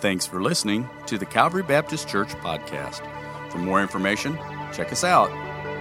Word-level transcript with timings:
Thanks 0.00 0.26
for 0.26 0.42
listening 0.42 0.90
to 1.06 1.16
the 1.16 1.24
Calvary 1.24 1.62
Baptist 1.62 2.06
Church 2.06 2.28
podcast. 2.28 3.00
For 3.50 3.56
more 3.56 3.80
information, 3.80 4.38
check 4.70 4.92
us 4.92 5.04
out 5.04 5.30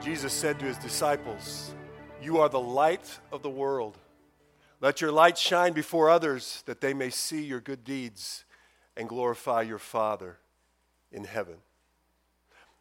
Jesus 0.03 0.33
said 0.33 0.57
to 0.57 0.65
his 0.65 0.79
disciples, 0.79 1.75
You 2.19 2.39
are 2.39 2.49
the 2.49 2.59
light 2.59 3.19
of 3.31 3.43
the 3.43 3.51
world. 3.51 3.99
Let 4.79 5.01
your 5.01 5.11
light 5.11 5.37
shine 5.37 5.73
before 5.73 6.09
others 6.09 6.63
that 6.65 6.81
they 6.81 6.95
may 6.95 7.11
see 7.11 7.43
your 7.43 7.59
good 7.59 7.83
deeds 7.83 8.43
and 8.97 9.07
glorify 9.07 9.61
your 9.61 9.77
Father 9.77 10.39
in 11.11 11.25
heaven. 11.25 11.57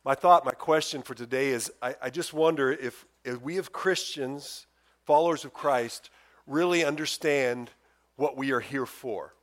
My 0.03 0.15
thought, 0.15 0.47
my 0.47 0.53
question 0.53 1.03
for 1.03 1.15
today 1.15 1.49
is 1.49 1.71
I, 1.83 1.95
I 2.01 2.11
just 2.11 2.33
wonder 2.33 2.73
if, 2.73 3.05
if 3.23 3.43
we, 3.43 3.59
as 3.59 3.69
Christians, 3.69 4.67
followers 5.05 5.45
of 5.45 5.53
Christ, 5.53 6.09
really 6.47 6.83
understand 6.85 7.71
what 8.17 8.35
we 8.35 8.51
are 8.51 8.61
here 8.61 8.87
for. 8.87 9.35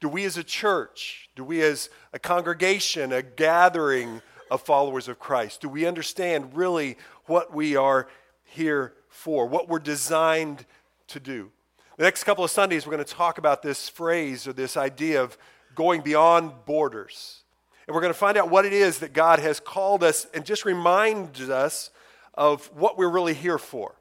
Do 0.00 0.08
we 0.08 0.24
as 0.24 0.36
a 0.36 0.42
church, 0.42 1.30
do 1.36 1.44
we 1.44 1.62
as 1.62 1.90
a 2.12 2.18
congregation, 2.18 3.12
a 3.12 3.22
gathering 3.22 4.20
of 4.50 4.62
followers 4.62 5.06
of 5.06 5.20
Christ, 5.20 5.60
do 5.60 5.68
we 5.68 5.86
understand 5.86 6.56
really 6.56 6.96
what 7.26 7.54
we 7.54 7.76
are 7.76 8.08
here 8.44 8.94
for, 9.08 9.46
what 9.46 9.68
we're 9.68 9.78
designed 9.78 10.66
to 11.08 11.20
do? 11.20 11.52
The 11.98 12.04
next 12.04 12.24
couple 12.24 12.42
of 12.42 12.50
Sundays, 12.50 12.84
we're 12.84 12.94
going 12.94 13.04
to 13.04 13.14
talk 13.14 13.38
about 13.38 13.62
this 13.62 13.88
phrase 13.88 14.48
or 14.48 14.52
this 14.52 14.76
idea 14.76 15.22
of 15.22 15.38
going 15.76 16.00
beyond 16.00 16.64
borders. 16.64 17.44
And 17.88 17.94
we're 17.94 18.02
going 18.02 18.12
to 18.12 18.18
find 18.18 18.36
out 18.36 18.50
what 18.50 18.66
it 18.66 18.74
is 18.74 18.98
that 18.98 19.14
God 19.14 19.38
has 19.38 19.60
called 19.60 20.04
us 20.04 20.26
and 20.34 20.44
just 20.44 20.66
remind 20.66 21.40
us 21.50 21.88
of 22.34 22.66
what 22.74 22.98
we're 22.98 23.08
really 23.08 23.32
here 23.32 23.56
for, 23.56 23.94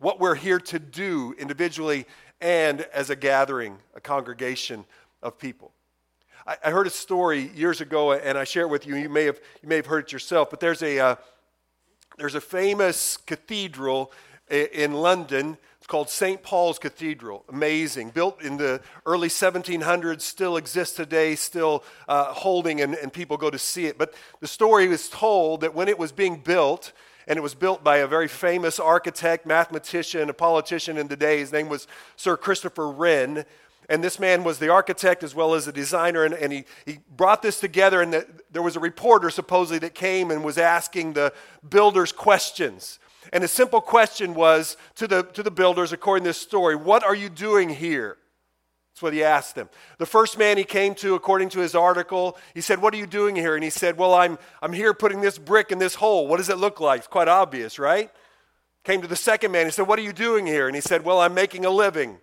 what 0.00 0.18
we're 0.18 0.34
here 0.34 0.58
to 0.58 0.80
do 0.80 1.36
individually 1.38 2.04
and 2.40 2.80
as 2.92 3.10
a 3.10 3.16
gathering, 3.16 3.78
a 3.94 4.00
congregation 4.00 4.84
of 5.22 5.38
people. 5.38 5.70
I, 6.48 6.56
I 6.64 6.70
heard 6.72 6.88
a 6.88 6.90
story 6.90 7.52
years 7.54 7.80
ago, 7.80 8.10
and 8.10 8.36
I 8.36 8.42
share 8.42 8.64
it 8.64 8.70
with 8.70 8.88
you. 8.88 8.96
You 8.96 9.08
may 9.08 9.26
have, 9.26 9.38
you 9.62 9.68
may 9.68 9.76
have 9.76 9.86
heard 9.86 10.06
it 10.06 10.12
yourself, 10.12 10.50
but 10.50 10.58
there's 10.58 10.82
a, 10.82 10.98
uh, 10.98 11.14
there's 12.16 12.34
a 12.34 12.40
famous 12.40 13.18
cathedral 13.18 14.10
in 14.50 14.94
London 14.94 15.58
called 15.88 16.10
St. 16.10 16.42
Paul's 16.42 16.78
Cathedral. 16.78 17.44
Amazing. 17.48 18.10
Built 18.10 18.42
in 18.42 18.58
the 18.58 18.80
early 19.06 19.28
1700s, 19.28 20.20
still 20.20 20.58
exists 20.58 20.94
today, 20.94 21.34
still 21.34 21.82
uh, 22.06 22.32
holding, 22.34 22.82
and, 22.82 22.94
and 22.94 23.10
people 23.12 23.38
go 23.38 23.50
to 23.50 23.58
see 23.58 23.86
it. 23.86 23.96
But 23.98 24.14
the 24.40 24.46
story 24.46 24.84
is 24.84 25.08
told 25.08 25.62
that 25.62 25.74
when 25.74 25.88
it 25.88 25.98
was 25.98 26.12
being 26.12 26.36
built, 26.36 26.92
and 27.26 27.38
it 27.38 27.42
was 27.42 27.54
built 27.54 27.82
by 27.82 27.98
a 27.98 28.06
very 28.06 28.28
famous 28.28 28.78
architect, 28.78 29.46
mathematician, 29.46 30.28
a 30.28 30.34
politician 30.34 30.98
in 30.98 31.08
the 31.08 31.16
day, 31.16 31.38
his 31.38 31.52
name 31.52 31.70
was 31.70 31.88
Sir 32.16 32.36
Christopher 32.36 32.90
Wren. 32.90 33.44
And 33.90 34.04
this 34.04 34.18
man 34.18 34.44
was 34.44 34.58
the 34.58 34.68
architect 34.68 35.22
as 35.22 35.34
well 35.34 35.54
as 35.54 35.64
the 35.64 35.72
designer, 35.72 36.24
and, 36.24 36.34
and 36.34 36.52
he, 36.52 36.64
he 36.84 36.98
brought 37.16 37.40
this 37.40 37.58
together. 37.58 38.02
And 38.02 38.12
the, 38.12 38.26
there 38.50 38.62
was 38.62 38.76
a 38.76 38.80
reporter 38.80 39.30
supposedly 39.30 39.78
that 39.78 39.94
came 39.94 40.30
and 40.30 40.44
was 40.44 40.58
asking 40.58 41.14
the 41.14 41.32
builders 41.66 42.12
questions. 42.12 42.98
And 43.32 43.42
the 43.42 43.48
simple 43.48 43.80
question 43.80 44.34
was 44.34 44.76
to 44.96 45.06
the, 45.06 45.22
to 45.22 45.42
the 45.42 45.50
builders, 45.50 45.92
according 45.92 46.24
to 46.24 46.30
this 46.30 46.38
story, 46.38 46.76
what 46.76 47.04
are 47.04 47.14
you 47.14 47.28
doing 47.28 47.68
here? 47.68 48.16
That's 48.98 49.02
what 49.02 49.12
he 49.12 49.22
asked 49.22 49.54
them. 49.54 49.68
The 49.98 50.06
first 50.06 50.38
man 50.38 50.58
he 50.58 50.64
came 50.64 50.94
to, 50.96 51.14
according 51.14 51.50
to 51.50 51.60
his 51.60 51.74
article, 51.74 52.36
he 52.52 52.60
said, 52.60 52.82
What 52.82 52.92
are 52.94 52.96
you 52.96 53.06
doing 53.06 53.36
here? 53.36 53.54
And 53.54 53.62
he 53.62 53.70
said, 53.70 53.96
Well, 53.96 54.12
I'm, 54.12 54.38
I'm 54.60 54.72
here 54.72 54.92
putting 54.92 55.20
this 55.20 55.38
brick 55.38 55.70
in 55.70 55.78
this 55.78 55.94
hole. 55.94 56.26
What 56.26 56.38
does 56.38 56.48
it 56.48 56.58
look 56.58 56.80
like? 56.80 56.98
It's 56.98 57.06
quite 57.06 57.28
obvious, 57.28 57.78
right? 57.78 58.10
Came 58.82 59.00
to 59.02 59.06
the 59.06 59.14
second 59.14 59.52
man. 59.52 59.66
He 59.66 59.70
said, 59.70 59.86
What 59.86 60.00
are 60.00 60.02
you 60.02 60.12
doing 60.12 60.46
here? 60.46 60.66
And 60.66 60.74
he 60.74 60.80
said, 60.80 61.04
Well, 61.04 61.20
I'm 61.20 61.32
making 61.34 61.64
a 61.64 61.70
living. 61.70 62.18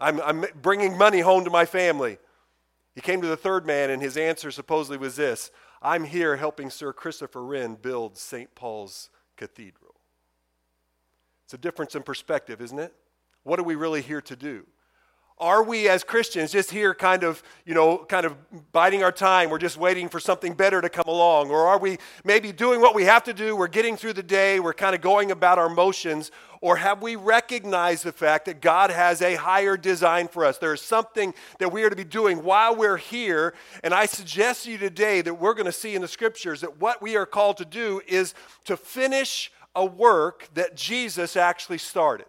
I'm, 0.00 0.20
I'm 0.20 0.44
bringing 0.60 0.98
money 0.98 1.20
home 1.20 1.44
to 1.44 1.50
my 1.50 1.64
family. 1.64 2.18
He 2.94 3.00
came 3.00 3.22
to 3.22 3.28
the 3.28 3.36
third 3.36 3.64
man, 3.64 3.90
and 3.90 4.02
his 4.02 4.16
answer 4.16 4.50
supposedly 4.50 4.98
was 4.98 5.16
this 5.16 5.50
I'm 5.80 6.04
here 6.04 6.36
helping 6.36 6.68
Sir 6.68 6.92
Christopher 6.92 7.44
Wren 7.44 7.76
build 7.76 8.16
St. 8.16 8.54
Paul's 8.54 9.10
Cathedral. 9.36 9.87
It's 11.48 11.54
a 11.54 11.56
difference 11.56 11.94
in 11.94 12.02
perspective, 12.02 12.60
isn't 12.60 12.78
it? 12.78 12.92
What 13.42 13.58
are 13.58 13.62
we 13.62 13.74
really 13.74 14.02
here 14.02 14.20
to 14.20 14.36
do? 14.36 14.66
Are 15.38 15.62
we 15.62 15.88
as 15.88 16.04
Christians 16.04 16.52
just 16.52 16.70
here 16.70 16.94
kind 16.94 17.24
of, 17.24 17.42
you 17.64 17.72
know, 17.72 18.04
kind 18.04 18.26
of 18.26 18.36
biding 18.70 19.02
our 19.02 19.10
time? 19.10 19.48
We're 19.48 19.56
just 19.56 19.78
waiting 19.78 20.10
for 20.10 20.20
something 20.20 20.52
better 20.52 20.82
to 20.82 20.90
come 20.90 21.06
along. 21.06 21.48
Or 21.48 21.66
are 21.66 21.78
we 21.78 21.96
maybe 22.22 22.52
doing 22.52 22.82
what 22.82 22.94
we 22.94 23.04
have 23.04 23.24
to 23.24 23.32
do? 23.32 23.56
We're 23.56 23.66
getting 23.66 23.96
through 23.96 24.12
the 24.12 24.22
day. 24.22 24.60
We're 24.60 24.74
kind 24.74 24.94
of 24.94 25.00
going 25.00 25.30
about 25.30 25.58
our 25.58 25.70
motions. 25.70 26.30
Or 26.60 26.76
have 26.76 27.00
we 27.00 27.16
recognized 27.16 28.04
the 28.04 28.12
fact 28.12 28.44
that 28.44 28.60
God 28.60 28.90
has 28.90 29.22
a 29.22 29.36
higher 29.36 29.78
design 29.78 30.28
for 30.28 30.44
us? 30.44 30.58
There 30.58 30.74
is 30.74 30.82
something 30.82 31.32
that 31.60 31.72
we 31.72 31.82
are 31.82 31.88
to 31.88 31.96
be 31.96 32.04
doing 32.04 32.44
while 32.44 32.76
we're 32.76 32.98
here. 32.98 33.54
And 33.82 33.94
I 33.94 34.04
suggest 34.04 34.64
to 34.64 34.72
you 34.72 34.76
today 34.76 35.22
that 35.22 35.32
we're 35.32 35.54
going 35.54 35.64
to 35.64 35.72
see 35.72 35.94
in 35.94 36.02
the 36.02 36.08
scriptures 36.08 36.60
that 36.60 36.78
what 36.78 37.00
we 37.00 37.16
are 37.16 37.24
called 37.24 37.56
to 37.56 37.64
do 37.64 38.02
is 38.06 38.34
to 38.66 38.76
finish 38.76 39.50
a 39.74 39.84
work 39.84 40.48
that 40.54 40.76
Jesus 40.76 41.36
actually 41.36 41.78
started. 41.78 42.26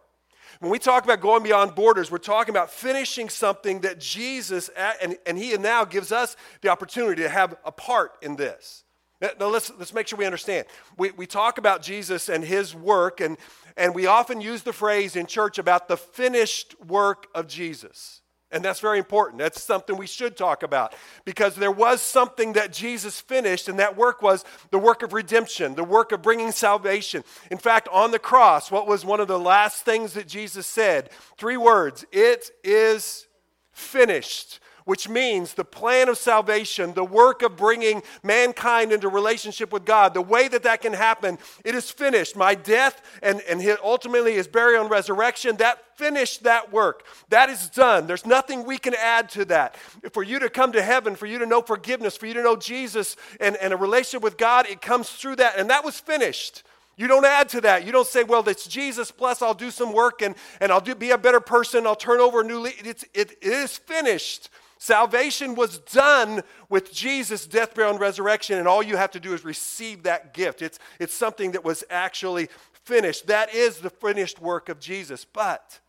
When 0.60 0.72
we 0.72 0.80
talk 0.80 1.04
about 1.04 1.22
going 1.22 1.44
beyond 1.44 1.76
borders, 1.76 2.12
we're 2.12 2.18
talking 2.18 2.54
about 2.54 2.72
finishing 2.72 3.30
something 3.30 3.82
that 3.82 4.00
Jesus, 4.00 4.70
and, 5.02 5.18
and 5.26 5.38
He 5.38 5.56
now 5.58 5.86
gives 5.86 6.12
us 6.12 6.36
the 6.62 6.70
opportunity 6.70 7.22
to 7.22 7.30
have 7.30 7.56
a 7.64 7.72
part 7.72 8.14
in 8.22 8.36
this. 8.36 8.84
Now, 9.22 9.48
let's, 9.48 9.72
let's 9.78 9.94
make 9.94 10.08
sure 10.08 10.18
we 10.18 10.26
understand. 10.26 10.66
We, 10.98 11.12
we 11.12 11.28
talk 11.28 11.58
about 11.58 11.82
Jesus 11.82 12.30
and 12.30 12.44
His 12.44 12.74
work, 12.74 13.20
and, 13.20 13.38
and 13.78 13.94
we 13.94 14.06
often 14.06 14.42
use 14.42 14.64
the 14.64 14.74
phrase 14.74 15.16
in 15.16 15.26
church 15.26 15.58
about 15.58 15.88
the 15.88 15.98
finished 15.98 16.76
work 16.86 17.28
of 17.36 17.48
Jesus. 17.48 18.22
And 18.52 18.66
that's 18.66 18.80
very 18.80 18.98
important. 18.98 19.40
That's 19.40 19.62
something 19.62 19.96
we 19.96 20.08
should 20.08 20.36
talk 20.36 20.64
about 20.64 20.96
because 21.24 21.56
there 21.56 21.72
was 21.72 22.02
something 22.02 22.54
that 22.54 22.74
Jesus 22.74 23.22
finished, 23.22 23.70
and 23.70 23.78
that 23.78 23.96
work 23.96 24.24
was 24.24 24.44
the 24.72 24.80
work 24.80 25.04
of 25.04 25.14
redemption, 25.14 25.76
the 25.76 25.84
work 25.84 26.12
of 26.12 26.24
bringing 26.24 26.52
salvation. 26.52 27.24
In 27.52 27.60
fact, 27.60 27.88
on 27.90 28.10
the 28.10 28.18
cross, 28.18 28.72
what 28.72 28.88
was 28.88 29.06
one 29.06 29.20
of 29.20 29.28
the 29.28 29.40
last 29.40 29.86
things 29.86 30.14
that 30.14 30.28
Jesus 30.28 30.66
said? 30.66 31.12
Three 31.38 31.58
words 31.58 32.06
It 32.12 32.50
is 32.64 33.28
finished 33.72 34.60
which 34.90 35.08
means 35.08 35.54
the 35.54 35.64
plan 35.64 36.10
of 36.10 36.18
salvation, 36.18 36.96
the 36.96 37.04
work 37.04 37.44
of 37.44 37.56
bringing 37.56 38.02
mankind 38.24 38.92
into 38.92 39.08
relationship 39.08 39.72
with 39.72 39.86
God, 39.86 40.16
the 40.16 40.22
way 40.22 40.48
that 40.48 40.64
that 40.64 40.82
can 40.82 40.94
happen, 40.94 41.38
it 41.64 41.76
is 41.76 41.92
finished. 41.92 42.36
My 42.36 42.56
death 42.56 43.00
and, 43.22 43.40
and 43.48 43.62
ultimately 43.84 44.34
his 44.34 44.48
burial 44.48 44.82
and 44.82 44.90
resurrection, 44.90 45.58
that 45.58 45.96
finished 45.96 46.42
that 46.42 46.74
work. 46.74 47.06
That 47.30 47.52
is 47.52 47.70
done. 47.70 48.08
There's 48.08 48.26
nothing 48.26 48.66
we 48.66 48.80
can 48.80 48.96
add 48.96 49.30
to 49.30 49.46
that. 49.46 49.78
For 50.12 50.24
you 50.24 50.40
to 50.40 50.50
come 50.50 50.72
to 50.72 50.82
heaven, 50.82 51.16
for 51.16 51.28
you 51.28 51.38
to 51.38 51.46
know 51.46 51.62
forgiveness, 51.62 52.18
for 52.18 52.26
you 52.26 52.34
to 52.34 52.42
know 52.42 52.56
Jesus 52.56 53.16
and, 53.40 53.58
and 53.58 53.74
a 53.74 53.78
relationship 53.78 54.24
with 54.24 54.38
God, 54.40 54.66
it 54.68 54.82
comes 54.82 55.08
through 55.12 55.36
that. 55.36 55.60
And 55.60 55.70
that 55.70 55.86
was 55.86 56.00
finished. 56.00 56.64
You 56.98 57.08
don't 57.08 57.26
add 57.26 57.48
to 57.50 57.62
that. 57.62 57.86
You 57.86 57.92
don't 57.92 58.08
say, 58.08 58.24
well, 58.24 58.50
it's 58.50 58.66
Jesus 58.66 59.12
plus 59.12 59.44
I'll 59.44 59.54
do 59.54 59.70
some 59.70 59.94
work 59.94 60.24
and, 60.24 60.34
and 60.60 60.72
I'll 60.72 60.82
do, 60.82 60.96
be 60.96 61.12
a 61.12 61.18
better 61.18 61.40
person. 61.40 61.86
I'll 61.86 61.96
turn 61.96 62.20
over 62.20 62.42
a 62.42 62.44
new 62.44 62.60
leaf. 62.60 63.06
It 63.14 63.38
is 63.44 63.78
finished. 63.78 64.50
Salvation 64.82 65.56
was 65.56 65.80
done 65.80 66.42
with 66.70 66.94
Jesus' 66.94 67.46
death, 67.46 67.76
burial, 67.76 67.92
and 67.92 68.00
resurrection, 68.00 68.58
and 68.58 68.68
all 68.68 68.82
you 68.82 68.96
have 68.96 69.12
to 69.12 69.20
do 69.20 69.34
is 69.34 69.44
receive 69.44 70.04
that 70.04 70.34
gift. 70.34 70.62
It's, 70.62 70.80
it's 71.00 71.14
something 71.14 71.52
that 71.52 71.66
was 71.66 71.84
actually 71.90 72.48
finished. 72.86 73.28
That 73.28 73.54
is 73.54 73.80
the 73.80 73.90
finished 73.90 74.42
work 74.42 74.70
of 74.70 74.80
Jesus. 74.80 75.26
But 75.26 75.82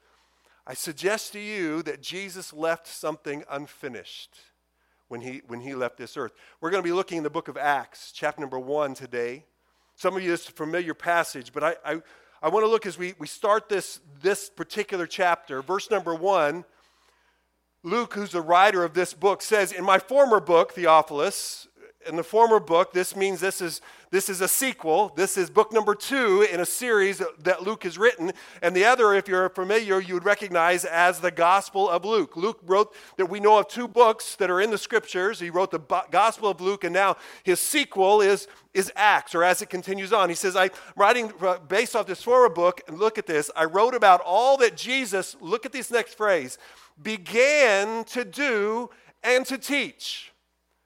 I 0.66 0.74
suggest 0.74 1.32
to 1.34 1.38
you 1.38 1.84
that 1.84 2.02
Jesus 2.02 2.52
left 2.52 2.88
something 2.88 3.44
unfinished 3.48 4.36
when 5.06 5.20
he, 5.20 5.42
when 5.46 5.60
he 5.60 5.76
left 5.76 5.96
this 5.96 6.16
earth. 6.16 6.32
We're 6.60 6.70
going 6.70 6.82
to 6.82 6.88
be 6.88 6.92
looking 6.92 7.18
in 7.18 7.24
the 7.24 7.30
book 7.30 7.46
of 7.46 7.56
Acts, 7.56 8.10
chapter 8.12 8.40
number 8.40 8.58
one 8.58 8.94
today. 8.94 9.44
Some 9.94 10.16
of 10.16 10.22
you, 10.24 10.32
it's 10.32 10.48
a 10.48 10.52
familiar 10.52 10.94
passage, 10.94 11.52
but 11.52 11.62
I, 11.62 11.76
I, 11.84 12.02
I 12.42 12.48
want 12.48 12.64
to 12.64 12.68
look 12.68 12.86
as 12.86 12.98
we, 12.98 13.14
we 13.20 13.28
start 13.28 13.68
this, 13.68 14.00
this 14.20 14.50
particular 14.50 15.06
chapter. 15.06 15.62
Verse 15.62 15.92
number 15.92 16.12
one 16.12 16.64
Luke, 17.82 18.14
who's 18.14 18.32
the 18.32 18.42
writer 18.42 18.84
of 18.84 18.92
this 18.92 19.14
book, 19.14 19.40
says, 19.40 19.72
In 19.72 19.84
my 19.84 19.98
former 19.98 20.38
book, 20.38 20.72
Theophilus, 20.72 21.66
in 22.06 22.16
the 22.16 22.24
former 22.24 22.58
book, 22.58 22.92
this 22.92 23.14
means 23.14 23.40
this 23.40 23.60
is, 23.60 23.82
this 24.10 24.30
is 24.30 24.40
a 24.40 24.48
sequel. 24.48 25.12
This 25.16 25.36
is 25.36 25.50
book 25.50 25.70
number 25.72 25.94
two 25.94 26.46
in 26.50 26.60
a 26.60 26.66
series 26.66 27.22
that 27.40 27.62
Luke 27.62 27.84
has 27.84 27.98
written. 27.98 28.32
And 28.62 28.74
the 28.74 28.86
other, 28.86 29.12
if 29.12 29.28
you're 29.28 29.50
familiar, 29.50 30.00
you 30.00 30.14
would 30.14 30.24
recognize 30.24 30.86
as 30.86 31.20
the 31.20 31.30
Gospel 31.30 31.90
of 31.90 32.04
Luke. 32.06 32.36
Luke 32.36 32.60
wrote 32.64 32.94
that 33.18 33.26
we 33.26 33.38
know 33.38 33.58
of 33.58 33.68
two 33.68 33.86
books 33.86 34.34
that 34.36 34.50
are 34.50 34.62
in 34.62 34.70
the 34.70 34.78
scriptures. 34.78 35.40
He 35.40 35.50
wrote 35.50 35.70
the 35.70 36.04
Gospel 36.10 36.48
of 36.48 36.60
Luke, 36.60 36.84
and 36.84 36.94
now 36.94 37.16
his 37.42 37.60
sequel 37.60 38.22
is, 38.22 38.48
is 38.72 38.90
Acts, 38.96 39.34
or 39.34 39.44
as 39.44 39.60
it 39.60 39.68
continues 39.68 40.12
on. 40.12 40.30
He 40.30 40.34
says, 40.34 40.56
I'm 40.56 40.70
writing 40.96 41.32
uh, 41.42 41.58
based 41.58 41.94
off 41.94 42.06
this 42.06 42.22
former 42.22 42.48
book, 42.48 42.80
and 42.88 42.98
look 42.98 43.18
at 43.18 43.26
this. 43.26 43.50
I 43.54 43.66
wrote 43.66 43.94
about 43.94 44.22
all 44.24 44.56
that 44.58 44.74
Jesus, 44.74 45.36
look 45.40 45.66
at 45.66 45.72
this 45.72 45.90
next 45.90 46.14
phrase, 46.14 46.56
began 47.02 48.04
to 48.04 48.24
do 48.24 48.88
and 49.22 49.44
to 49.46 49.58
teach. 49.58 50.29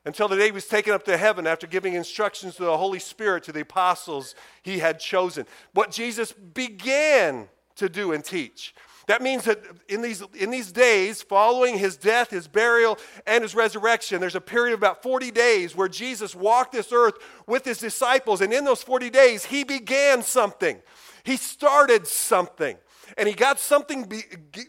Until 0.05 0.29
the 0.29 0.37
day 0.37 0.47
he 0.47 0.53
was 0.53 0.67
taken 0.67 0.93
up 0.93 1.05
to 1.05 1.17
heaven 1.17 1.47
after 1.47 1.67
giving 1.67 1.95
instructions 1.95 2.57
to 2.57 2.65
the 2.65 2.77
Holy 2.77 2.99
Spirit 2.99 3.45
to 3.45 3.53
the 3.53 3.61
apostles 3.61 4.35
he 4.63 4.79
had 4.79 4.99
chosen. 4.99 5.47
What 5.73 5.91
Jesus 5.91 6.33
began 6.33 7.49
to 7.77 7.89
do 7.89 8.13
and 8.13 8.25
teach. 8.25 8.75
That 9.07 9.21
means 9.21 9.45
that 9.45 9.63
in 9.89 10.01
these, 10.01 10.23
in 10.35 10.51
these 10.51 10.73
days, 10.73 11.21
following 11.21 11.79
his 11.79 11.97
death, 11.97 12.31
his 12.31 12.49
burial, 12.49 12.99
and 13.27 13.43
his 13.43 13.55
resurrection, 13.55 14.21
there's 14.21 14.35
a 14.35 14.41
period 14.41 14.73
of 14.73 14.81
about 14.81 15.03
40 15.03 15.31
days 15.31 15.77
where 15.77 15.89
Jesus 15.89 16.35
walked 16.35 16.73
this 16.73 16.91
earth 16.91 17.15
with 17.47 17.65
his 17.65 17.79
disciples. 17.79 18.41
And 18.41 18.53
in 18.53 18.65
those 18.65 18.83
40 18.83 19.11
days, 19.11 19.45
he 19.45 19.63
began 19.63 20.23
something. 20.23 20.81
He 21.23 21.37
started 21.37 22.07
something 22.07 22.77
and 23.17 23.29
he 23.29 23.35
got 23.35 23.59
something 23.59 24.05
be, 24.05 24.23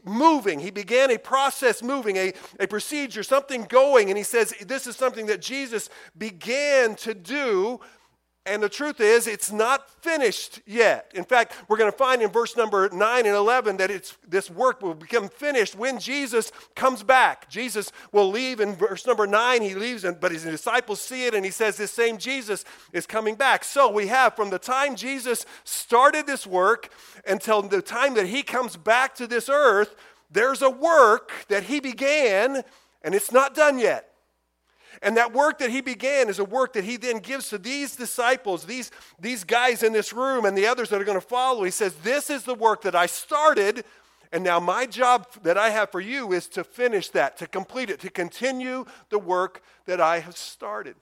moving. 0.04 0.60
He 0.60 0.72
began 0.72 1.12
a 1.12 1.18
process 1.18 1.82
moving, 1.82 2.18
a, 2.18 2.34
a 2.60 2.68
procedure, 2.68 3.24
something 3.24 3.64
going. 3.64 4.10
And 4.10 4.18
he 4.18 4.24
says, 4.24 4.54
This 4.66 4.88
is 4.88 4.96
something 4.96 5.26
that 5.28 5.42
Jesus 5.42 5.90
began 6.18 6.96
to 6.98 7.14
do 7.14 7.80
and 8.48 8.62
the 8.62 8.70
truth 8.70 9.02
is, 9.02 9.26
it's 9.26 9.52
not 9.52 9.90
finished 10.04 10.60
yet. 10.68 11.12
In 11.16 11.24
fact, 11.24 11.54
we're 11.68 11.78
going 11.78 11.92
to 11.92 11.98
find 11.98 12.22
in 12.22 12.30
verse 12.30 12.56
number 12.56 12.88
9 12.90 13.26
and 13.26 13.36
11 13.36 13.78
that 13.78 13.90
it's, 13.90 14.16
this 14.28 14.52
work 14.52 14.84
will 14.84 14.94
become 14.94 15.30
finished 15.30 15.74
when 15.76 16.00
Jesus 16.00 16.52
comes 16.76 17.02
back. 17.02 17.50
Jesus 17.50 17.92
will 18.12 18.30
leave 18.30 18.60
in 18.60 18.76
verse 18.76 19.08
number 19.08 19.26
9, 19.26 19.64
he 19.64 19.74
leaves, 19.74 20.04
and, 20.04 20.20
but 20.20 20.32
his 20.32 20.44
disciples 20.44 21.02
see 21.02 21.26
it, 21.26 21.34
and 21.34 21.44
he 21.44 21.50
says, 21.50 21.78
This 21.78 21.90
same 21.90 22.20
Jesus 22.20 22.66
is 22.94 23.08
coming 23.08 23.34
back. 23.34 23.64
So 23.64 23.92
we 23.92 24.08
have 24.08 24.36
from 24.36 24.52
the 24.52 24.60
time 24.60 24.96
Jesus 24.96 25.48
started 25.64 26.28
this 26.28 26.46
work 26.46 26.92
until 27.28 27.64
the 27.64 27.82
time 27.82 28.14
that 28.14 28.28
he 28.28 28.44
comes 28.44 28.78
back 28.78 29.16
to 29.16 29.26
this 29.26 29.50
earth, 29.50 29.96
there's 30.30 30.62
a 30.62 30.70
work 30.70 31.32
that 31.48 31.64
he 31.64 31.80
began, 31.80 32.64
and 33.02 33.16
it's 33.16 33.32
not 33.32 33.56
done 33.56 33.80
yet. 33.80 34.15
And 35.02 35.18
that 35.18 35.34
work 35.34 35.60
that 35.60 35.70
he 35.70 35.82
began 35.82 36.30
is 36.30 36.40
a 36.40 36.46
work 36.46 36.74
that 36.74 36.84
he 36.84 36.98
then 36.98 37.20
gives 37.20 37.50
to 37.50 37.58
these 37.58 37.96
disciples, 37.96 38.66
these, 38.66 38.92
these 39.20 39.44
guys 39.44 39.84
in 39.84 39.94
this 39.94 40.14
room, 40.14 40.46
and 40.46 40.58
the 40.58 40.68
others 40.68 40.90
that 40.90 41.02
are 41.02 41.06
going 41.06 41.20
to 41.20 41.26
follow. 41.26 41.64
He 41.64 41.72
says, 41.72 41.96
This 41.96 42.30
is 42.30 42.44
the 42.44 42.56
work 42.56 42.82
that 42.84 42.96
I 42.96 43.06
started, 43.06 43.84
and 44.32 44.44
now 44.44 44.60
my 44.60 44.86
job 44.86 45.28
that 45.44 45.58
I 45.58 45.70
have 45.70 45.92
for 45.92 46.02
you 46.02 46.34
is 46.34 46.48
to 46.50 46.64
finish 46.64 47.10
that, 47.10 47.38
to 47.38 47.48
complete 47.48 47.90
it, 47.90 48.00
to 48.02 48.10
continue 48.10 48.86
the 49.10 49.20
work 49.20 49.62
that 49.86 50.02
I 50.02 50.20
have 50.20 50.38
started. 50.38 50.96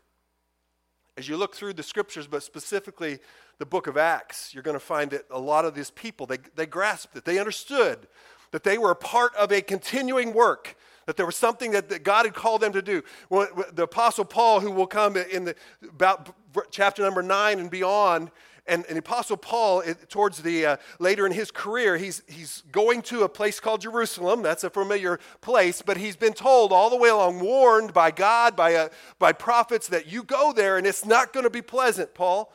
As 1.18 1.30
you 1.30 1.38
look 1.38 1.56
through 1.56 1.74
the 1.74 1.84
scriptures, 1.84 2.28
but 2.28 2.44
specifically 2.44 3.20
the 3.60 3.66
book 3.66 3.88
of 3.88 3.98
Acts, 3.98 4.54
you're 4.54 4.64
going 4.64 4.76
to 4.76 4.80
find 4.80 5.12
that 5.12 5.26
a 5.30 5.40
lot 5.40 5.64
of 5.64 5.76
these 5.76 5.92
people, 5.92 6.26
they, 6.26 6.40
they 6.56 6.66
grasped 6.66 7.16
it. 7.16 7.26
They 7.26 7.40
understood 7.40 8.08
that 8.52 8.64
they 8.64 8.78
were 8.78 8.92
a 8.92 8.96
part 8.96 9.36
of 9.36 9.52
a 9.52 9.62
continuing 9.62 10.34
work 10.34 10.76
that 11.06 11.18
there 11.18 11.26
was 11.26 11.36
something 11.36 11.72
that, 11.72 11.90
that 11.90 12.04
God 12.04 12.26
had 12.26 12.34
called 12.34 12.62
them 12.62 12.74
to 12.74 12.82
do. 12.82 13.04
The 13.30 13.84
Apostle 13.84 14.26
Paul, 14.26 14.60
who 14.60 14.72
will 14.72 14.88
come 14.88 15.18
in 15.18 15.46
the, 15.46 15.56
about 15.88 16.36
chapter 16.72 17.02
number 17.02 17.22
nine 17.22 17.60
and 17.60 17.70
beyond, 17.70 18.32
and, 18.66 18.86
and 18.86 18.96
the 18.96 19.00
Apostle 19.00 19.36
Paul, 19.36 19.84
towards 20.08 20.42
the 20.42 20.66
uh, 20.66 20.78
later 20.98 21.26
in 21.26 21.34
his 21.34 21.52
career, 21.52 21.98
he's, 21.98 22.24
he's 22.28 22.64
going 22.72 23.02
to 23.04 23.24
a 23.24 23.30
place 23.30 23.60
called 23.60 23.82
Jerusalem. 23.82 24.42
That's 24.42 24.64
a 24.64 24.70
familiar 24.70 25.20
place, 25.42 25.82
but 25.82 25.98
he's 25.98 26.16
been 26.16 26.34
told 26.34 26.72
all 26.72 26.90
the 26.90 26.96
way 26.96 27.10
along, 27.10 27.42
warned 27.42 27.94
by 27.94 28.12
God, 28.12 28.56
by, 28.56 28.76
uh, 28.76 28.90
by 29.20 29.34
prophets, 29.34 29.90
that 29.90 30.08
you 30.08 30.24
go 30.24 30.54
there 30.54 30.78
and 30.78 30.88
it's 30.88 31.06
not 31.06 31.34
going 31.34 31.44
to 31.44 31.50
be 31.50 31.62
pleasant, 31.62 32.14
Paul. 32.14 32.54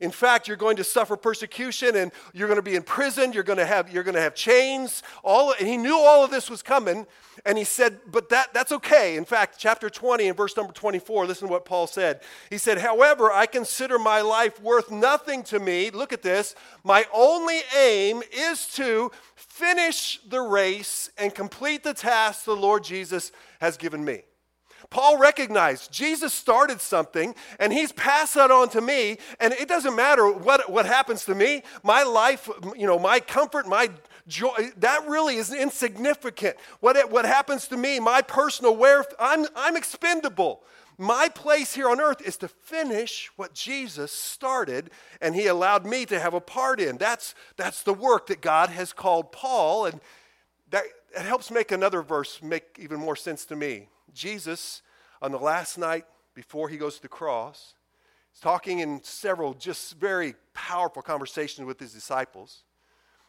In 0.00 0.10
fact, 0.10 0.48
you're 0.48 0.56
going 0.56 0.76
to 0.76 0.84
suffer 0.84 1.14
persecution 1.16 1.94
and 1.94 2.10
you're 2.32 2.48
going 2.48 2.56
to 2.58 2.62
be 2.62 2.74
in 2.74 2.82
prison, 2.82 3.32
you're 3.32 3.42
going 3.42 3.58
to 3.58 3.66
have, 3.66 3.92
you're 3.92 4.02
going 4.02 4.14
to 4.14 4.20
have 4.20 4.34
chains. 4.34 5.02
All, 5.22 5.54
and 5.58 5.68
he 5.68 5.76
knew 5.76 5.98
all 5.98 6.24
of 6.24 6.30
this 6.30 6.48
was 6.48 6.62
coming, 6.62 7.06
and 7.44 7.58
he 7.58 7.64
said, 7.64 8.00
But 8.10 8.30
that, 8.30 8.54
that's 8.54 8.72
okay. 8.72 9.16
In 9.16 9.26
fact, 9.26 9.56
chapter 9.58 9.90
20 9.90 10.28
and 10.28 10.36
verse 10.36 10.56
number 10.56 10.72
24, 10.72 11.26
listen 11.26 11.48
to 11.48 11.52
what 11.52 11.66
Paul 11.66 11.86
said. 11.86 12.20
He 12.48 12.56
said, 12.56 12.78
However, 12.78 13.30
I 13.30 13.44
consider 13.44 13.98
my 13.98 14.22
life 14.22 14.60
worth 14.62 14.90
nothing 14.90 15.42
to 15.44 15.58
me. 15.58 15.90
Look 15.90 16.12
at 16.12 16.22
this. 16.22 16.54
My 16.82 17.04
only 17.12 17.60
aim 17.78 18.22
is 18.32 18.66
to 18.74 19.10
finish 19.34 20.20
the 20.26 20.40
race 20.40 21.10
and 21.18 21.34
complete 21.34 21.82
the 21.82 21.94
task 21.94 22.44
the 22.44 22.56
Lord 22.56 22.84
Jesus 22.84 23.32
has 23.60 23.76
given 23.76 24.04
me. 24.04 24.22
Paul 24.88 25.18
recognized 25.18 25.92
Jesus 25.92 26.32
started 26.32 26.80
something 26.80 27.34
and 27.58 27.72
he's 27.72 27.92
passed 27.92 28.34
that 28.34 28.50
on 28.50 28.68
to 28.70 28.80
me. 28.80 29.18
And 29.38 29.52
it 29.52 29.68
doesn't 29.68 29.94
matter 29.94 30.30
what, 30.30 30.70
what 30.70 30.86
happens 30.86 31.24
to 31.26 31.34
me, 31.34 31.62
my 31.82 32.02
life, 32.02 32.48
you 32.76 32.86
know, 32.86 32.98
my 32.98 33.20
comfort, 33.20 33.68
my 33.68 33.90
joy, 34.26 34.72
that 34.78 35.06
really 35.06 35.36
is 35.36 35.52
insignificant. 35.52 36.56
What, 36.80 37.10
what 37.10 37.24
happens 37.24 37.68
to 37.68 37.76
me, 37.76 38.00
my 38.00 38.22
personal 38.22 38.76
wealth, 38.76 39.12
I'm, 39.18 39.46
I'm 39.54 39.76
expendable. 39.76 40.62
My 40.96 41.28
place 41.28 41.74
here 41.74 41.88
on 41.88 42.00
earth 42.00 42.20
is 42.20 42.36
to 42.38 42.48
finish 42.48 43.30
what 43.36 43.54
Jesus 43.54 44.12
started 44.12 44.90
and 45.20 45.34
he 45.34 45.46
allowed 45.46 45.86
me 45.86 46.04
to 46.06 46.20
have 46.20 46.34
a 46.34 46.40
part 46.40 46.80
in. 46.80 46.98
That's, 46.98 47.34
that's 47.56 47.82
the 47.82 47.94
work 47.94 48.26
that 48.26 48.40
God 48.40 48.68
has 48.70 48.92
called 48.92 49.32
Paul. 49.32 49.86
And 49.86 50.00
that, 50.70 50.84
helps 51.16 51.50
make 51.50 51.72
another 51.72 52.02
verse 52.02 52.40
make 52.42 52.76
even 52.78 53.00
more 53.00 53.16
sense 53.16 53.44
to 53.46 53.56
me. 53.56 53.88
Jesus, 54.14 54.82
on 55.22 55.32
the 55.32 55.38
last 55.38 55.78
night 55.78 56.04
before 56.34 56.68
he 56.68 56.76
goes 56.76 56.96
to 56.96 57.02
the 57.02 57.08
cross, 57.08 57.74
is 58.34 58.40
talking 58.40 58.80
in 58.80 59.02
several 59.02 59.54
just 59.54 59.98
very 59.98 60.34
powerful 60.54 61.02
conversations 61.02 61.66
with 61.66 61.80
his 61.80 61.92
disciples. 61.92 62.64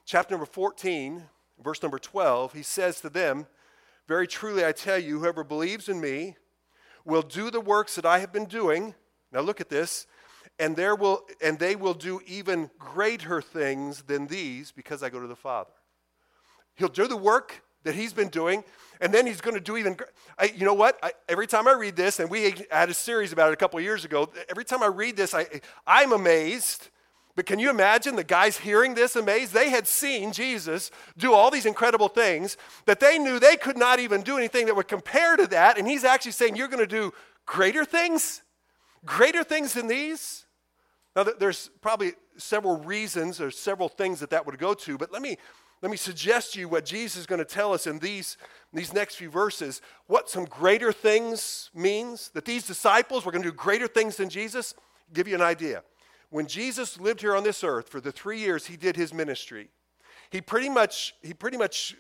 Chapter 0.06 0.34
number 0.34 0.46
14, 0.46 1.24
verse 1.64 1.82
number 1.82 2.00
12, 2.00 2.54
he 2.54 2.64
says 2.64 3.02
to 3.02 3.10
them, 3.10 3.48
Very 4.08 4.28
truly 4.28 4.66
I 4.66 4.72
tell 4.72 4.98
you, 4.98 5.20
whoever 5.20 5.44
believes 5.44 5.90
in 5.90 6.02
me 6.02 6.36
will 7.06 7.22
do 7.22 7.52
the 7.52 7.62
works 7.62 7.96
that 7.96 8.06
I 8.06 8.20
have 8.20 8.32
been 8.32 8.46
doing. 8.46 8.96
Now 9.32 9.42
look 9.42 9.62
at 9.62 9.70
this. 9.70 10.08
And, 10.60 10.76
there 10.76 10.96
will, 10.96 11.26
and 11.42 11.58
they 11.58 11.76
will 11.76 11.94
do 11.94 12.22
even 12.28 12.70
greater 12.78 13.42
things 13.42 14.04
than 14.04 14.28
these 14.28 14.72
because 14.72 15.02
I 15.02 15.10
go 15.10 15.20
to 15.20 15.28
the 15.28 15.36
Father. 15.36 15.72
He'll 16.76 16.88
do 16.88 17.08
the 17.08 17.18
work 17.18 17.64
that 17.84 17.96
he's 17.96 18.14
been 18.14 18.30
doing, 18.30 18.64
and 19.00 19.14
then 19.14 19.26
he's 19.26 19.42
going 19.42 19.56
to 19.56 19.62
do 19.62 19.78
even. 19.78 19.98
I, 20.38 20.52
you 20.56 20.66
know 20.66 20.74
what? 20.74 21.00
I, 21.02 21.12
every 21.28 21.48
time 21.48 21.68
I 21.68 21.74
read 21.74 21.96
this, 21.96 22.20
and 22.20 22.30
we 22.30 22.54
had 22.70 22.90
a 22.90 22.94
series 22.94 23.34
about 23.34 23.50
it 23.50 23.54
a 23.54 23.58
couple 23.58 23.80
years 23.80 24.06
ago. 24.06 24.30
Every 24.50 24.66
time 24.66 24.84
I 24.84 24.88
read 24.88 25.18
this, 25.18 25.34
I, 25.34 25.48
I'm 25.86 26.12
amazed. 26.12 26.90
But 27.36 27.46
can 27.46 27.60
you 27.60 27.70
imagine 27.70 28.18
the 28.18 28.26
guys 28.26 28.58
hearing 28.58 28.94
this 28.94 29.16
amazed? 29.16 29.54
They 29.54 29.70
had 29.70 29.88
seen 29.88 30.34
Jesus 30.34 30.92
do 31.18 31.34
all 31.34 31.50
these 31.50 31.66
incredible 31.66 32.10
things 32.10 32.58
that 32.86 33.00
they 33.00 33.18
knew 33.18 33.40
they 33.40 33.56
could 33.56 33.78
not 33.78 34.00
even 34.00 34.22
do 34.22 34.38
anything 34.38 34.66
that 34.66 34.76
would 34.76 34.90
compare 34.90 35.38
to 35.38 35.48
that. 35.48 35.78
And 35.78 35.88
he's 35.88 36.04
actually 36.04 36.34
saying, 36.34 36.56
You're 36.56 36.68
going 36.68 36.80
to 36.80 36.88
do 36.88 37.14
greater 37.46 37.86
things? 37.86 38.42
Greater 39.06 39.44
things 39.44 39.74
than 39.74 39.88
these? 39.88 40.46
Now, 41.16 41.24
there's 41.24 41.70
probably 41.82 42.14
several 42.38 42.78
reasons 42.78 43.42
or 43.42 43.52
several 43.52 43.90
things 43.90 44.20
that 44.20 44.30
that 44.30 44.46
would 44.46 44.58
go 44.58 44.74
to, 44.74 44.98
but 44.98 45.12
let 45.12 45.22
me 45.22 45.38
let 45.82 45.90
me 45.90 45.98
suggest 45.98 46.54
to 46.54 46.60
you 46.60 46.70
what 46.70 46.86
Jesus 46.86 47.22
is 47.22 47.26
going 47.26 47.40
to 47.40 47.46
tell 47.46 47.74
us 47.74 47.88
in 47.88 47.98
these, 48.00 48.38
these 48.72 48.94
next 48.94 49.16
few 49.16 49.30
verses. 49.32 49.82
What 50.06 50.30
some 50.30 50.46
greater 50.46 50.92
things 50.92 51.72
means. 51.74 52.30
That 52.36 52.46
these 52.46 52.68
disciples 52.68 53.26
were 53.26 53.32
going 53.32 53.44
to 53.44 53.50
do 53.50 53.56
greater 53.56 53.88
things 53.88 54.18
than 54.18 54.30
Jesus. 54.30 54.76
I'll 54.78 55.14
give 55.14 55.28
you 55.28 55.36
an 55.36 55.42
idea. 55.42 55.84
When 56.30 56.46
Jesus 56.46 57.00
lived 57.00 57.22
here 57.22 57.36
on 57.36 57.44
this 57.44 57.64
earth 57.64 57.90
for 57.90 58.00
the 58.00 58.12
three 58.12 58.40
years 58.40 58.68
he 58.68 58.78
did 58.78 58.96
his 58.96 59.14
ministry, 59.14 59.70
he 60.30 60.40
pretty 60.40 60.70
much, 60.70 61.16
he 61.22 61.34
pretty 61.34 61.58
much 61.58 61.96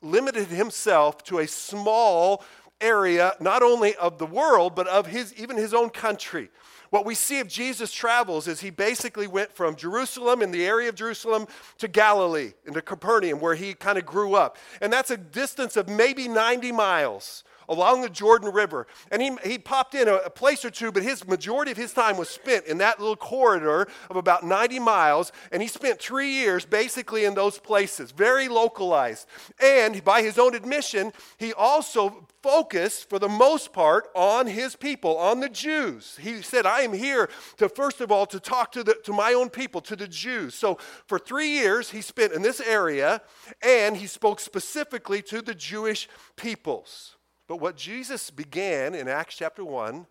limited 0.00 0.48
himself 0.48 1.22
to 1.24 1.38
a 1.38 1.46
small 1.46 2.42
area, 2.80 3.34
not 3.40 3.62
only 3.62 3.94
of 3.96 4.18
the 4.18 4.26
world, 4.26 4.74
but 4.74 4.86
of 4.88 5.06
his, 5.06 5.34
even 5.34 5.56
his 5.56 5.74
own 5.74 5.90
country. 5.90 6.50
What 6.90 7.04
we 7.04 7.14
see 7.14 7.40
of 7.40 7.48
Jesus' 7.48 7.92
travels 7.92 8.48
is 8.48 8.60
he 8.60 8.70
basically 8.70 9.26
went 9.26 9.52
from 9.52 9.76
Jerusalem, 9.76 10.42
in 10.42 10.50
the 10.50 10.66
area 10.66 10.88
of 10.88 10.94
Jerusalem, 10.94 11.46
to 11.78 11.88
Galilee, 11.88 12.52
into 12.66 12.80
Capernaum, 12.80 13.40
where 13.40 13.54
he 13.54 13.74
kind 13.74 13.98
of 13.98 14.06
grew 14.06 14.34
up. 14.34 14.56
And 14.80 14.92
that's 14.92 15.10
a 15.10 15.16
distance 15.16 15.76
of 15.76 15.88
maybe 15.88 16.28
90 16.28 16.72
miles 16.72 17.44
along 17.68 18.02
the 18.02 18.08
Jordan 18.08 18.52
River. 18.52 18.86
And 19.10 19.20
he, 19.20 19.36
he 19.44 19.58
popped 19.58 19.94
in 19.94 20.08
a, 20.08 20.14
a, 20.16 20.30
place 20.30 20.64
or 20.64 20.70
two, 20.70 20.92
but 20.92 21.02
his 21.02 21.26
majority 21.26 21.70
of 21.70 21.76
his 21.76 21.92
time 21.92 22.16
was 22.16 22.28
spent 22.28 22.66
in 22.66 22.78
that 22.78 22.98
little 23.00 23.16
corridor 23.16 23.86
of 24.08 24.16
about 24.16 24.44
90 24.44 24.78
miles. 24.78 25.32
And 25.52 25.60
he 25.60 25.68
spent 25.68 26.00
three 26.00 26.30
years 26.30 26.64
basically 26.64 27.24
in 27.24 27.34
those 27.34 27.58
places, 27.58 28.10
very 28.10 28.48
localized. 28.48 29.26
And 29.62 30.02
by 30.04 30.22
his 30.22 30.38
own 30.38 30.54
admission, 30.54 31.12
he 31.38 31.52
also 31.52 32.26
focused 32.42 33.10
for 33.10 33.18
the 33.18 33.28
most 33.28 33.72
part 33.72 34.08
on 34.14 34.46
his 34.46 34.76
people, 34.76 35.16
on 35.18 35.40
the 35.40 35.48
Jews. 35.48 36.18
He 36.20 36.40
said, 36.42 36.66
I 36.66 36.82
am 36.82 36.92
here 36.92 37.28
to, 37.56 37.68
first 37.68 38.00
of 38.00 38.12
all, 38.12 38.26
to 38.26 38.40
talk 38.40 38.72
to, 38.72 38.84
the, 38.84 38.96
to 39.04 39.12
my 39.12 39.34
own 39.34 39.50
people, 39.50 39.80
to 39.82 39.96
the 39.96 40.08
Jews. 40.08 40.54
So 40.54 40.78
for 41.06 41.18
three 41.18 41.50
years, 41.50 41.90
he 41.90 42.00
spent 42.00 42.32
in 42.32 42.42
this 42.42 42.60
area, 42.60 43.20
and 43.62 43.96
he 43.96 44.06
spoke 44.06 44.40
specifically 44.40 45.20
to 45.22 45.42
the 45.42 45.54
Jewish 45.54 46.08
peoples. 46.36 47.17
But 47.48 47.60
what 47.60 47.76
Jesus 47.76 48.30
began 48.30 48.94
in 48.94 49.08
Acts 49.08 49.36
chapter 49.36 49.64
1 49.64 50.06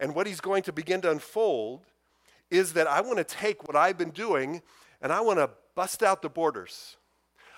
and 0.00 0.14
what 0.14 0.26
he's 0.26 0.40
going 0.40 0.62
to 0.64 0.72
begin 0.72 1.02
to 1.02 1.10
unfold 1.10 1.82
is 2.50 2.72
that 2.72 2.86
I 2.86 3.02
want 3.02 3.18
to 3.18 3.24
take 3.24 3.68
what 3.68 3.76
I've 3.76 3.98
been 3.98 4.10
doing 4.10 4.62
and 5.02 5.12
I 5.12 5.20
want 5.20 5.38
to 5.38 5.50
bust 5.74 6.02
out 6.02 6.22
the 6.22 6.30
borders. 6.30 6.96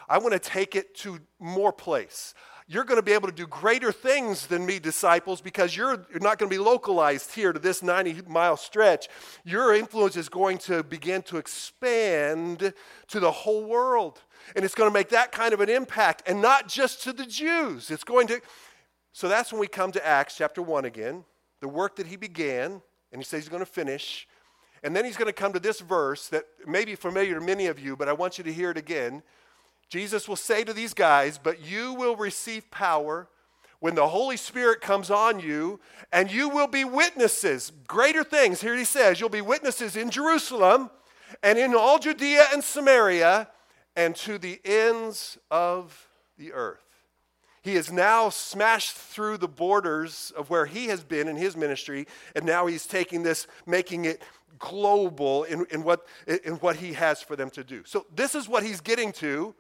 I 0.09 0.18
want 0.18 0.33
to 0.33 0.38
take 0.38 0.75
it 0.75 0.94
to 0.97 1.21
more 1.38 1.73
place. 1.73 2.35
you're 2.66 2.85
going 2.85 2.99
to 2.99 3.02
be 3.02 3.12
able 3.12 3.28
to 3.28 3.35
do 3.35 3.47
greater 3.47 3.92
things 3.92 4.47
than 4.47 4.64
me, 4.64 4.78
disciples, 4.78 5.40
because 5.40 5.76
you're, 5.76 6.04
you're 6.11 6.21
not 6.21 6.38
going 6.38 6.50
to 6.50 6.54
be 6.54 6.62
localized 6.62 7.35
here 7.35 7.52
to 7.52 7.59
this 7.59 7.83
90 7.83 8.23
mile 8.26 8.56
stretch. 8.56 9.09
Your 9.44 9.75
influence 9.75 10.16
is 10.16 10.28
going 10.28 10.59
to 10.59 10.83
begin 10.83 11.23
to 11.23 11.37
expand 11.37 12.73
to 13.09 13.21
the 13.21 13.30
whole 13.30 13.64
world. 13.64 14.23
And 14.56 14.64
it's 14.64 14.75
going 14.75 14.90
to 14.90 14.94
make 14.94 15.11
that 15.11 15.30
kind 15.30 15.54
of 15.54 15.61
an 15.61 15.68
impact, 15.68 16.23
and 16.26 16.42
not 16.42 16.68
just 16.68 17.02
to 17.04 17.12
the 17.12 17.26
Jews. 17.26 17.90
It's 17.90 18.04
going 18.04 18.26
to. 18.28 18.40
So 19.14 19.28
that's 19.28 19.52
when 19.52 19.61
we 19.61 19.68
come 19.68 19.92
to 19.92 20.04
Acts 20.04 20.37
chapter 20.37 20.61
1 20.61 20.85
again, 20.85 21.25
the 21.61 21.68
work 21.68 21.94
that 21.97 22.09
he 22.09 22.16
began, 22.16 22.83
and 23.12 23.21
he 23.21 23.25
says 23.25 23.44
he's 23.44 23.49
going 23.49 23.61
to 23.61 23.66
finish. 23.66 24.26
And 24.83 24.94
then 24.94 25.04
he's 25.04 25.16
going 25.16 25.28
to 25.28 25.33
come 25.33 25.52
to 25.52 25.61
this 25.61 25.78
verse 25.78 26.26
that 26.28 26.44
may 26.66 26.85
be 26.85 26.97
familiar 26.97 27.35
to 27.35 27.40
many 27.40 27.66
of 27.66 27.78
you, 27.78 27.97
but 27.97 28.09
I 28.09 28.12
want 28.12 28.38
you 28.38 28.44
to 28.44 28.52
hear 28.52 28.73
it 28.73 28.76
again. 28.76 29.23
Jesus 29.88 30.28
will 30.28 30.35
say 30.35 30.64
to 30.64 30.73
these 30.73 30.94
guys, 30.94 31.38
But 31.38 31.64
you 31.64 31.94
will 31.94 32.16
receive 32.16 32.68
power 32.73 33.28
when 33.78 33.94
the 33.94 34.09
Holy 34.09 34.37
Spirit 34.37 34.80
comes 34.80 35.12
on 35.12 35.38
you, 35.38 35.78
and 36.12 36.33
you 36.33 36.49
will 36.49 36.66
be 36.66 36.85
witnesses. 36.85 37.71
Greater 37.87 38.25
things, 38.25 38.61
here 38.62 38.75
he 38.76 38.85
says, 38.85 39.21
you'll 39.21 39.28
be 39.28 39.40
witnesses 39.40 39.94
in 39.94 40.11
Jerusalem 40.11 40.90
and 41.42 41.56
in 41.56 41.73
all 41.75 41.99
Judea 42.00 42.47
and 42.52 42.64
Samaria 42.64 43.49
and 43.94 44.16
to 44.16 44.38
the 44.38 44.61
ends 44.64 45.38
of 45.50 46.09
the 46.37 46.52
earth. 46.52 46.84
He 47.64 47.75
has 47.75 47.90
now 47.90 48.28
smashed 48.28 48.92
through 48.92 49.38
the 49.38 49.49
borders 49.49 50.33
of 50.37 50.50
where 50.50 50.66
he 50.66 50.87
has 50.87 51.02
been 51.02 51.26
in 51.26 51.37
his 51.37 51.56
ministry, 51.56 52.06
and 52.37 52.44
now 52.44 52.66
he's 52.66 52.87
taking 52.87 53.25
this, 53.25 53.49
making 53.66 54.04
it 54.04 54.23
global 54.59 55.42
in, 55.44 55.66
in, 55.71 55.83
what, 55.83 56.06
in 56.44 56.54
what 56.54 56.76
he 56.76 56.92
has 56.92 57.21
for 57.21 57.35
them 57.35 57.50
to 57.50 57.64
do. 57.64 57.83
So, 57.85 58.06
this 58.14 58.37
is 58.37 58.49
what 58.49 58.62
he's 58.62 58.80
getting 58.80 59.11
to 59.14 59.54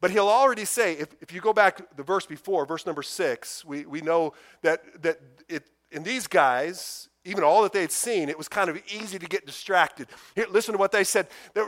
but 0.00 0.10
he'll 0.10 0.28
already 0.28 0.64
say, 0.64 0.92
if, 0.92 1.08
if 1.20 1.32
you 1.32 1.40
go 1.40 1.52
back 1.52 1.96
the 1.96 2.02
verse 2.02 2.26
before, 2.26 2.66
verse 2.66 2.84
number 2.84 3.02
six, 3.02 3.64
we, 3.64 3.86
we 3.86 4.00
know 4.00 4.34
that, 4.62 5.02
that 5.02 5.20
it, 5.48 5.64
in 5.90 6.02
these 6.02 6.26
guys, 6.26 7.08
even 7.26 7.44
all 7.44 7.62
that 7.62 7.72
they 7.72 7.80
had 7.80 7.92
seen, 7.92 8.28
it 8.28 8.38
was 8.38 8.48
kind 8.48 8.70
of 8.70 8.80
easy 8.86 9.18
to 9.18 9.26
get 9.26 9.44
distracted. 9.44 10.08
Here, 10.34 10.46
listen 10.48 10.72
to 10.72 10.78
what 10.78 10.92
they 10.92 11.04
said. 11.04 11.26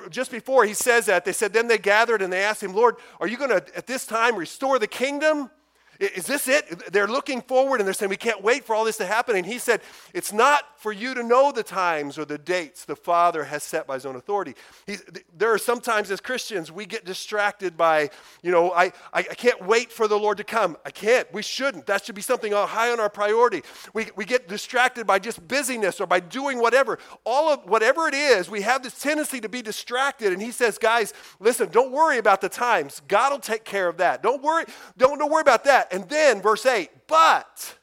Just 0.08 0.30
before 0.30 0.64
he 0.64 0.72
says 0.74 1.06
that, 1.06 1.24
they 1.24 1.32
said, 1.32 1.52
Then 1.52 1.68
they 1.68 1.78
gathered 1.78 2.22
and 2.22 2.32
they 2.32 2.42
asked 2.42 2.62
him, 2.62 2.74
Lord, 2.74 2.96
are 3.20 3.26
you 3.26 3.36
going 3.36 3.50
to 3.50 3.64
at 3.76 3.86
this 3.86 4.06
time 4.06 4.36
restore 4.36 4.78
the 4.78 4.86
kingdom? 4.86 5.50
Is 5.98 6.26
this 6.26 6.46
it? 6.46 6.92
They're 6.92 7.08
looking 7.08 7.42
forward 7.42 7.80
and 7.80 7.86
they're 7.86 7.94
saying, 7.94 8.10
We 8.10 8.16
can't 8.16 8.42
wait 8.42 8.64
for 8.64 8.76
all 8.76 8.84
this 8.84 8.98
to 8.98 9.06
happen. 9.06 9.34
And 9.34 9.44
he 9.44 9.58
said, 9.58 9.80
It's 10.14 10.32
not 10.32 10.78
for 10.78 10.92
you 10.92 11.12
to 11.14 11.24
know 11.24 11.50
the 11.50 11.64
times 11.64 12.18
or 12.18 12.24
the 12.24 12.38
dates 12.38 12.84
the 12.84 12.94
Father 12.94 13.42
has 13.42 13.64
set 13.64 13.88
by 13.88 13.94
his 13.94 14.06
own 14.06 14.14
authority. 14.14 14.54
He, 14.86 14.96
there 15.36 15.52
are 15.52 15.58
sometimes 15.58 16.12
as 16.12 16.20
Christians, 16.20 16.70
we 16.70 16.86
get 16.86 17.04
distracted 17.04 17.76
by, 17.76 18.10
you 18.42 18.52
know, 18.52 18.70
I, 18.70 18.84
I, 18.84 18.92
I, 19.12 19.22
can't 19.22 19.66
wait 19.66 19.90
for 19.90 20.06
the 20.06 20.16
Lord 20.16 20.38
to 20.38 20.44
come. 20.44 20.76
I 20.86 20.90
can't. 20.90 21.30
We 21.32 21.42
shouldn't. 21.42 21.86
That 21.86 22.04
should 22.04 22.14
be 22.14 22.22
something 22.22 22.52
high 22.52 22.92
on 22.92 23.00
our 23.00 23.10
priority. 23.10 23.62
We, 23.92 24.06
we 24.14 24.24
get 24.24 24.46
distracted 24.46 25.04
by 25.04 25.18
just 25.18 25.46
busyness 25.48 26.00
or 26.00 26.06
by 26.06 26.20
doing 26.20 26.60
whatever. 26.60 27.00
All 27.24 27.48
of 27.48 27.68
whatever 27.68 28.06
it 28.06 28.14
is, 28.14 28.48
we 28.48 28.62
have 28.62 28.84
this 28.84 28.96
tendency 29.00 29.40
to 29.40 29.48
be 29.48 29.62
distracted. 29.62 30.32
And 30.32 30.40
he 30.40 30.52
says, 30.52 30.78
Guys, 30.78 31.12
listen, 31.40 31.70
don't 31.70 31.90
worry 31.90 32.18
about 32.18 32.40
the 32.40 32.48
times. 32.48 33.02
God 33.08 33.32
will 33.32 33.40
take 33.40 33.64
care 33.64 33.88
of 33.88 33.96
that. 33.96 34.22
Don't 34.22 34.44
worry, 34.44 34.64
don't, 34.96 35.18
don't 35.18 35.32
worry 35.32 35.42
about 35.42 35.64
that. 35.64 35.87
And 35.90 36.08
then, 36.08 36.42
verse 36.42 36.66
8, 36.66 36.90
but 37.06 37.78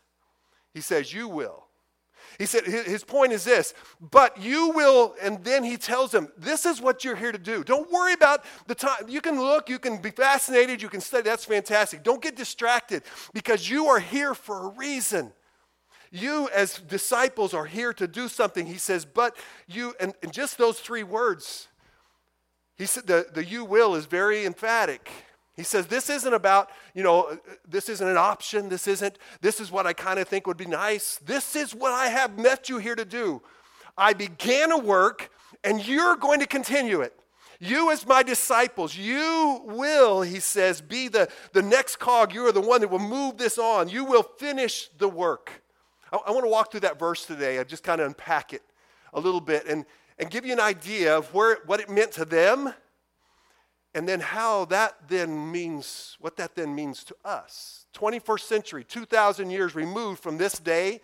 he 0.73 0.81
says, 0.81 1.13
You 1.13 1.27
will. 1.27 1.65
He 2.37 2.45
said, 2.45 2.65
his 2.65 3.03
point 3.03 3.31
is 3.31 3.43
this, 3.45 3.73
but 4.01 4.41
you 4.41 4.71
will, 4.71 5.15
and 5.21 5.43
then 5.43 5.63
he 5.63 5.77
tells 5.77 6.11
them, 6.11 6.29
this 6.37 6.65
is 6.65 6.81
what 6.81 7.03
you're 7.05 7.15
here 7.15 7.31
to 7.31 7.37
do. 7.37 7.63
Don't 7.63 7.89
worry 7.89 8.13
about 8.13 8.43
the 8.67 8.75
time. 8.75 9.07
You 9.07 9.21
can 9.21 9.39
look, 9.39 9.69
you 9.69 9.79
can 9.79 10.01
be 10.01 10.11
fascinated, 10.11 10.81
you 10.81 10.89
can 10.89 11.01
study. 11.01 11.23
That's 11.23 11.45
fantastic. 11.45 12.03
Don't 12.03 12.21
get 12.21 12.35
distracted 12.35 13.03
because 13.33 13.69
you 13.69 13.85
are 13.87 13.99
here 13.99 14.33
for 14.33 14.65
a 14.65 14.69
reason. 14.69 15.31
You, 16.11 16.49
as 16.53 16.79
disciples, 16.79 17.53
are 17.53 17.65
here 17.65 17.93
to 17.93 18.07
do 18.07 18.27
something. 18.27 18.65
He 18.65 18.77
says, 18.77 19.05
but 19.05 19.37
you, 19.67 19.93
and, 19.99 20.13
and 20.21 20.31
just 20.31 20.57
those 20.57 20.79
three 20.79 21.03
words, 21.03 21.67
he 22.77 22.85
said 22.85 23.07
the, 23.07 23.27
the 23.33 23.43
you 23.43 23.63
will 23.63 23.95
is 23.95 24.05
very 24.05 24.45
emphatic. 24.45 25.09
He 25.55 25.63
says, 25.63 25.87
This 25.87 26.09
isn't 26.09 26.33
about, 26.33 26.69
you 26.93 27.03
know, 27.03 27.23
uh, 27.23 27.35
this 27.67 27.89
isn't 27.89 28.07
an 28.07 28.17
option. 28.17 28.69
This 28.69 28.87
isn't, 28.87 29.17
this 29.41 29.59
is 29.59 29.71
what 29.71 29.87
I 29.87 29.93
kind 29.93 30.19
of 30.19 30.27
think 30.27 30.47
would 30.47 30.57
be 30.57 30.65
nice. 30.65 31.17
This 31.25 31.55
is 31.55 31.73
what 31.73 31.93
I 31.93 32.07
have 32.07 32.37
met 32.37 32.69
you 32.69 32.77
here 32.77 32.95
to 32.95 33.05
do. 33.05 33.41
I 33.97 34.13
began 34.13 34.71
a 34.71 34.77
work, 34.77 35.31
and 35.63 35.85
you're 35.85 36.17
going 36.17 36.41
to 36.41 36.47
continue 36.47 37.01
it. 37.01 37.17
You, 37.59 37.91
as 37.91 38.05
my 38.05 38.21
disciples, 38.21 38.97
you 38.97 39.61
will, 39.63 40.21
he 40.21 40.41
says, 40.41 40.81
be 40.81 41.07
the, 41.07 41.29
the 41.53 41.61
next 41.61 41.97
cog. 41.99 42.33
You 42.33 42.45
are 42.47 42.51
the 42.51 42.59
one 42.59 42.81
that 42.81 42.89
will 42.89 42.99
move 42.99 43.37
this 43.37 43.57
on. 43.57 43.87
You 43.87 44.03
will 44.03 44.23
finish 44.23 44.89
the 44.97 45.07
work. 45.07 45.63
I, 46.11 46.17
I 46.27 46.31
want 46.31 46.43
to 46.43 46.49
walk 46.49 46.71
through 46.71 46.81
that 46.81 46.99
verse 46.99 47.25
today. 47.25 47.59
I 47.59 47.63
just 47.63 47.83
kind 47.83 48.01
of 48.01 48.07
unpack 48.07 48.51
it 48.51 48.61
a 49.13 49.19
little 49.21 49.39
bit 49.39 49.65
and, 49.67 49.85
and 50.19 50.29
give 50.29 50.45
you 50.45 50.51
an 50.51 50.59
idea 50.59 51.17
of 51.17 51.33
where, 51.33 51.59
what 51.65 51.79
it 51.79 51.89
meant 51.89 52.11
to 52.13 52.25
them 52.25 52.73
and 53.95 54.07
then 54.07 54.19
how 54.19 54.65
that 54.65 54.97
then 55.07 55.51
means, 55.53 56.17
what 56.19 56.35
that 56.35 56.53
then 56.53 56.75
means 56.75 57.05
to 57.05 57.15
us. 57.23 57.85
21st 57.95 58.41
century, 58.41 58.83
2,000 58.83 59.49
years 59.49 59.73
removed 59.73 60.21
from 60.21 60.37
this 60.37 60.59
day, 60.59 60.99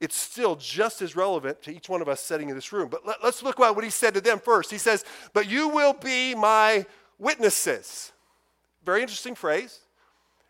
it's 0.00 0.14
still 0.14 0.54
just 0.54 1.02
as 1.02 1.16
relevant 1.16 1.60
to 1.62 1.74
each 1.74 1.88
one 1.88 2.00
of 2.00 2.08
us 2.08 2.20
sitting 2.20 2.48
in 2.48 2.54
this 2.54 2.72
room. 2.72 2.88
But 2.88 3.04
let, 3.04 3.20
us 3.24 3.42
look 3.42 3.58
at 3.58 3.74
what 3.74 3.82
he 3.82 3.90
said 3.90 4.14
to 4.14 4.20
them 4.20 4.38
first. 4.38 4.70
He 4.70 4.78
says, 4.78 5.04
But 5.32 5.50
you 5.50 5.68
will 5.68 5.92
be 5.92 6.36
my 6.36 6.86
witnesses. 7.18 8.12
Very 8.84 9.02
interesting 9.02 9.34
phrase. 9.34 9.80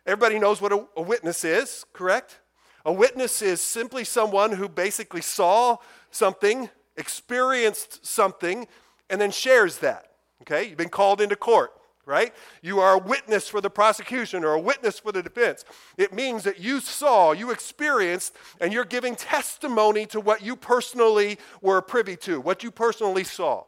Everybody 0.04 0.38
knows 0.38 0.60
what 0.60 0.72
a, 0.72 0.84
a 0.94 1.00
witness 1.00 1.42
is, 1.42 1.86
correct? 1.94 2.40
A 2.84 2.92
witness 2.92 3.40
is 3.40 3.62
simply 3.62 4.04
someone 4.04 4.52
who 4.52 4.68
basically 4.68 5.22
saw 5.22 5.78
something, 6.10 6.68
experienced 6.98 8.04
something, 8.04 8.68
and 9.08 9.18
then 9.18 9.30
shares 9.30 9.78
that. 9.78 10.10
Okay? 10.42 10.68
You've 10.68 10.76
been 10.76 10.90
called 10.90 11.22
into 11.22 11.34
court 11.34 11.72
right? 12.08 12.34
You 12.62 12.80
are 12.80 12.94
a 12.94 12.98
witness 12.98 13.48
for 13.48 13.60
the 13.60 13.68
prosecution 13.68 14.42
or 14.42 14.54
a 14.54 14.60
witness 14.60 14.98
for 14.98 15.12
the 15.12 15.22
defense. 15.22 15.64
It 15.98 16.14
means 16.14 16.42
that 16.44 16.58
you 16.58 16.80
saw, 16.80 17.32
you 17.32 17.50
experienced, 17.50 18.34
and 18.60 18.72
you're 18.72 18.86
giving 18.86 19.14
testimony 19.14 20.06
to 20.06 20.18
what 20.18 20.42
you 20.42 20.56
personally 20.56 21.38
were 21.60 21.82
privy 21.82 22.16
to, 22.16 22.40
what 22.40 22.64
you 22.64 22.70
personally 22.70 23.24
saw. 23.24 23.64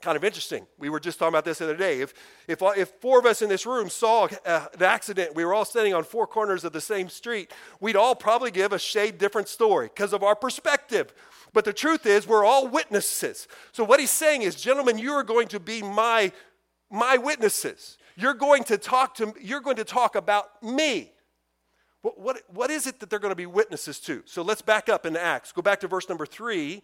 Kind 0.00 0.16
of 0.16 0.24
interesting. 0.24 0.66
We 0.78 0.90
were 0.90 1.00
just 1.00 1.18
talking 1.18 1.32
about 1.32 1.44
this 1.44 1.58
the 1.58 1.64
other 1.64 1.76
day. 1.76 2.00
If, 2.00 2.14
if, 2.46 2.60
if 2.76 2.88
four 3.00 3.18
of 3.18 3.26
us 3.26 3.42
in 3.42 3.48
this 3.48 3.66
room 3.66 3.88
saw 3.88 4.28
uh, 4.44 4.66
an 4.72 4.82
accident, 4.82 5.34
we 5.34 5.44
were 5.44 5.54
all 5.54 5.64
standing 5.64 5.94
on 5.94 6.04
four 6.04 6.26
corners 6.26 6.64
of 6.64 6.72
the 6.72 6.80
same 6.80 7.08
street, 7.08 7.52
we'd 7.80 7.96
all 7.96 8.14
probably 8.14 8.50
give 8.50 8.72
a 8.72 8.78
shade 8.78 9.18
different 9.18 9.48
story 9.48 9.88
because 9.88 10.12
of 10.12 10.22
our 10.22 10.36
perspective. 10.36 11.12
But 11.52 11.64
the 11.64 11.72
truth 11.72 12.06
is, 12.06 12.26
we're 12.26 12.44
all 12.44 12.68
witnesses. 12.68 13.48
So, 13.72 13.82
what 13.82 14.00
he's 14.00 14.10
saying 14.10 14.42
is, 14.42 14.54
gentlemen, 14.54 14.98
you 14.98 15.12
are 15.12 15.24
going 15.24 15.48
to 15.48 15.60
be 15.60 15.82
my 15.82 16.32
my 16.90 17.16
witnesses. 17.16 17.98
You're 18.16 18.34
going 18.34 18.64
to 18.64 18.78
talk 18.78 19.14
to 19.16 19.34
you're 19.40 19.60
going 19.60 19.76
to 19.76 19.84
talk 19.84 20.16
about 20.16 20.62
me. 20.62 21.12
What, 22.02 22.20
what, 22.20 22.42
what 22.48 22.70
is 22.70 22.86
it 22.86 23.00
that 23.00 23.10
they're 23.10 23.18
going 23.18 23.32
to 23.32 23.36
be 23.36 23.46
witnesses 23.46 23.98
to? 24.00 24.22
So 24.24 24.42
let's 24.42 24.62
back 24.62 24.88
up 24.88 25.04
in 25.04 25.16
Acts. 25.16 25.52
Go 25.52 25.62
back 25.62 25.80
to 25.80 25.88
verse 25.88 26.08
number 26.08 26.26
three. 26.26 26.82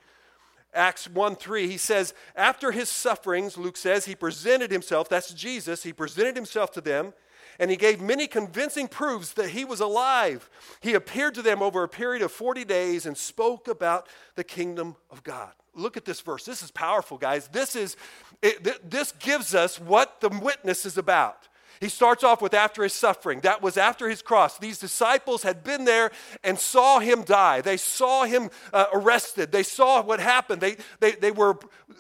Acts 0.75 1.08
1 1.08 1.37
3, 1.37 1.68
he 1.68 1.76
says, 1.76 2.14
After 2.34 2.73
his 2.73 2.88
sufferings, 2.88 3.56
Luke 3.56 3.76
says, 3.76 4.06
he 4.06 4.16
presented 4.16 4.73
himself, 4.73 5.08
that's 5.08 5.32
Jesus, 5.32 5.84
he 5.84 5.92
presented 5.92 6.34
himself 6.34 6.73
to 6.73 6.80
them, 6.80 7.14
and 7.58 7.70
he 7.70 7.76
gave 7.76 8.00
many 8.00 8.26
convincing 8.26 8.88
proofs 8.88 9.32
that 9.34 9.50
he 9.50 9.64
was 9.64 9.80
alive. 9.80 10.49
He 10.80 10.94
appeared 10.94 11.34
to 11.34 11.42
them 11.42 11.62
over 11.62 11.82
a 11.82 11.88
period 11.88 12.23
of 12.23 12.32
40 12.32 12.64
days 12.64 13.06
and 13.06 13.16
spoke 13.16 13.68
about 13.68 14.08
the 14.34 14.44
kingdom 14.44 14.96
of 15.11 15.23
God. 15.23 15.52
Look 15.75 15.96
at 15.96 16.04
this 16.04 16.20
verse. 16.20 16.44
This 16.44 16.62
is 16.62 16.70
powerful, 16.70 17.18
guys. 17.18 17.49
This 17.49 17.75
is 17.75 17.96
it, 18.42 18.62
th- 18.62 18.80
this 18.84 19.12
gives 19.12 19.54
us 19.54 19.80
what 19.80 20.20
the 20.20 20.28
witness 20.28 20.87
is 20.87 20.99
about. 20.99 21.49
He 21.80 21.88
starts 21.88 22.23
off 22.23 22.40
with 22.40 22.54
after 22.54 22.82
his 22.82 22.92
suffering. 22.92 23.40
That 23.40 23.61
was 23.61 23.76
after 23.76 24.08
his 24.08 24.23
cross. 24.23 24.58
These 24.58 24.78
disciples 24.78 25.42
had 25.42 25.64
been 25.64 25.84
there 25.84 26.12
and 26.42 26.58
saw 26.58 26.99
him 27.00 27.25
die. 27.25 27.61
They 27.61 27.76
saw 27.76 28.25
him 28.25 28.50
uh, 28.73 28.87
arrested. 28.92 29.52
They 29.52 29.64
saw 29.64 30.02
what 30.02 30.20
happened. 30.20 30.61
They, 30.61 30.76
they, 31.00 31.12
they 31.12 31.30
were, 31.30 31.58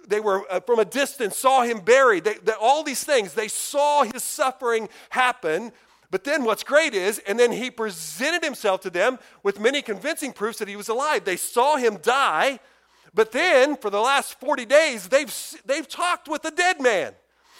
they 0.08 0.20
were 0.20 0.50
uh, 0.50 0.60
from 0.60 0.78
a 0.78 0.84
distance, 0.84 1.36
saw 1.36 1.62
him 1.62 1.80
buried. 1.80 2.24
They, 2.24 2.34
they, 2.34 2.52
all 2.52 2.82
these 2.82 3.04
things. 3.04 3.34
They 3.34 3.48
saw 3.48 4.04
his 4.04 4.22
suffering 4.22 4.88
happen. 5.10 5.72
But 6.10 6.24
then 6.24 6.44
what's 6.44 6.62
great 6.62 6.94
is, 6.94 7.18
and 7.26 7.38
then 7.38 7.50
he 7.50 7.70
presented 7.70 8.44
himself 8.44 8.80
to 8.82 8.90
them 8.90 9.18
with 9.42 9.58
many 9.58 9.82
convincing 9.82 10.32
proofs 10.32 10.58
that 10.58 10.68
he 10.68 10.76
was 10.76 10.88
alive. 10.88 11.24
They 11.24 11.36
saw 11.36 11.76
him 11.76 11.96
die. 11.96 12.60
But 13.12 13.32
then, 13.32 13.76
for 13.76 13.90
the 13.90 14.00
last 14.00 14.38
40 14.40 14.64
days, 14.64 15.08
they've, 15.08 15.32
they've 15.64 15.88
talked 15.88 16.28
with 16.28 16.44
a 16.44 16.50
dead 16.50 16.80
man. 16.80 17.14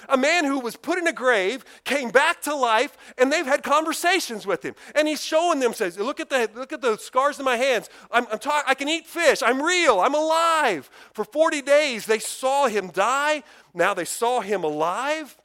A 0.08 0.16
man 0.16 0.44
who 0.44 0.60
was 0.60 0.76
put 0.76 0.98
in 0.98 1.06
a 1.06 1.12
grave 1.12 1.64
came 1.84 2.10
back 2.10 2.42
to 2.42 2.54
life, 2.54 2.96
and 3.18 3.32
they've 3.32 3.46
had 3.46 3.62
conversations 3.62 4.46
with 4.46 4.64
him. 4.64 4.74
And 4.94 5.08
he's 5.08 5.22
showing 5.22 5.60
them, 5.60 5.74
says, 5.74 5.98
Look 5.98 6.20
at 6.20 6.30
the, 6.30 6.50
look 6.54 6.72
at 6.72 6.80
the 6.80 6.96
scars 6.96 7.38
in 7.38 7.44
my 7.44 7.56
hands. 7.56 7.88
I'm, 8.10 8.26
I'm 8.30 8.38
talk, 8.38 8.64
I 8.66 8.74
can 8.74 8.88
eat 8.88 9.06
fish. 9.06 9.42
I'm 9.42 9.62
real. 9.62 10.00
I'm 10.00 10.14
alive. 10.14 10.90
For 11.12 11.24
40 11.24 11.62
days, 11.62 12.06
they 12.06 12.18
saw 12.18 12.66
him 12.66 12.90
die. 12.90 13.42
Now 13.72 13.94
they 13.94 14.04
saw 14.04 14.40
him 14.40 14.64
alive. 14.64 15.36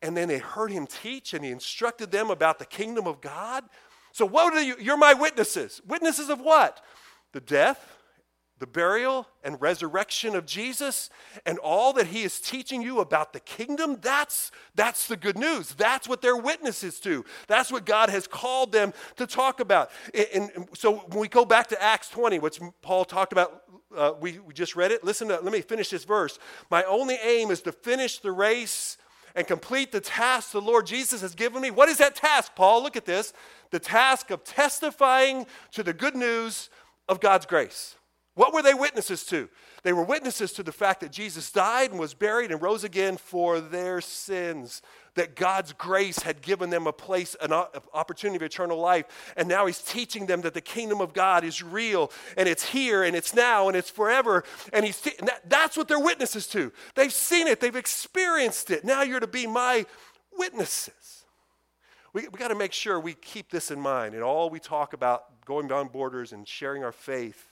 and 0.00 0.16
then 0.16 0.28
they 0.28 0.38
heard 0.38 0.70
him 0.70 0.86
teach 0.86 1.34
and 1.34 1.44
he 1.44 1.50
instructed 1.50 2.12
them 2.12 2.30
about 2.30 2.58
the 2.58 2.64
kingdom 2.64 3.06
of 3.06 3.20
God. 3.20 3.64
So, 4.12 4.26
what 4.26 4.52
are 4.54 4.62
you? 4.62 4.76
You're 4.80 4.96
my 4.96 5.14
witnesses. 5.14 5.80
Witnesses 5.86 6.28
of 6.28 6.40
what? 6.40 6.80
The 7.32 7.40
death, 7.40 7.97
the 8.58 8.66
burial, 8.66 9.26
and 9.44 9.60
resurrection 9.60 10.34
of 10.34 10.46
Jesus, 10.46 11.10
and 11.46 11.58
all 11.58 11.92
that 11.92 12.08
he 12.08 12.22
is 12.22 12.40
teaching 12.40 12.82
you 12.82 13.00
about 13.00 13.32
the 13.32 13.40
kingdom. 13.40 13.98
That's, 14.00 14.50
that's 14.74 15.06
the 15.06 15.16
good 15.16 15.38
news. 15.38 15.74
That's 15.74 16.08
what 16.08 16.22
they're 16.22 16.36
witnesses 16.36 16.98
to. 17.00 17.24
That's 17.46 17.70
what 17.70 17.86
God 17.86 18.10
has 18.10 18.26
called 18.26 18.72
them 18.72 18.92
to 19.16 19.26
talk 19.26 19.60
about. 19.60 19.90
And, 20.12 20.50
and 20.54 20.68
so, 20.74 20.96
when 21.08 21.20
we 21.20 21.28
go 21.28 21.44
back 21.44 21.68
to 21.68 21.82
Acts 21.82 22.08
20, 22.10 22.38
which 22.38 22.60
Paul 22.82 23.04
talked 23.04 23.32
about, 23.32 23.62
uh, 23.96 24.12
we, 24.20 24.38
we 24.40 24.52
just 24.52 24.76
read 24.76 24.90
it. 24.90 25.04
Listen 25.04 25.28
to, 25.28 25.40
let 25.40 25.52
me 25.52 25.60
finish 25.60 25.90
this 25.90 26.04
verse. 26.04 26.38
My 26.70 26.84
only 26.84 27.16
aim 27.22 27.50
is 27.50 27.62
to 27.62 27.72
finish 27.72 28.18
the 28.18 28.32
race 28.32 28.98
and 29.34 29.46
complete 29.46 29.92
the 29.92 30.00
task 30.00 30.50
the 30.50 30.60
Lord 30.60 30.86
Jesus 30.86 31.20
has 31.20 31.34
given 31.34 31.62
me. 31.62 31.70
What 31.70 31.88
is 31.88 31.98
that 31.98 32.16
task, 32.16 32.52
Paul? 32.56 32.82
Look 32.82 32.96
at 32.96 33.04
this 33.04 33.32
the 33.70 33.78
task 33.78 34.30
of 34.30 34.44
testifying 34.44 35.46
to 35.72 35.82
the 35.82 35.92
good 35.92 36.16
news 36.16 36.70
of 37.08 37.20
God's 37.20 37.46
grace. 37.46 37.97
What 38.38 38.54
were 38.54 38.62
they 38.62 38.72
witnesses 38.72 39.24
to? 39.24 39.48
They 39.82 39.92
were 39.92 40.04
witnesses 40.04 40.52
to 40.52 40.62
the 40.62 40.70
fact 40.70 41.00
that 41.00 41.10
Jesus 41.10 41.50
died 41.50 41.90
and 41.90 41.98
was 41.98 42.14
buried 42.14 42.52
and 42.52 42.62
rose 42.62 42.84
again 42.84 43.16
for 43.16 43.58
their 43.58 44.00
sins. 44.00 44.80
That 45.16 45.34
God's 45.34 45.72
grace 45.72 46.20
had 46.20 46.40
given 46.40 46.70
them 46.70 46.86
a 46.86 46.92
place, 46.92 47.34
an 47.40 47.52
opportunity 47.52 48.36
of 48.36 48.42
eternal 48.42 48.78
life. 48.78 49.06
And 49.36 49.48
now 49.48 49.66
He's 49.66 49.82
teaching 49.82 50.26
them 50.26 50.42
that 50.42 50.54
the 50.54 50.60
kingdom 50.60 51.00
of 51.00 51.14
God 51.14 51.42
is 51.42 51.64
real 51.64 52.12
and 52.36 52.48
it's 52.48 52.64
here 52.64 53.02
and 53.02 53.16
it's 53.16 53.34
now 53.34 53.66
and 53.66 53.76
it's 53.76 53.90
forever. 53.90 54.44
And 54.72 54.86
He's 54.86 55.00
te- 55.00 55.16
and 55.18 55.26
that, 55.26 55.50
that's 55.50 55.76
what 55.76 55.88
they're 55.88 55.98
witnesses 55.98 56.46
to. 56.48 56.72
They've 56.94 57.12
seen 57.12 57.48
it, 57.48 57.58
they've 57.58 57.74
experienced 57.74 58.70
it. 58.70 58.84
Now 58.84 59.02
you're 59.02 59.18
to 59.18 59.26
be 59.26 59.48
my 59.48 59.84
witnesses. 60.38 61.24
We, 62.12 62.28
we 62.28 62.38
got 62.38 62.48
to 62.48 62.54
make 62.54 62.72
sure 62.72 63.00
we 63.00 63.14
keep 63.14 63.50
this 63.50 63.72
in 63.72 63.80
mind 63.80 64.14
in 64.14 64.22
all 64.22 64.48
we 64.48 64.60
talk 64.60 64.92
about 64.92 65.44
going 65.44 65.66
beyond 65.66 65.90
borders 65.90 66.32
and 66.32 66.46
sharing 66.46 66.84
our 66.84 66.92
faith 66.92 67.47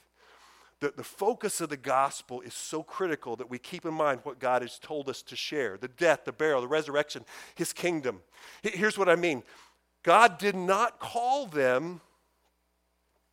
the, 0.79 0.93
the 0.95 1.03
focus 1.03 1.59
of 1.59 1.69
the 1.69 1.77
gospel 1.77 2.41
is 2.41 2.53
so 2.53 2.83
critical 2.83 3.35
that 3.35 3.49
we 3.49 3.57
keep 3.57 3.85
in 3.85 3.93
mind 3.93 4.21
what 4.23 4.39
God 4.39 4.61
has 4.61 4.77
told 4.77 5.09
us 5.09 5.21
to 5.23 5.35
share 5.35 5.77
the 5.77 5.87
death, 5.87 6.25
the 6.25 6.31
burial, 6.31 6.61
the 6.61 6.67
resurrection, 6.67 7.25
his 7.55 7.73
kingdom. 7.73 8.21
Here's 8.61 8.97
what 8.97 9.09
I 9.09 9.15
mean 9.15 9.43
God 10.03 10.37
did 10.37 10.55
not 10.55 10.99
call 10.99 11.47
them, 11.47 12.01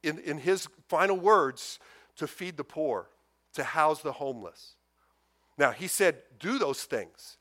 in, 0.02 0.18
in 0.20 0.38
his 0.38 0.68
final 0.88 1.16
words, 1.16 1.78
to 2.16 2.26
feed 2.26 2.56
the 2.56 2.64
poor, 2.64 3.08
to 3.54 3.64
house 3.64 4.00
the 4.00 4.12
homeless. 4.12 4.74
Now, 5.58 5.70
he 5.70 5.86
said, 5.86 6.22
do 6.40 6.58
those 6.58 6.84
things. 6.84 7.36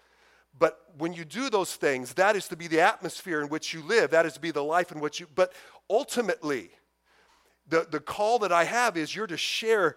But 0.57 0.79
when 0.97 1.13
you 1.13 1.25
do 1.25 1.49
those 1.49 1.75
things, 1.75 2.13
that 2.13 2.35
is 2.35 2.47
to 2.49 2.55
be 2.55 2.67
the 2.67 2.81
atmosphere 2.81 3.41
in 3.41 3.49
which 3.49 3.73
you 3.73 3.81
live. 3.81 4.11
That 4.11 4.25
is 4.25 4.33
to 4.33 4.39
be 4.39 4.51
the 4.51 4.63
life 4.63 4.91
in 4.91 4.99
which 4.99 5.19
you, 5.19 5.27
but 5.33 5.51
ultimately, 5.89 6.69
the, 7.67 7.87
the 7.89 7.99
call 7.99 8.39
that 8.39 8.51
I 8.51 8.65
have 8.65 8.97
is 8.97 9.15
you're 9.15 9.27
to 9.27 9.37
share 9.37 9.95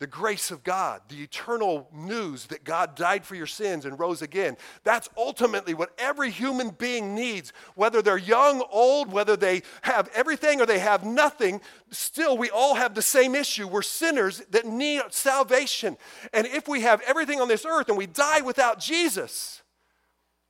the 0.00 0.06
grace 0.06 0.52
of 0.52 0.62
God, 0.62 1.02
the 1.08 1.22
eternal 1.22 1.88
news 1.92 2.46
that 2.46 2.62
God 2.62 2.94
died 2.94 3.24
for 3.24 3.34
your 3.34 3.46
sins 3.46 3.84
and 3.84 3.98
rose 3.98 4.22
again. 4.22 4.56
That's 4.84 5.08
ultimately 5.16 5.74
what 5.74 5.90
every 5.98 6.30
human 6.30 6.70
being 6.70 7.16
needs, 7.16 7.52
whether 7.74 8.00
they're 8.00 8.16
young, 8.16 8.64
old, 8.70 9.10
whether 9.10 9.36
they 9.36 9.62
have 9.82 10.08
everything 10.14 10.60
or 10.60 10.66
they 10.66 10.78
have 10.78 11.04
nothing. 11.04 11.60
Still, 11.90 12.38
we 12.38 12.48
all 12.50 12.76
have 12.76 12.94
the 12.94 13.02
same 13.02 13.34
issue. 13.34 13.66
We're 13.66 13.82
sinners 13.82 14.40
that 14.50 14.66
need 14.66 15.02
salvation. 15.10 15.96
And 16.32 16.46
if 16.46 16.68
we 16.68 16.82
have 16.82 17.00
everything 17.00 17.40
on 17.40 17.48
this 17.48 17.64
earth 17.64 17.88
and 17.88 17.98
we 17.98 18.06
die 18.06 18.40
without 18.42 18.78
Jesus, 18.78 19.62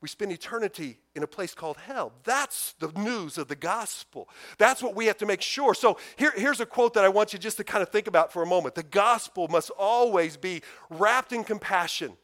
we 0.00 0.08
spend 0.08 0.30
eternity 0.30 0.98
in 1.16 1.22
a 1.22 1.26
place 1.26 1.54
called 1.54 1.76
hell. 1.76 2.12
That's 2.22 2.74
the 2.74 2.92
news 2.92 3.36
of 3.36 3.48
the 3.48 3.56
gospel. 3.56 4.28
That's 4.56 4.82
what 4.82 4.94
we 4.94 5.06
have 5.06 5.18
to 5.18 5.26
make 5.26 5.42
sure. 5.42 5.74
So 5.74 5.98
here, 6.16 6.32
here's 6.36 6.60
a 6.60 6.66
quote 6.66 6.94
that 6.94 7.04
I 7.04 7.08
want 7.08 7.32
you 7.32 7.38
just 7.38 7.56
to 7.56 7.64
kind 7.64 7.82
of 7.82 7.88
think 7.88 8.06
about 8.06 8.32
for 8.32 8.42
a 8.42 8.46
moment. 8.46 8.76
The 8.76 8.84
gospel 8.84 9.48
must 9.48 9.70
always 9.70 10.36
be 10.36 10.62
wrapped 10.88 11.32
in 11.32 11.42
compassion. 11.42 12.16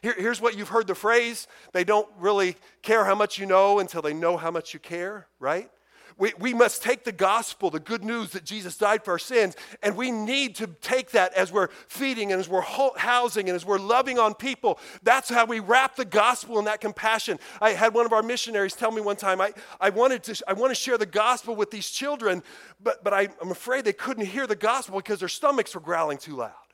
Here, 0.00 0.14
here's 0.16 0.40
what 0.40 0.56
you've 0.56 0.68
heard 0.68 0.86
the 0.86 0.94
phrase 0.94 1.46
they 1.72 1.84
don't 1.84 2.08
really 2.18 2.56
care 2.82 3.04
how 3.04 3.14
much 3.14 3.38
you 3.38 3.46
know 3.46 3.78
until 3.78 4.00
they 4.00 4.14
know 4.14 4.36
how 4.36 4.50
much 4.50 4.72
you 4.72 4.80
care, 4.80 5.26
right? 5.38 5.70
We, 6.16 6.32
we 6.38 6.54
must 6.54 6.82
take 6.82 7.04
the 7.04 7.12
gospel, 7.12 7.70
the 7.70 7.80
good 7.80 8.04
news 8.04 8.30
that 8.30 8.44
Jesus 8.44 8.76
died 8.76 9.04
for 9.04 9.12
our 9.12 9.18
sins, 9.18 9.56
and 9.82 9.96
we 9.96 10.10
need 10.10 10.54
to 10.56 10.66
take 10.80 11.10
that 11.10 11.32
as 11.34 11.52
we're 11.52 11.68
feeding 11.88 12.32
and 12.32 12.40
as 12.40 12.48
we're 12.48 12.62
housing 12.62 13.48
and 13.48 13.56
as 13.56 13.64
we're 13.64 13.78
loving 13.78 14.18
on 14.18 14.34
people. 14.34 14.78
That's 15.02 15.28
how 15.28 15.46
we 15.46 15.60
wrap 15.60 15.96
the 15.96 16.04
gospel 16.04 16.58
in 16.58 16.64
that 16.66 16.80
compassion. 16.80 17.38
I 17.60 17.70
had 17.70 17.94
one 17.94 18.06
of 18.06 18.12
our 18.12 18.22
missionaries 18.22 18.74
tell 18.74 18.90
me 18.90 19.00
one 19.00 19.16
time, 19.16 19.40
I, 19.40 19.52
I, 19.80 19.90
wanted 19.90 20.22
to, 20.24 20.42
I 20.48 20.52
want 20.52 20.70
to 20.70 20.74
share 20.74 20.98
the 20.98 21.06
gospel 21.06 21.54
with 21.54 21.70
these 21.70 21.90
children, 21.90 22.42
but, 22.82 23.04
but 23.04 23.12
I, 23.12 23.28
I'm 23.40 23.50
afraid 23.50 23.84
they 23.84 23.92
couldn't 23.92 24.26
hear 24.26 24.46
the 24.46 24.56
gospel 24.56 24.96
because 24.96 25.20
their 25.20 25.28
stomachs 25.28 25.74
were 25.74 25.80
growling 25.80 26.18
too 26.18 26.36
loud. 26.36 26.67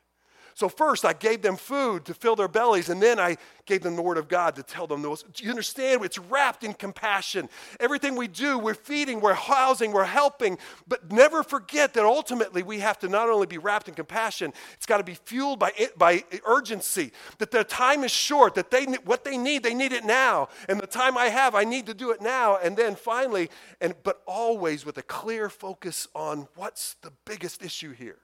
So, 0.54 0.68
first, 0.68 1.04
I 1.04 1.12
gave 1.12 1.42
them 1.42 1.56
food 1.56 2.04
to 2.04 2.14
fill 2.14 2.36
their 2.36 2.46
bellies, 2.46 2.88
and 2.88 3.02
then 3.02 3.18
I 3.18 3.38
gave 3.66 3.82
them 3.82 3.96
the 3.96 4.02
Word 4.02 4.18
of 4.18 4.28
God 4.28 4.54
to 4.54 4.62
tell 4.62 4.86
them 4.86 5.02
those. 5.02 5.24
Do 5.24 5.42
you 5.42 5.50
understand? 5.50 6.04
It's 6.04 6.18
wrapped 6.18 6.62
in 6.62 6.74
compassion. 6.74 7.48
Everything 7.80 8.14
we 8.14 8.28
do, 8.28 8.56
we're 8.58 8.74
feeding, 8.74 9.20
we're 9.20 9.34
housing, 9.34 9.90
we're 9.90 10.04
helping, 10.04 10.58
but 10.86 11.10
never 11.10 11.42
forget 11.42 11.92
that 11.94 12.04
ultimately 12.04 12.62
we 12.62 12.78
have 12.78 13.00
to 13.00 13.08
not 13.08 13.28
only 13.28 13.48
be 13.48 13.58
wrapped 13.58 13.88
in 13.88 13.94
compassion, 13.94 14.52
it's 14.74 14.86
got 14.86 14.98
to 14.98 15.04
be 15.04 15.14
fueled 15.14 15.58
by, 15.58 15.72
it, 15.76 15.98
by 15.98 16.22
urgency, 16.46 17.10
that 17.38 17.50
their 17.50 17.64
time 17.64 18.04
is 18.04 18.12
short, 18.12 18.54
that 18.54 18.70
they, 18.70 18.84
what 19.04 19.24
they 19.24 19.36
need, 19.36 19.64
they 19.64 19.74
need 19.74 19.92
it 19.92 20.04
now. 20.04 20.48
And 20.68 20.78
the 20.78 20.86
time 20.86 21.18
I 21.18 21.26
have, 21.26 21.56
I 21.56 21.64
need 21.64 21.86
to 21.86 21.94
do 21.94 22.12
it 22.12 22.22
now. 22.22 22.58
And 22.58 22.76
then 22.76 22.94
finally, 22.94 23.50
and, 23.80 23.94
but 24.04 24.22
always 24.24 24.86
with 24.86 24.98
a 24.98 25.02
clear 25.02 25.48
focus 25.48 26.06
on 26.14 26.46
what's 26.54 26.94
the 27.02 27.12
biggest 27.24 27.60
issue 27.64 27.92
here 27.92 28.18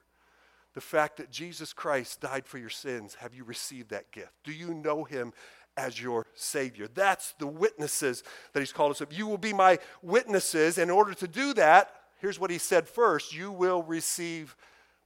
the 0.73 0.81
fact 0.81 1.17
that 1.17 1.29
Jesus 1.29 1.73
Christ 1.73 2.21
died 2.21 2.45
for 2.45 2.57
your 2.57 2.69
sins, 2.69 3.15
have 3.15 3.33
you 3.33 3.43
received 3.43 3.89
that 3.89 4.11
gift? 4.11 4.31
Do 4.43 4.53
you 4.53 4.73
know 4.73 5.03
him 5.03 5.33
as 5.75 6.01
your 6.01 6.25
Savior? 6.33 6.87
That's 6.93 7.33
the 7.39 7.47
witnesses 7.47 8.23
that 8.53 8.59
he's 8.59 8.71
called 8.71 8.91
us. 8.91 9.01
Up. 9.01 9.15
You 9.15 9.27
will 9.27 9.37
be 9.37 9.53
my 9.53 9.79
witnesses. 10.01 10.77
In 10.77 10.89
order 10.89 11.13
to 11.13 11.27
do 11.27 11.53
that, 11.55 11.93
here's 12.19 12.39
what 12.39 12.51
he 12.51 12.57
said 12.57 12.87
first 12.87 13.33
you 13.33 13.51
will 13.51 13.83
receive 13.83 14.55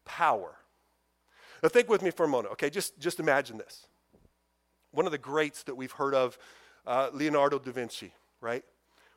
power. 0.05 0.55
Now, 1.63 1.69
think 1.69 1.89
with 1.89 2.03
me 2.03 2.11
for 2.11 2.25
a 2.25 2.27
moment, 2.27 2.51
okay? 2.53 2.69
Just, 2.69 2.99
just 2.99 3.19
imagine 3.19 3.57
this. 3.57 3.87
One 4.91 5.07
of 5.07 5.11
the 5.11 5.17
greats 5.17 5.63
that 5.63 5.75
we've 5.75 5.91
heard 5.91 6.13
of, 6.13 6.37
uh, 6.85 7.09
Leonardo 7.11 7.57
da 7.57 7.71
Vinci, 7.71 8.13
right? 8.39 8.63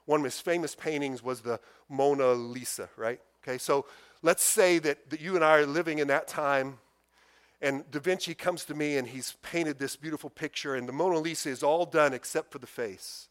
One 0.06 0.20
of 0.20 0.24
his 0.24 0.40
famous 0.40 0.74
paintings 0.74 1.22
was 1.22 1.42
the 1.42 1.60
Mona 1.90 2.32
Lisa, 2.32 2.88
right? 2.96 3.20
Okay, 3.42 3.58
so 3.58 3.84
let's 4.22 4.42
say 4.42 4.78
that, 4.80 5.10
that 5.10 5.20
you 5.20 5.34
and 5.36 5.44
I 5.44 5.58
are 5.58 5.66
living 5.66 5.98
in 5.98 6.08
that 6.08 6.28
time, 6.28 6.78
and 7.60 7.88
Da 7.90 7.98
Vinci 7.98 8.34
comes 8.34 8.64
to 8.66 8.74
me 8.74 8.96
and 8.96 9.08
he's 9.08 9.36
painted 9.42 9.78
this 9.78 9.96
beautiful 9.96 10.30
picture, 10.30 10.74
and 10.74 10.88
the 10.88 10.92
Mona 10.92 11.18
Lisa 11.18 11.48
is 11.48 11.62
all 11.62 11.84
done 11.84 12.14
except 12.14 12.52
for 12.52 12.58
the 12.58 12.66
face. 12.66 13.28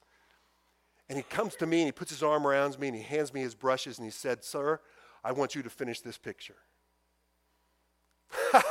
And 1.10 1.17
he 1.17 1.23
comes 1.23 1.56
to 1.56 1.65
me 1.65 1.80
and 1.80 1.88
he 1.88 1.91
puts 1.93 2.12
his 2.12 2.21
arm 2.21 2.45
around 2.45 2.78
me 2.78 2.88
and 2.88 2.95
he 2.95 3.04
hands 3.04 3.34
me 3.34 3.41
his 3.41 3.56
brushes 3.56 3.97
and 3.97 4.06
he 4.06 4.12
said, 4.12 4.43
Sir, 4.43 4.82
I 5.23 5.32
want 5.32 5.56
you 5.56 5.63
to 5.63 5.69
finish 5.69 6.02
this 6.02 6.17
picture. 6.17 6.58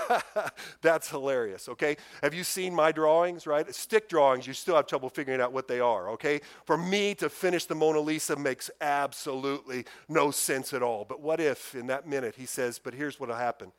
That's 0.82 1.10
hilarious, 1.10 1.68
okay? 1.68 1.96
Have 2.22 2.34
you 2.34 2.44
seen 2.44 2.74
my 2.74 2.92
drawings, 2.92 3.46
right? 3.46 3.72
Stick 3.74 4.08
drawings, 4.08 4.46
you 4.46 4.52
still 4.52 4.76
have 4.76 4.86
trouble 4.86 5.08
figuring 5.08 5.40
out 5.40 5.52
what 5.52 5.68
they 5.68 5.80
are, 5.80 6.10
okay? 6.10 6.40
For 6.64 6.76
me 6.76 7.14
to 7.16 7.28
finish 7.28 7.66
the 7.66 7.74
Mona 7.74 8.00
Lisa 8.00 8.36
makes 8.36 8.70
absolutely 8.80 9.84
no 10.08 10.30
sense 10.30 10.72
at 10.72 10.82
all. 10.82 11.04
But 11.04 11.20
what 11.20 11.40
if 11.40 11.74
in 11.74 11.86
that 11.88 12.08
minute 12.08 12.34
he 12.36 12.46
says, 12.46 12.78
But 12.78 12.94
here's 12.94 13.18
what'll 13.20 13.36
happen? 13.36 13.72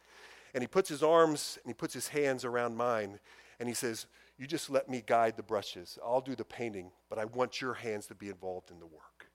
And 0.53 0.63
he 0.63 0.67
puts 0.67 0.89
his 0.89 1.03
arms 1.03 1.57
and 1.63 1.69
he 1.69 1.73
puts 1.73 1.93
his 1.93 2.07
hands 2.07 2.45
around 2.45 2.75
mine 2.75 3.19
and 3.59 3.67
he 3.67 3.75
says, 3.75 4.07
You 4.37 4.47
just 4.47 4.69
let 4.69 4.89
me 4.89 5.03
guide 5.05 5.37
the 5.37 5.43
brushes. 5.43 5.97
I'll 6.03 6.21
do 6.21 6.35
the 6.35 6.45
painting, 6.45 6.91
but 7.09 7.19
I 7.19 7.25
want 7.25 7.61
your 7.61 7.73
hands 7.73 8.07
to 8.07 8.15
be 8.15 8.29
involved 8.29 8.71
in 8.71 8.79
the 8.79 8.85
work. 8.85 9.27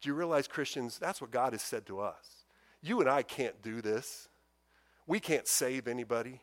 Do 0.00 0.08
you 0.08 0.14
realize, 0.14 0.46
Christians, 0.46 0.98
that's 0.98 1.20
what 1.20 1.30
God 1.30 1.52
has 1.52 1.62
said 1.62 1.86
to 1.86 2.00
us? 2.00 2.44
You 2.82 3.00
and 3.00 3.08
I 3.08 3.22
can't 3.22 3.62
do 3.62 3.80
this. 3.80 4.28
We 5.06 5.20
can't 5.20 5.46
save 5.46 5.86
anybody. 5.86 6.40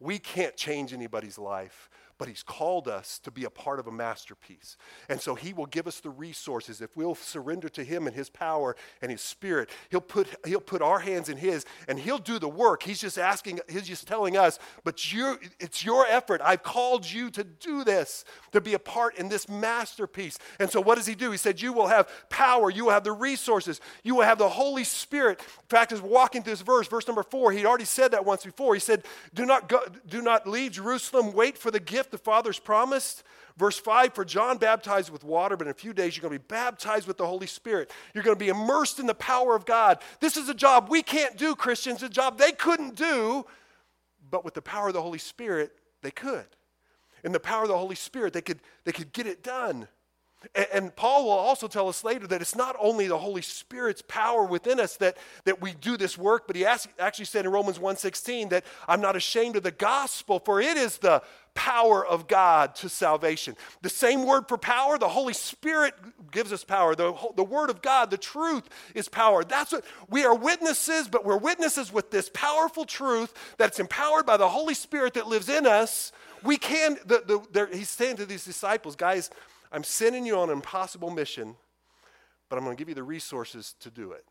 We 0.00 0.18
can't 0.18 0.56
change 0.56 0.92
anybody's 0.92 1.38
life 1.38 1.88
but 2.18 2.28
He's 2.28 2.42
called 2.42 2.88
us 2.88 3.18
to 3.20 3.30
be 3.30 3.44
a 3.44 3.50
part 3.50 3.80
of 3.80 3.86
a 3.86 3.92
masterpiece. 3.92 4.76
And 5.08 5.20
so 5.20 5.34
He 5.34 5.52
will 5.52 5.66
give 5.66 5.86
us 5.86 6.00
the 6.00 6.10
resources. 6.10 6.80
If 6.80 6.96
we'll 6.96 7.14
surrender 7.14 7.68
to 7.70 7.84
Him 7.84 8.06
and 8.06 8.14
His 8.14 8.30
power 8.30 8.76
and 9.02 9.10
His 9.10 9.20
Spirit, 9.20 9.70
He'll 9.90 10.00
put, 10.00 10.28
he'll 10.46 10.60
put 10.60 10.82
our 10.82 11.00
hands 11.00 11.28
in 11.28 11.36
His 11.36 11.64
and 11.88 11.98
He'll 11.98 12.18
do 12.18 12.38
the 12.38 12.48
work. 12.48 12.82
He's 12.82 13.00
just 13.00 13.18
asking, 13.18 13.60
He's 13.68 13.86
just 13.86 14.06
telling 14.06 14.36
us, 14.36 14.58
but 14.84 15.12
you, 15.12 15.38
it's 15.58 15.84
your 15.84 16.06
effort. 16.06 16.40
I've 16.44 16.62
called 16.62 17.10
you 17.10 17.30
to 17.30 17.44
do 17.44 17.84
this, 17.84 18.24
to 18.52 18.60
be 18.60 18.74
a 18.74 18.78
part 18.78 19.16
in 19.16 19.28
this 19.28 19.48
masterpiece. 19.48 20.38
And 20.60 20.70
so 20.70 20.80
what 20.80 20.96
does 20.96 21.06
He 21.06 21.14
do? 21.14 21.30
He 21.30 21.38
said, 21.38 21.60
You 21.60 21.72
will 21.72 21.88
have 21.88 22.08
power, 22.28 22.70
you 22.70 22.84
will 22.84 22.92
have 22.92 23.04
the 23.04 23.12
resources, 23.12 23.80
you 24.02 24.14
will 24.14 24.24
have 24.24 24.38
the 24.38 24.48
Holy 24.48 24.84
Spirit. 24.84 25.40
In 25.40 25.68
fact, 25.68 25.92
as 25.92 26.00
we're 26.00 26.10
walking 26.10 26.42
through 26.42 26.52
this 26.52 26.62
verse, 26.62 26.86
verse 26.86 27.06
number 27.06 27.22
four, 27.22 27.50
He'd 27.50 27.66
already 27.66 27.84
said 27.84 28.12
that 28.12 28.24
once 28.24 28.44
before. 28.44 28.74
He 28.74 28.80
said, 28.80 29.04
Do 29.34 29.44
not, 29.44 29.68
go, 29.68 29.80
do 30.08 30.22
not 30.22 30.46
leave 30.46 30.72
Jerusalem, 30.72 31.32
wait 31.32 31.58
for 31.58 31.70
the 31.70 31.80
gift 31.80 32.03
gift 32.04 32.12
the 32.12 32.18
Father's 32.18 32.58
promised. 32.58 33.22
Verse 33.56 33.78
5 33.78 34.14
For 34.14 34.24
John 34.24 34.58
baptized 34.58 35.10
with 35.10 35.24
water, 35.24 35.56
but 35.56 35.66
in 35.66 35.70
a 35.70 35.74
few 35.74 35.92
days 35.92 36.16
you're 36.16 36.22
going 36.22 36.34
to 36.34 36.38
be 36.38 36.46
baptized 36.48 37.06
with 37.06 37.16
the 37.16 37.26
Holy 37.26 37.46
Spirit. 37.46 37.90
You're 38.12 38.24
going 38.24 38.36
to 38.36 38.44
be 38.44 38.48
immersed 38.48 38.98
in 38.98 39.06
the 39.06 39.14
power 39.14 39.56
of 39.56 39.64
God. 39.64 40.00
This 40.20 40.36
is 40.36 40.48
a 40.48 40.54
job 40.54 40.88
we 40.88 41.02
can't 41.02 41.36
do, 41.36 41.54
Christians, 41.54 42.02
a 42.02 42.08
job 42.08 42.38
they 42.38 42.52
couldn't 42.52 42.96
do, 42.96 43.46
but 44.30 44.44
with 44.44 44.54
the 44.54 44.62
power 44.62 44.88
of 44.88 44.94
the 44.94 45.02
Holy 45.02 45.18
Spirit, 45.18 45.72
they 46.02 46.10
could. 46.10 46.46
In 47.22 47.32
the 47.32 47.40
power 47.40 47.62
of 47.62 47.68
the 47.68 47.78
Holy 47.78 47.94
Spirit, 47.94 48.34
they 48.34 48.42
could, 48.42 48.60
they 48.84 48.92
could 48.92 49.12
get 49.12 49.26
it 49.26 49.42
done. 49.42 49.88
And, 50.72 50.94
Paul 50.94 51.24
will 51.24 51.30
also 51.30 51.66
tell 51.66 51.88
us 51.88 52.04
later 52.04 52.26
that 52.28 52.40
it's 52.40 52.54
not 52.54 52.76
only 52.78 53.06
the 53.06 53.18
Holy 53.18 53.42
Spirit's 53.42 54.02
power 54.02 54.44
within 54.44 54.78
us 54.78 54.96
that, 54.98 55.16
that 55.44 55.60
we 55.60 55.72
do 55.72 55.96
this 55.96 56.16
work, 56.16 56.46
but 56.46 56.56
he 56.56 56.64
actually 56.64 57.24
said 57.24 57.44
in 57.44 57.50
Romans 57.50 57.78
1.16 57.78 58.50
that 58.50 58.64
I'm 58.86 59.00
not 59.00 59.16
ashamed 59.16 59.56
of 59.56 59.62
the 59.62 59.70
gospel, 59.70 60.38
for 60.38 60.60
it 60.60 60.76
is 60.76 60.98
the 60.98 61.22
power 61.54 62.04
of 62.04 62.26
God 62.26 62.74
to 62.76 62.88
salvation. 62.88 63.56
The 63.82 63.88
same 63.88 64.26
word 64.26 64.48
for 64.48 64.58
power, 64.58 64.98
the 64.98 65.08
Holy 65.08 65.34
Spirit 65.34 65.94
gives 66.30 66.52
us 66.52 66.64
power. 66.64 66.94
The, 66.94 67.14
the 67.36 67.44
word 67.44 67.70
of 67.70 67.80
God, 67.80 68.10
the 68.10 68.18
truth 68.18 68.68
is 68.94 69.08
power. 69.08 69.44
That's 69.44 69.72
what 69.72 69.84
we 70.08 70.24
are 70.24 70.34
witnesses, 70.34 71.08
but 71.08 71.24
we're 71.24 71.36
witnesses 71.36 71.92
with 71.92 72.10
this 72.10 72.30
powerful 72.34 72.84
truth 72.84 73.32
that's 73.56 73.78
empowered 73.78 74.26
by 74.26 74.36
the 74.36 74.48
Holy 74.48 74.74
Spirit 74.74 75.14
that 75.14 75.28
lives 75.28 75.48
in 75.48 75.66
us. 75.66 76.12
We 76.42 76.56
can, 76.56 76.98
the, 77.06 77.44
the, 77.52 77.68
he's 77.72 77.88
saying 77.88 78.16
to 78.16 78.26
these 78.26 78.44
disciples, 78.44 78.96
guys, 78.96 79.30
I'm 79.74 79.82
sending 79.82 80.24
you 80.24 80.38
on 80.38 80.50
an 80.50 80.54
impossible 80.54 81.10
mission, 81.10 81.56
but 82.48 82.56
I'm 82.56 82.64
going 82.64 82.76
to 82.76 82.80
give 82.80 82.88
you 82.88 82.94
the 82.94 83.02
resources 83.02 83.74
to 83.80 83.90
do 83.90 84.12
it. 84.12 84.24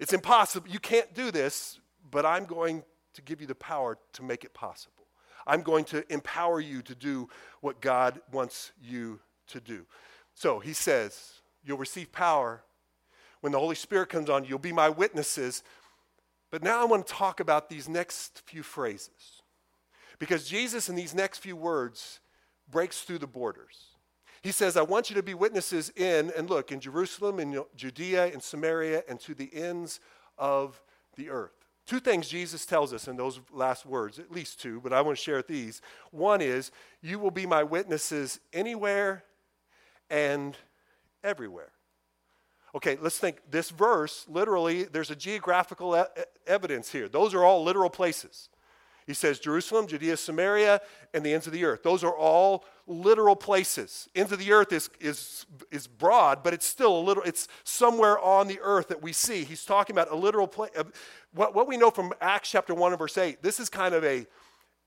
It's 0.00 0.12
impossible. 0.12 0.68
You 0.68 0.80
can't 0.80 1.14
do 1.14 1.30
this, 1.30 1.78
but 2.10 2.26
I'm 2.26 2.44
going 2.44 2.82
to 3.14 3.22
give 3.22 3.40
you 3.40 3.46
the 3.46 3.54
power 3.54 3.98
to 4.14 4.24
make 4.24 4.42
it 4.42 4.52
possible. 4.52 5.06
I'm 5.46 5.62
going 5.62 5.84
to 5.86 6.04
empower 6.12 6.58
you 6.58 6.82
to 6.82 6.94
do 6.96 7.28
what 7.60 7.80
God 7.80 8.20
wants 8.32 8.72
you 8.82 9.20
to 9.46 9.60
do. 9.60 9.86
So 10.34 10.58
he 10.58 10.72
says, 10.72 11.34
You'll 11.64 11.78
receive 11.78 12.10
power 12.10 12.64
when 13.42 13.52
the 13.52 13.60
Holy 13.60 13.76
Spirit 13.76 14.08
comes 14.08 14.28
on. 14.28 14.42
you. 14.42 14.50
You'll 14.50 14.58
be 14.58 14.72
my 14.72 14.88
witnesses. 14.88 15.62
But 16.50 16.64
now 16.64 16.80
I 16.80 16.84
want 16.84 17.06
to 17.06 17.12
talk 17.12 17.38
about 17.38 17.68
these 17.68 17.88
next 17.88 18.42
few 18.44 18.64
phrases. 18.64 19.42
Because 20.18 20.48
Jesus, 20.48 20.88
in 20.88 20.96
these 20.96 21.14
next 21.14 21.38
few 21.38 21.54
words, 21.54 22.18
breaks 22.68 23.02
through 23.02 23.18
the 23.18 23.26
borders. 23.28 23.95
He 24.46 24.52
says, 24.52 24.76
I 24.76 24.82
want 24.82 25.10
you 25.10 25.16
to 25.16 25.24
be 25.24 25.34
witnesses 25.34 25.90
in, 25.96 26.30
and 26.36 26.48
look, 26.48 26.70
in 26.70 26.78
Jerusalem, 26.78 27.40
in 27.40 27.64
Judea, 27.74 28.28
in 28.28 28.40
Samaria, 28.40 29.02
and 29.08 29.18
to 29.18 29.34
the 29.34 29.52
ends 29.52 29.98
of 30.38 30.80
the 31.16 31.30
earth. 31.30 31.50
Two 31.84 31.98
things 31.98 32.28
Jesus 32.28 32.64
tells 32.64 32.92
us 32.94 33.08
in 33.08 33.16
those 33.16 33.40
last 33.52 33.84
words, 33.84 34.20
at 34.20 34.30
least 34.30 34.62
two, 34.62 34.80
but 34.80 34.92
I 34.92 35.00
want 35.00 35.18
to 35.18 35.24
share 35.24 35.42
these. 35.42 35.82
One 36.12 36.40
is, 36.40 36.70
You 37.02 37.18
will 37.18 37.32
be 37.32 37.44
my 37.44 37.64
witnesses 37.64 38.38
anywhere 38.52 39.24
and 40.10 40.56
everywhere. 41.24 41.72
Okay, 42.72 42.98
let's 43.00 43.18
think. 43.18 43.38
This 43.50 43.70
verse, 43.70 44.26
literally, 44.28 44.84
there's 44.84 45.10
a 45.10 45.16
geographical 45.16 45.96
e- 45.96 46.22
evidence 46.46 46.92
here. 46.92 47.08
Those 47.08 47.34
are 47.34 47.42
all 47.42 47.64
literal 47.64 47.90
places. 47.90 48.48
He 49.06 49.14
says 49.14 49.38
Jerusalem, 49.38 49.86
Judea, 49.86 50.16
Samaria, 50.16 50.80
and 51.14 51.24
the 51.24 51.32
ends 51.32 51.46
of 51.46 51.52
the 51.52 51.64
earth. 51.64 51.84
Those 51.84 52.02
are 52.02 52.14
all 52.14 52.64
literal 52.88 53.36
places. 53.36 54.08
Ends 54.16 54.32
of 54.32 54.40
the 54.40 54.52
earth 54.52 54.72
is, 54.72 54.90
is, 55.00 55.46
is 55.70 55.86
broad, 55.86 56.42
but 56.42 56.52
it's 56.52 56.66
still 56.66 56.98
a 56.98 57.00
little, 57.00 57.22
it's 57.22 57.46
somewhere 57.62 58.18
on 58.18 58.48
the 58.48 58.58
earth 58.60 58.88
that 58.88 59.02
we 59.02 59.12
see. 59.12 59.44
He's 59.44 59.64
talking 59.64 59.94
about 59.94 60.10
a 60.10 60.16
literal 60.16 60.48
place. 60.48 60.72
Uh, 60.76 60.84
what, 61.32 61.54
what 61.54 61.68
we 61.68 61.76
know 61.76 61.90
from 61.90 62.12
Acts 62.20 62.50
chapter 62.50 62.74
1 62.74 62.92
and 62.92 62.98
verse 62.98 63.16
8, 63.16 63.42
this 63.42 63.60
is 63.60 63.68
kind 63.68 63.94
of 63.94 64.04
a, 64.04 64.26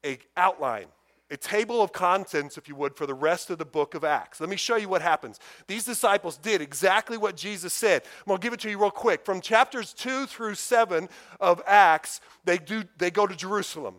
a 0.06 0.20
outline 0.36 0.88
a 1.32 1.38
table 1.38 1.82
of 1.82 1.94
contents, 1.94 2.58
if 2.58 2.68
you 2.68 2.76
would, 2.76 2.96
for 2.96 3.06
the 3.06 3.14
rest 3.14 3.50
of 3.50 3.60
the 3.60 3.66
book 3.66 3.94
of 3.94 4.04
Acts. 4.04 4.40
Let 4.40 4.50
me 4.50 4.56
show 4.56 4.78
you 4.78 4.90
what 4.90 5.02
happens. 5.02 5.40
These 5.68 5.86
disciples 5.86 6.38
did 6.38 6.62
exactly 6.62 7.18
what 7.18 7.36
Jesus 7.36 7.72
said. 7.72 8.02
I'm 8.20 8.26
going 8.26 8.40
to 8.40 8.44
give 8.44 8.54
it 8.54 8.60
to 8.62 8.70
you 8.70 8.80
real 8.80 8.90
quick. 8.90 9.24
From 9.26 9.40
chapters 9.40 9.94
2 9.94 10.26
through 10.26 10.56
7 10.56 11.08
of 11.40 11.62
Acts, 11.68 12.22
they, 12.46 12.58
do, 12.58 12.84
they 12.98 13.12
go 13.12 13.28
to 13.28 13.36
Jerusalem. 13.36 13.96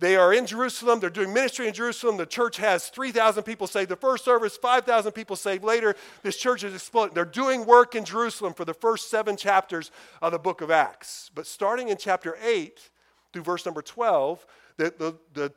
They 0.00 0.16
are 0.16 0.32
in 0.32 0.46
Jerusalem. 0.46 1.00
They're 1.00 1.10
doing 1.10 1.32
ministry 1.32 1.66
in 1.66 1.74
Jerusalem. 1.74 2.16
The 2.16 2.26
church 2.26 2.56
has 2.58 2.88
3,000 2.88 3.42
people 3.42 3.66
saved 3.66 3.90
the 3.90 3.96
first 3.96 4.24
service, 4.24 4.56
5,000 4.56 5.12
people 5.12 5.34
saved 5.34 5.64
later. 5.64 5.96
This 6.22 6.36
church 6.36 6.62
is 6.62 6.72
exploding. 6.72 7.14
They're 7.14 7.24
doing 7.24 7.66
work 7.66 7.94
in 7.94 8.04
Jerusalem 8.04 8.54
for 8.54 8.64
the 8.64 8.74
first 8.74 9.10
seven 9.10 9.36
chapters 9.36 9.90
of 10.22 10.32
the 10.32 10.38
book 10.38 10.60
of 10.60 10.70
Acts. 10.70 11.30
But 11.34 11.46
starting 11.46 11.88
in 11.88 11.96
chapter 11.96 12.36
8 12.42 12.78
through 13.32 13.42
verse 13.42 13.66
number 13.66 13.82
12, 13.82 14.46
the, 14.76 14.94
the, 14.96 15.14
the 15.34 15.52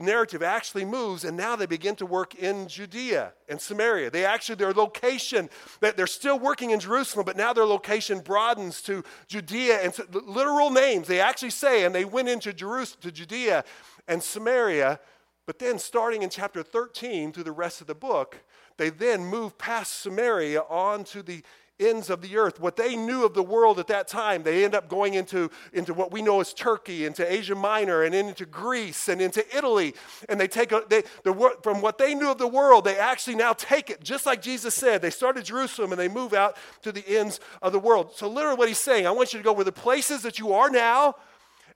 narrative 0.00 0.42
actually 0.42 0.84
moves 0.84 1.24
and 1.24 1.36
now 1.36 1.56
they 1.56 1.66
begin 1.66 1.94
to 1.96 2.06
work 2.06 2.34
in 2.34 2.66
Judea 2.68 3.32
and 3.48 3.60
Samaria. 3.60 4.10
They 4.10 4.24
actually, 4.24 4.56
their 4.56 4.72
location, 4.72 5.48
that 5.80 5.96
they're 5.96 6.06
still 6.06 6.38
working 6.38 6.70
in 6.70 6.80
Jerusalem, 6.80 7.24
but 7.24 7.36
now 7.36 7.52
their 7.52 7.66
location 7.66 8.20
broadens 8.20 8.82
to 8.82 9.04
Judea 9.28 9.80
and 9.82 9.94
literal 10.26 10.70
names. 10.70 11.08
They 11.08 11.20
actually 11.20 11.50
say, 11.50 11.84
and 11.84 11.94
they 11.94 12.04
went 12.04 12.28
into 12.28 12.52
Jerusalem, 12.52 13.00
to 13.02 13.12
Judea 13.12 13.64
and 14.08 14.22
Samaria. 14.22 15.00
But 15.46 15.58
then, 15.58 15.78
starting 15.78 16.22
in 16.22 16.30
chapter 16.30 16.62
13 16.62 17.32
through 17.32 17.44
the 17.44 17.52
rest 17.52 17.80
of 17.80 17.86
the 17.86 17.94
book, 17.94 18.44
they 18.76 18.90
then 18.90 19.24
move 19.24 19.58
past 19.58 20.00
Samaria 20.00 20.62
on 20.62 21.04
to 21.04 21.22
the 21.22 21.42
ends 21.88 22.10
of 22.10 22.22
the 22.22 22.36
earth. 22.36 22.60
What 22.60 22.76
they 22.76 22.96
knew 22.96 23.24
of 23.24 23.34
the 23.34 23.42
world 23.42 23.78
at 23.78 23.86
that 23.88 24.08
time, 24.08 24.42
they 24.42 24.64
end 24.64 24.74
up 24.74 24.88
going 24.88 25.14
into, 25.14 25.50
into 25.72 25.94
what 25.94 26.12
we 26.12 26.22
know 26.22 26.40
as 26.40 26.52
Turkey, 26.52 27.06
into 27.06 27.30
Asia 27.30 27.54
Minor, 27.54 28.02
and 28.02 28.14
into 28.14 28.46
Greece, 28.46 29.08
and 29.08 29.20
into 29.20 29.44
Italy. 29.56 29.94
And 30.28 30.40
they 30.40 30.48
take 30.48 30.72
a, 30.72 30.82
they, 30.88 31.02
the, 31.24 31.56
from 31.62 31.80
what 31.80 31.98
they 31.98 32.14
knew 32.14 32.30
of 32.30 32.38
the 32.38 32.48
world, 32.48 32.84
they 32.84 32.98
actually 32.98 33.36
now 33.36 33.52
take 33.52 33.90
it, 33.90 34.02
just 34.02 34.26
like 34.26 34.42
Jesus 34.42 34.74
said. 34.74 35.02
They 35.02 35.10
started 35.10 35.44
Jerusalem 35.44 35.92
and 35.92 36.00
they 36.00 36.08
move 36.08 36.32
out 36.32 36.56
to 36.82 36.92
the 36.92 37.04
ends 37.06 37.40
of 37.60 37.72
the 37.72 37.78
world. 37.78 38.12
So, 38.14 38.28
literally, 38.28 38.56
what 38.56 38.68
he's 38.68 38.78
saying, 38.78 39.06
I 39.06 39.10
want 39.10 39.32
you 39.32 39.38
to 39.38 39.44
go 39.44 39.52
where 39.52 39.64
the 39.64 39.72
places 39.72 40.22
that 40.22 40.38
you 40.38 40.52
are 40.52 40.70
now 40.70 41.16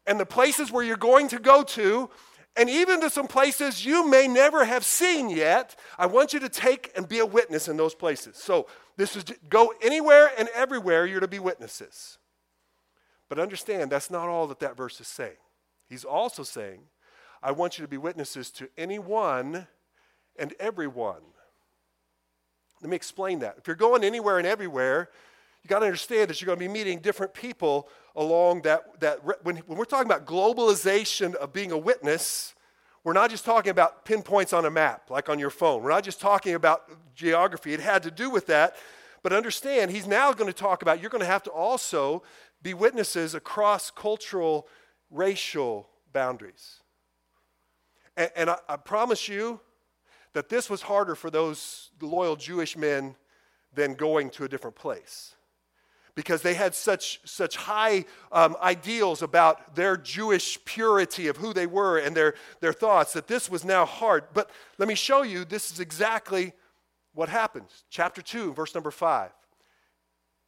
and 0.06 0.20
the 0.20 0.26
places 0.26 0.70
where 0.70 0.84
you're 0.84 0.96
going 0.96 1.28
to 1.28 1.38
go 1.38 1.62
to 1.62 2.10
and 2.56 2.70
even 2.70 3.00
to 3.00 3.10
some 3.10 3.28
places 3.28 3.84
you 3.84 4.08
may 4.08 4.26
never 4.26 4.64
have 4.64 4.84
seen 4.84 5.28
yet. 5.28 5.76
I 5.98 6.06
want 6.06 6.32
you 6.32 6.40
to 6.40 6.48
take 6.48 6.92
and 6.96 7.08
be 7.08 7.18
a 7.18 7.26
witness 7.26 7.68
in 7.68 7.76
those 7.76 7.94
places. 7.94 8.36
So, 8.36 8.66
this 8.96 9.14
is 9.14 9.24
go 9.48 9.74
anywhere 9.82 10.30
and 10.38 10.48
everywhere, 10.54 11.04
you're 11.06 11.20
to 11.20 11.28
be 11.28 11.38
witnesses. 11.38 12.18
But 13.28 13.38
understand, 13.38 13.90
that's 13.90 14.10
not 14.10 14.28
all 14.28 14.46
that 14.46 14.60
that 14.60 14.76
verse 14.76 15.00
is 15.00 15.08
saying. 15.08 15.36
He's 15.88 16.04
also 16.04 16.42
saying, 16.42 16.80
I 17.42 17.52
want 17.52 17.78
you 17.78 17.84
to 17.84 17.88
be 17.88 17.98
witnesses 17.98 18.50
to 18.52 18.68
anyone 18.78 19.66
and 20.38 20.54
everyone. 20.58 21.22
Let 22.82 22.90
me 22.90 22.96
explain 22.96 23.40
that. 23.40 23.56
If 23.58 23.66
you're 23.66 23.76
going 23.76 24.04
anywhere 24.04 24.38
and 24.38 24.46
everywhere, 24.46 25.10
you 25.66 25.68
got 25.68 25.80
to 25.80 25.86
understand 25.86 26.30
that 26.30 26.40
you're 26.40 26.46
going 26.46 26.60
to 26.60 26.64
be 26.64 26.72
meeting 26.72 27.00
different 27.00 27.34
people 27.34 27.88
along 28.14 28.62
that. 28.62 29.00
that 29.00 29.18
when, 29.44 29.56
when 29.56 29.76
we're 29.76 29.84
talking 29.84 30.06
about 30.06 30.24
globalization 30.24 31.34
of 31.34 31.52
being 31.52 31.72
a 31.72 31.76
witness, 31.76 32.54
we're 33.02 33.12
not 33.12 33.30
just 33.30 33.44
talking 33.44 33.70
about 33.70 34.04
pinpoints 34.04 34.52
on 34.52 34.64
a 34.64 34.70
map, 34.70 35.10
like 35.10 35.28
on 35.28 35.40
your 35.40 35.50
phone. 35.50 35.82
We're 35.82 35.90
not 35.90 36.04
just 36.04 36.20
talking 36.20 36.54
about 36.54 36.88
geography. 37.16 37.74
It 37.74 37.80
had 37.80 38.04
to 38.04 38.12
do 38.12 38.30
with 38.30 38.46
that. 38.46 38.76
But 39.24 39.32
understand, 39.32 39.90
he's 39.90 40.06
now 40.06 40.32
going 40.32 40.46
to 40.46 40.56
talk 40.56 40.82
about 40.82 41.00
you're 41.00 41.10
going 41.10 41.18
to 41.18 41.26
have 41.26 41.42
to 41.42 41.50
also 41.50 42.22
be 42.62 42.72
witnesses 42.72 43.34
across 43.34 43.90
cultural, 43.90 44.68
racial 45.10 45.88
boundaries. 46.12 46.78
And, 48.16 48.30
and 48.36 48.50
I, 48.50 48.58
I 48.68 48.76
promise 48.76 49.28
you 49.28 49.58
that 50.32 50.48
this 50.48 50.70
was 50.70 50.82
harder 50.82 51.16
for 51.16 51.28
those 51.28 51.90
loyal 52.00 52.36
Jewish 52.36 52.76
men 52.76 53.16
than 53.74 53.94
going 53.94 54.30
to 54.30 54.44
a 54.44 54.48
different 54.48 54.76
place 54.76 55.35
because 56.16 56.42
they 56.42 56.54
had 56.54 56.74
such, 56.74 57.20
such 57.24 57.56
high 57.56 58.04
um, 58.32 58.56
ideals 58.60 59.22
about 59.22 59.76
their 59.76 59.96
Jewish 59.96 60.58
purity 60.64 61.28
of 61.28 61.36
who 61.36 61.52
they 61.52 61.66
were 61.66 61.98
and 61.98 62.16
their, 62.16 62.34
their 62.60 62.72
thoughts 62.72 63.12
that 63.12 63.28
this 63.28 63.48
was 63.48 63.64
now 63.64 63.84
hard. 63.84 64.24
But 64.34 64.50
let 64.78 64.88
me 64.88 64.96
show 64.96 65.22
you 65.22 65.44
this 65.44 65.70
is 65.70 65.78
exactly 65.78 66.54
what 67.12 67.28
happens. 67.28 67.84
Chapter 67.90 68.22
2, 68.22 68.54
verse 68.54 68.74
number 68.74 68.90
5. 68.90 69.30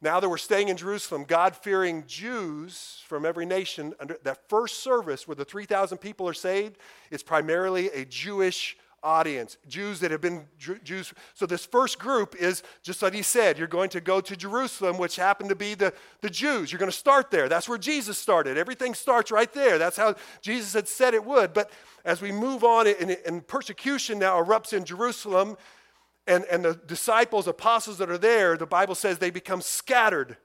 Now 0.01 0.19
that 0.19 0.29
we're 0.29 0.37
staying 0.37 0.69
in 0.69 0.77
Jerusalem, 0.77 1.23
God 1.27 1.55
fearing 1.55 2.03
Jews 2.07 3.03
from 3.05 3.25
every 3.25 3.45
nation, 3.45 3.93
under 3.99 4.17
that 4.23 4.49
first 4.49 4.81
service 4.81 5.27
where 5.27 5.35
the 5.35 5.45
3,000 5.45 5.99
people 5.99 6.27
are 6.27 6.33
saved, 6.33 6.77
is 7.11 7.21
primarily 7.21 7.89
a 7.89 8.05
Jewish 8.05 8.77
audience, 9.03 9.57
Jews 9.67 9.99
that 9.99 10.11
have 10.11 10.21
been 10.21 10.45
Jews. 10.57 11.13
So, 11.33 11.45
this 11.45 11.65
first 11.65 11.99
group 11.99 12.35
is 12.35 12.63
just 12.83 13.01
like 13.01 13.13
he 13.13 13.21
said, 13.21 13.57
you're 13.57 13.67
going 13.67 13.89
to 13.91 14.01
go 14.01 14.21
to 14.21 14.35
Jerusalem, 14.35 14.97
which 14.97 15.15
happened 15.15 15.49
to 15.49 15.55
be 15.55 15.75
the, 15.75 15.93
the 16.21 16.29
Jews. 16.29 16.71
You're 16.71 16.79
going 16.79 16.91
to 16.91 16.97
start 16.97 17.31
there. 17.31 17.49
That's 17.49 17.69
where 17.69 17.77
Jesus 17.77 18.17
started. 18.17 18.57
Everything 18.57 18.93
starts 18.93 19.31
right 19.31 19.51
there. 19.53 19.77
That's 19.77 19.97
how 19.97 20.15
Jesus 20.41 20.73
had 20.73 20.87
said 20.87 21.13
it 21.13 21.25
would. 21.25 21.53
But 21.53 21.71
as 22.05 22.21
we 22.21 22.31
move 22.31 22.63
on, 22.63 22.87
and, 22.87 23.17
and 23.25 23.45
persecution 23.45 24.19
now 24.19 24.41
erupts 24.41 24.73
in 24.73 24.85
Jerusalem, 24.85 25.57
and, 26.27 26.45
and 26.45 26.63
the 26.63 26.75
disciples, 26.85 27.47
apostles 27.47 27.97
that 27.97 28.09
are 28.09 28.17
there, 28.17 28.55
the 28.55 28.67
Bible 28.67 28.95
says 28.95 29.17
they 29.17 29.31
become 29.31 29.61
scattered 29.61 30.37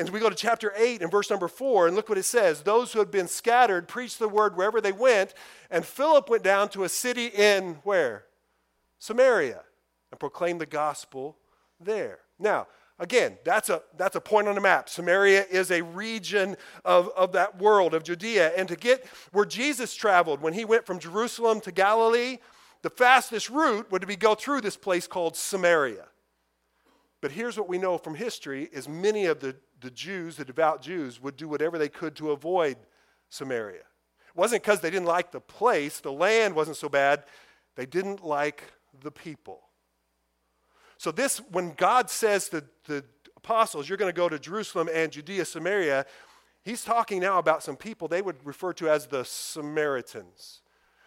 And 0.00 0.08
we 0.08 0.18
go 0.18 0.30
to 0.30 0.34
chapter 0.34 0.72
8 0.74 1.02
and 1.02 1.10
verse 1.10 1.28
number 1.28 1.46
4, 1.46 1.86
and 1.86 1.94
look 1.94 2.08
what 2.08 2.16
it 2.16 2.22
says 2.22 2.62
Those 2.62 2.90
who 2.90 3.00
had 3.00 3.10
been 3.10 3.28
scattered 3.28 3.86
preached 3.86 4.18
the 4.18 4.30
word 4.30 4.56
wherever 4.56 4.80
they 4.80 4.92
went, 4.92 5.34
and 5.70 5.84
Philip 5.84 6.30
went 6.30 6.42
down 6.42 6.70
to 6.70 6.84
a 6.84 6.88
city 6.88 7.26
in 7.26 7.74
where? 7.84 8.24
Samaria, 8.98 9.60
and 10.10 10.18
proclaimed 10.18 10.58
the 10.58 10.66
gospel 10.66 11.36
there. 11.78 12.20
Now, 12.38 12.66
Again, 12.98 13.38
that's 13.44 13.70
a, 13.70 13.80
that's 13.96 14.14
a 14.14 14.20
point 14.20 14.46
on 14.46 14.56
the 14.56 14.60
map. 14.60 14.90
Samaria 14.90 15.46
is 15.50 15.70
a 15.70 15.80
region 15.80 16.54
of, 16.84 17.08
of 17.16 17.32
that 17.32 17.58
world, 17.58 17.94
of 17.94 18.04
Judea. 18.04 18.52
And 18.58 18.68
to 18.68 18.76
get 18.76 19.06
where 19.32 19.46
Jesus 19.46 19.94
traveled 19.94 20.42
when 20.42 20.52
he 20.52 20.66
went 20.66 20.84
from 20.84 20.98
Jerusalem 20.98 21.62
to 21.62 21.72
Galilee, 21.72 22.40
the 22.82 22.90
fastest 22.90 23.48
route 23.48 23.90
would 23.90 24.06
be 24.06 24.16
go 24.16 24.34
through 24.34 24.60
this 24.60 24.76
place 24.76 25.06
called 25.06 25.34
Samaria. 25.34 26.08
But 27.20 27.32
here's 27.32 27.58
what 27.58 27.68
we 27.68 27.78
know 27.78 27.98
from 27.98 28.14
history 28.14 28.68
is 28.72 28.88
many 28.88 29.26
of 29.26 29.40
the, 29.40 29.56
the 29.80 29.90
Jews, 29.90 30.36
the 30.36 30.44
devout 30.44 30.82
Jews, 30.82 31.20
would 31.20 31.36
do 31.36 31.48
whatever 31.48 31.78
they 31.78 31.88
could 31.88 32.16
to 32.16 32.30
avoid 32.30 32.76
Samaria. 33.28 33.80
It 33.80 34.36
wasn't 34.36 34.62
because 34.62 34.80
they 34.80 34.90
didn't 34.90 35.06
like 35.06 35.30
the 35.30 35.40
place, 35.40 36.00
the 36.00 36.12
land 36.12 36.54
wasn't 36.54 36.76
so 36.76 36.88
bad, 36.88 37.24
they 37.76 37.86
didn't 37.86 38.24
like 38.24 38.72
the 39.02 39.10
people. 39.10 39.60
So, 40.98 41.10
this, 41.10 41.38
when 41.50 41.72
God 41.72 42.10
says 42.10 42.48
to 42.50 42.64
the 42.84 43.04
apostles, 43.36 43.88
you're 43.88 43.98
going 43.98 44.12
to 44.12 44.16
go 44.16 44.28
to 44.28 44.38
Jerusalem 44.38 44.88
and 44.92 45.10
Judea, 45.10 45.44
Samaria, 45.44 46.04
he's 46.62 46.84
talking 46.84 47.20
now 47.20 47.38
about 47.38 47.62
some 47.62 47.76
people 47.76 48.06
they 48.06 48.22
would 48.22 48.44
refer 48.44 48.72
to 48.74 48.88
as 48.88 49.06
the 49.06 49.24
Samaritans. 49.24 50.60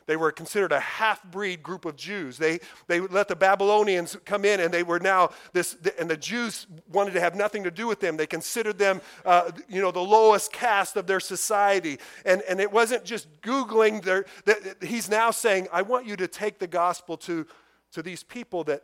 They 0.05 0.15
were 0.15 0.31
considered 0.31 0.71
a 0.71 0.79
half 0.79 1.23
breed 1.23 1.63
group 1.63 1.85
of 1.85 1.95
Jews. 1.95 2.37
They, 2.37 2.59
they 2.87 2.99
let 2.99 3.27
the 3.27 3.35
Babylonians 3.35 4.17
come 4.25 4.45
in, 4.45 4.59
and 4.59 4.73
they 4.73 4.83
were 4.83 4.99
now 4.99 5.29
this, 5.53 5.77
and 5.99 6.09
the 6.09 6.17
Jews 6.17 6.67
wanted 6.91 7.13
to 7.13 7.19
have 7.19 7.35
nothing 7.35 7.63
to 7.63 7.71
do 7.71 7.87
with 7.87 7.99
them. 7.99 8.17
They 8.17 8.27
considered 8.27 8.77
them, 8.77 9.01
uh, 9.25 9.51
you 9.69 9.81
know, 9.81 9.91
the 9.91 9.99
lowest 9.99 10.51
caste 10.51 10.95
of 10.95 11.07
their 11.07 11.19
society. 11.19 11.99
And, 12.25 12.41
and 12.49 12.59
it 12.59 12.71
wasn't 12.71 13.05
just 13.05 13.41
Googling, 13.41 14.03
their, 14.03 14.25
that 14.45 14.83
he's 14.83 15.09
now 15.09 15.31
saying, 15.31 15.67
I 15.71 15.81
want 15.81 16.05
you 16.05 16.15
to 16.17 16.27
take 16.27 16.59
the 16.59 16.67
gospel 16.67 17.17
to, 17.17 17.45
to 17.93 18.01
these 18.01 18.23
people 18.23 18.63
that 18.65 18.83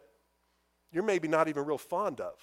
you're 0.91 1.03
maybe 1.03 1.27
not 1.27 1.47
even 1.47 1.65
real 1.65 1.77
fond 1.77 2.19
of. 2.19 2.33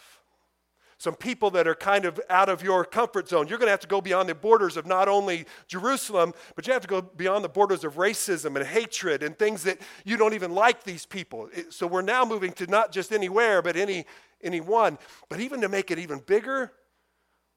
Some 0.99 1.15
people 1.15 1.51
that 1.51 1.69
are 1.69 1.75
kind 1.75 2.07
of 2.07 2.19
out 2.31 2.49
of 2.49 2.63
your 2.63 2.85
comfort 2.85 3.29
zone. 3.29 3.49
You're 3.49 3.59
going 3.59 3.67
to 3.67 3.73
have 3.73 3.81
to 3.81 3.87
go 3.87 4.01
beyond 4.01 4.31
the 4.31 4.35
borders 4.35 4.79
of 4.79 4.87
not 4.87 5.09
only 5.09 5.45
Jerusalem, 5.69 6.33
but 6.55 6.67
you 6.67 6.73
have 6.73 6.83
to 6.83 6.89
go 6.89 7.03
beyond 7.03 7.45
the 7.45 7.51
borders 7.51 7.85
of 7.85 7.97
racism 7.97 8.57
and 8.57 8.67
hatred 8.67 9.23
and 9.23 9.39
things 9.39 9.63
that 9.65 9.79
you 10.05 10.17
don't 10.17 10.33
even 10.33 10.53
like 10.53 10.85
these 10.85 11.05
people. 11.05 11.51
So 11.69 11.87
we're 11.87 12.01
now 12.01 12.25
moving 12.25 12.53
to 12.53 12.67
not 12.67 12.93
just 12.93 13.13
anywhere, 13.13 13.61
but 13.61 13.77
any 13.77 14.07
anyone. 14.43 14.99
But 15.29 15.41
even 15.41 15.61
to 15.61 15.69
make 15.69 15.91
it 15.91 15.99
even 15.99 16.21
bigger, 16.21 16.73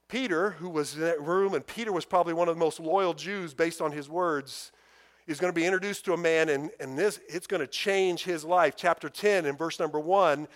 Peter, 0.10 0.52
who 0.52 0.69
was 0.69 0.95
in 0.95 1.02
that 1.02 1.21
room, 1.21 1.54
and 1.54 1.65
Peter 1.65 1.93
was 1.93 2.04
probably 2.04 2.34
one 2.34 2.49
of 2.49 2.56
the 2.56 2.60
most 2.60 2.80
loyal 2.80 3.13
Jews 3.13 3.54
based 3.54 3.80
on 3.80 3.91
his 3.91 4.10
words, 4.10 4.71
is 5.28 5.39
going 5.39 5.54
to 5.54 5.56
be 5.56 5.65
introduced 5.65 6.04
to 6.06 6.13
a 6.13 6.17
man, 6.17 6.49
and, 6.49 6.71
and 6.80 6.97
this 6.97 7.19
it's 7.30 7.47
going 7.47 7.62
to 7.62 7.67
change 7.67 8.23
his 8.23 8.43
life. 8.43 8.73
Chapter 8.75 9.08
10 9.08 9.45
and 9.45 9.58
verse 9.58 9.80
number 9.80 9.99
1 9.99 10.47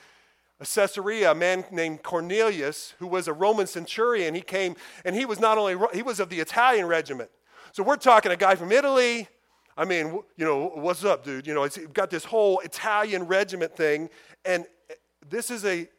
Caesarea, 0.59 1.31
a 1.31 1.35
man 1.35 1.65
named 1.71 2.03
Cornelius, 2.03 2.93
who 2.99 3.07
was 3.07 3.27
a 3.27 3.33
Roman 3.33 3.67
centurion. 3.67 4.33
He 4.33 4.41
came, 4.41 4.75
and 5.03 5.15
he 5.15 5.25
was 5.25 5.39
not 5.39 5.57
only, 5.57 5.75
he 5.93 6.01
was 6.01 6.19
of 6.19 6.29
the 6.29 6.39
Italian 6.39 6.85
regiment. 6.85 7.29
So 7.71 7.83
we're 7.83 7.97
talking 7.97 8.31
a 8.31 8.37
guy 8.37 8.55
from 8.55 8.71
Italy. 8.71 9.27
I 9.75 9.85
mean, 9.85 10.21
you 10.37 10.45
know, 10.45 10.71
what's 10.75 11.03
up, 11.03 11.23
dude? 11.23 11.47
You 11.47 11.53
know, 11.53 11.63
it's 11.63 11.77
got 11.93 12.09
this 12.09 12.23
whole 12.23 12.59
Italian 12.59 13.23
regiment 13.23 13.75
thing. 13.75 14.09
And 14.45 14.65
eh, 14.89 14.93
this 15.27 15.49
is 15.49 15.65
a, 15.65 15.89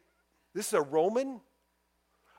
this 0.53 0.67
is 0.67 0.73
a 0.73 0.81
Roman? 0.81 1.41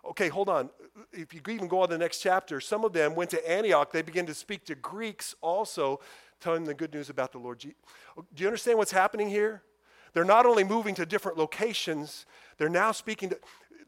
Okay, 0.09 0.29
hold 0.29 0.49
on. 0.49 0.71
If 1.13 1.35
you 1.35 1.41
even 1.49 1.69
go 1.69 1.81
on 1.81 1.91
the 1.91 1.99
next 1.99 2.21
chapter, 2.21 2.61
some 2.61 2.85
of 2.85 2.93
them 2.93 3.15
went 3.15 3.31
to 3.31 3.51
Antioch. 3.51 3.93
They 3.93 4.03
began 4.03 4.25
to 4.27 4.35
speak 4.35 4.65
to 4.67 4.75
Greeks 4.75 5.35
also, 5.43 6.01
telling 6.41 6.61
them 6.61 6.69
the 6.69 6.75
good 6.75 6.95
news 6.95 7.11
about 7.11 7.33
the 7.33 7.39
Lord. 7.39 7.59
Do 7.59 7.73
you 8.37 8.47
understand 8.47 8.79
what's 8.79 8.93
happening 8.93 9.29
here? 9.29 9.63
They're 10.13 10.25
not 10.25 10.47
only 10.47 10.65
moving 10.65 10.95
to 10.97 11.07
different 11.07 11.39
locations, 11.39 12.27
they're 12.59 12.69
now 12.69 12.93
speaking 12.93 13.31
to. 13.31 13.39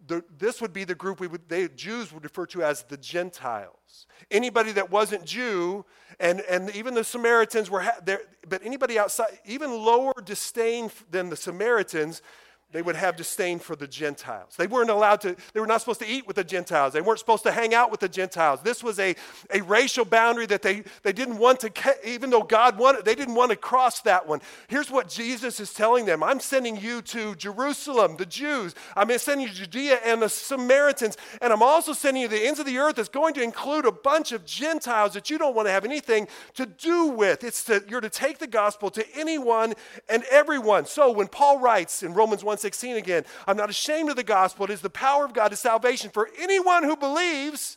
The, 0.06 0.24
this 0.38 0.62
would 0.62 0.72
be 0.72 0.84
the 0.84 0.94
group 0.94 1.20
we 1.20 1.26
would, 1.26 1.48
they, 1.48 1.68
Jews 1.68 2.12
would 2.12 2.24
refer 2.24 2.46
to 2.46 2.62
as 2.62 2.82
the 2.84 2.96
Gentiles. 2.96 4.06
Anybody 4.30 4.72
that 4.72 4.90
wasn't 4.90 5.26
Jew, 5.26 5.84
and, 6.18 6.40
and 6.48 6.74
even 6.74 6.94
the 6.94 7.04
Samaritans 7.04 7.68
were 7.68 7.84
there, 8.04 8.20
but 8.48 8.64
anybody 8.64 8.98
outside, 8.98 9.38
even 9.44 9.70
lower 9.70 10.14
disdain 10.24 10.90
than 11.10 11.28
the 11.28 11.36
Samaritans, 11.36 12.22
they 12.70 12.82
would 12.82 12.96
have 12.96 13.16
disdain 13.16 13.58
for 13.58 13.74
the 13.76 13.86
Gentiles. 13.86 14.54
They 14.58 14.66
weren't 14.66 14.90
allowed 14.90 15.22
to, 15.22 15.34
they 15.54 15.60
were 15.60 15.66
not 15.66 15.80
supposed 15.80 16.00
to 16.00 16.06
eat 16.06 16.26
with 16.26 16.36
the 16.36 16.44
Gentiles. 16.44 16.92
They 16.92 17.00
weren't 17.00 17.18
supposed 17.18 17.44
to 17.44 17.52
hang 17.52 17.72
out 17.72 17.90
with 17.90 18.00
the 18.00 18.10
Gentiles. 18.10 18.60
This 18.62 18.84
was 18.84 18.98
a, 18.98 19.16
a 19.50 19.62
racial 19.62 20.04
boundary 20.04 20.44
that 20.46 20.60
they, 20.60 20.84
they 21.02 21.14
didn't 21.14 21.38
want 21.38 21.60
to, 21.60 21.72
even 22.04 22.28
though 22.28 22.42
God 22.42 22.78
wanted, 22.78 23.06
they 23.06 23.14
didn't 23.14 23.36
want 23.36 23.52
to 23.52 23.56
cross 23.56 24.02
that 24.02 24.28
one. 24.28 24.42
Here's 24.66 24.90
what 24.90 25.08
Jesus 25.08 25.60
is 25.60 25.72
telling 25.72 26.04
them 26.04 26.22
I'm 26.22 26.40
sending 26.40 26.76
you 26.76 27.00
to 27.02 27.34
Jerusalem, 27.36 28.16
the 28.18 28.26
Jews. 28.26 28.74
I'm 28.94 29.16
sending 29.16 29.46
you 29.46 29.52
to 29.54 29.58
Judea 29.60 30.00
and 30.04 30.20
the 30.20 30.28
Samaritans. 30.28 31.16
And 31.40 31.54
I'm 31.54 31.62
also 31.62 31.94
sending 31.94 32.22
you 32.22 32.28
the 32.28 32.46
ends 32.46 32.60
of 32.60 32.66
the 32.66 32.76
earth 32.76 32.96
that's 32.96 33.08
going 33.08 33.32
to 33.34 33.42
include 33.42 33.86
a 33.86 33.92
bunch 33.92 34.32
of 34.32 34.44
Gentiles 34.44 35.14
that 35.14 35.30
you 35.30 35.38
don't 35.38 35.54
want 35.54 35.68
to 35.68 35.72
have 35.72 35.86
anything 35.86 36.28
to 36.54 36.66
do 36.66 37.06
with. 37.06 37.44
It's 37.44 37.66
you're 37.88 38.02
to 38.02 38.10
take 38.10 38.38
the 38.38 38.46
gospel 38.46 38.90
to 38.90 39.04
anyone 39.16 39.72
and 40.06 40.22
everyone. 40.30 40.84
So 40.84 41.10
when 41.10 41.28
Paul 41.28 41.60
writes 41.60 42.02
in 42.02 42.12
Romans 42.12 42.44
1 42.44 42.57
16 42.58 42.96
again. 42.96 43.24
I'm 43.46 43.56
not 43.56 43.70
ashamed 43.70 44.10
of 44.10 44.16
the 44.16 44.24
gospel. 44.24 44.64
It 44.64 44.70
is 44.70 44.80
the 44.80 44.90
power 44.90 45.24
of 45.24 45.32
God 45.32 45.48
to 45.48 45.56
salvation 45.56 46.10
for 46.10 46.28
anyone 46.38 46.84
who 46.84 46.96
believes. 46.96 47.76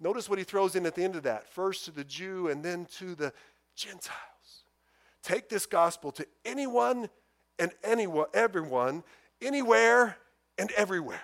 Notice 0.00 0.28
what 0.28 0.38
he 0.38 0.44
throws 0.44 0.76
in 0.76 0.86
at 0.86 0.94
the 0.94 1.02
end 1.02 1.16
of 1.16 1.24
that 1.24 1.48
first 1.48 1.84
to 1.86 1.90
the 1.90 2.04
Jew 2.04 2.48
and 2.48 2.64
then 2.64 2.86
to 2.98 3.14
the 3.14 3.32
Gentiles. 3.74 4.14
Take 5.22 5.48
this 5.48 5.66
gospel 5.66 6.12
to 6.12 6.26
anyone 6.44 7.08
and 7.58 7.72
anyone, 7.82 8.26
everyone, 8.32 9.02
anywhere 9.42 10.16
and 10.56 10.70
everywhere. 10.72 11.20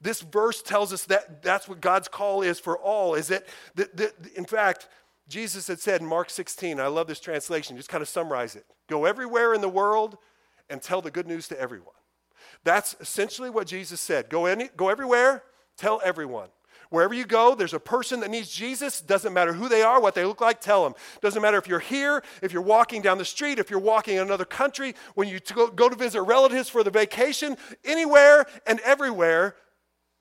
This 0.00 0.20
verse 0.22 0.62
tells 0.62 0.92
us 0.92 1.04
that 1.06 1.42
that's 1.42 1.68
what 1.68 1.80
God's 1.80 2.08
call 2.08 2.42
is 2.42 2.58
for 2.58 2.78
all. 2.78 3.14
Is 3.14 3.28
that, 3.28 3.46
that, 3.74 3.96
that 3.96 4.12
in 4.34 4.44
fact, 4.44 4.88
Jesus 5.28 5.68
had 5.68 5.78
said 5.78 6.00
in 6.00 6.06
Mark 6.06 6.30
16, 6.30 6.80
I 6.80 6.88
love 6.88 7.06
this 7.06 7.20
translation, 7.20 7.76
just 7.76 7.88
kind 7.88 8.02
of 8.02 8.08
summarize 8.08 8.56
it. 8.56 8.64
Go 8.88 9.04
everywhere 9.04 9.54
in 9.54 9.60
the 9.60 9.68
world 9.68 10.18
and 10.68 10.82
tell 10.82 11.00
the 11.02 11.10
good 11.10 11.26
news 11.26 11.48
to 11.48 11.60
everyone. 11.60 11.94
That's 12.64 12.96
essentially 13.00 13.50
what 13.50 13.66
Jesus 13.66 14.00
said. 14.00 14.28
Go, 14.28 14.46
any, 14.46 14.68
go 14.76 14.88
everywhere, 14.88 15.42
tell 15.76 16.00
everyone. 16.04 16.48
Wherever 16.90 17.14
you 17.14 17.24
go, 17.24 17.54
there's 17.54 17.72
a 17.72 17.80
person 17.80 18.18
that 18.20 18.30
needs 18.30 18.50
Jesus. 18.50 19.00
Doesn't 19.00 19.32
matter 19.32 19.52
who 19.52 19.68
they 19.68 19.82
are, 19.82 20.00
what 20.00 20.16
they 20.16 20.24
look 20.24 20.40
like, 20.40 20.60
tell 20.60 20.82
them. 20.82 20.94
Doesn't 21.20 21.40
matter 21.40 21.56
if 21.56 21.68
you're 21.68 21.78
here, 21.78 22.22
if 22.42 22.52
you're 22.52 22.62
walking 22.62 23.00
down 23.00 23.16
the 23.16 23.24
street, 23.24 23.60
if 23.60 23.70
you're 23.70 23.78
walking 23.78 24.16
in 24.16 24.22
another 24.22 24.44
country, 24.44 24.96
when 25.14 25.28
you 25.28 25.38
go, 25.54 25.68
go 25.68 25.88
to 25.88 25.94
visit 25.94 26.20
relatives 26.22 26.68
for 26.68 26.82
the 26.82 26.90
vacation, 26.90 27.56
anywhere 27.84 28.44
and 28.66 28.80
everywhere, 28.80 29.54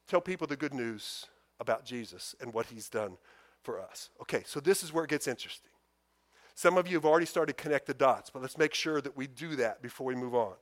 tell 0.08 0.21
people 0.21 0.45
the 0.45 0.55
good 0.55 0.73
news 0.73 1.25
about 1.60 1.86
Jesus 1.86 2.36
and 2.39 2.53
what 2.53 2.67
he's 2.67 2.88
done 2.88 3.17
for 3.63 3.82
us. 3.82 4.12
Okay, 4.21 4.43
so 4.45 4.60
this 4.60 4.84
is 4.84 4.93
where 4.93 5.03
it 5.03 5.10
gets 5.10 5.27
interesting. 5.27 5.71
Some 6.53 6.77
of 6.77 6.88
you 6.88 6.95
have 6.95 7.05
already 7.05 7.25
started 7.25 7.58
to 7.58 7.63
connect 7.63 7.88
the 7.88 7.93
dots, 7.93 8.29
but 8.29 8.41
let's 8.41 8.58
make 8.58 8.73
sure 8.73 9.01
that 9.01 9.17
we 9.17 9.27
do 9.27 9.55
that 9.55 9.82
before 9.82 10.05
we 10.05 10.13
move 10.13 10.36
on. 10.36 10.53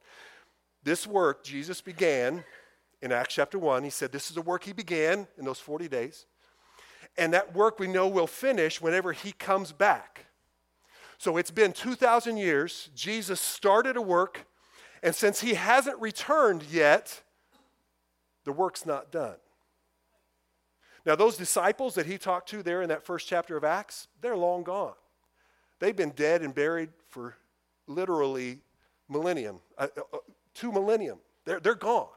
This 0.84 1.06
work 1.06 1.44
Jesus 1.44 1.82
began 1.82 2.44
in 3.02 3.12
Acts 3.12 3.36
chapter 3.36 3.60
1. 3.60 3.84
He 3.84 3.90
said 3.90 4.12
this 4.12 4.32
is 4.32 4.38
a 4.38 4.42
work 4.42 4.64
he 4.64 4.74
began 4.74 5.28
in 5.38 5.46
those 5.46 5.60
40 5.60 5.88
days. 5.88 6.26
And 7.18 7.34
that 7.34 7.56
work 7.56 7.80
we 7.80 7.88
know 7.88 8.08
will 8.08 8.28
finish 8.28 8.82
whenever 8.82 9.12
he 9.12 9.32
comes 9.32 9.72
back. 9.72 10.26
So 11.18 11.38
it's 11.38 11.52
been 11.52 11.74
2,000 11.74 12.38
years. 12.38 12.90
Jesus 12.96 13.40
started 13.42 13.98
a 13.98 14.02
work, 14.02 14.46
and 15.02 15.16
since 15.16 15.42
he 15.42 15.56
hasn't 15.56 16.00
returned 16.00 16.64
yet, 16.72 17.24
the 18.46 18.52
work's 18.52 18.86
not 18.86 19.12
done. 19.12 19.36
Now, 21.06 21.16
those 21.16 21.38
disciples 21.38 21.96
that 21.96 22.06
he 22.06 22.18
talked 22.18 22.50
to 22.50 22.62
there 22.62 22.82
in 22.82 22.90
that 22.90 23.04
first 23.06 23.28
chapter 23.28 23.58
of 23.58 23.64
Acts, 23.64 24.10
they're 24.22 24.36
long 24.36 24.64
gone. 24.64 24.94
They've 25.80 25.96
been 25.96 26.12
dead 26.12 26.42
and 26.42 26.54
buried 26.54 26.90
for 27.08 27.36
literally 27.88 28.60
millennium, 29.08 29.60
uh, 29.78 29.88
uh, 29.98 30.18
two 30.58 30.72
millennium. 30.72 31.20
They're, 31.46 31.60
they're 31.60 31.76
gone. 31.76 32.08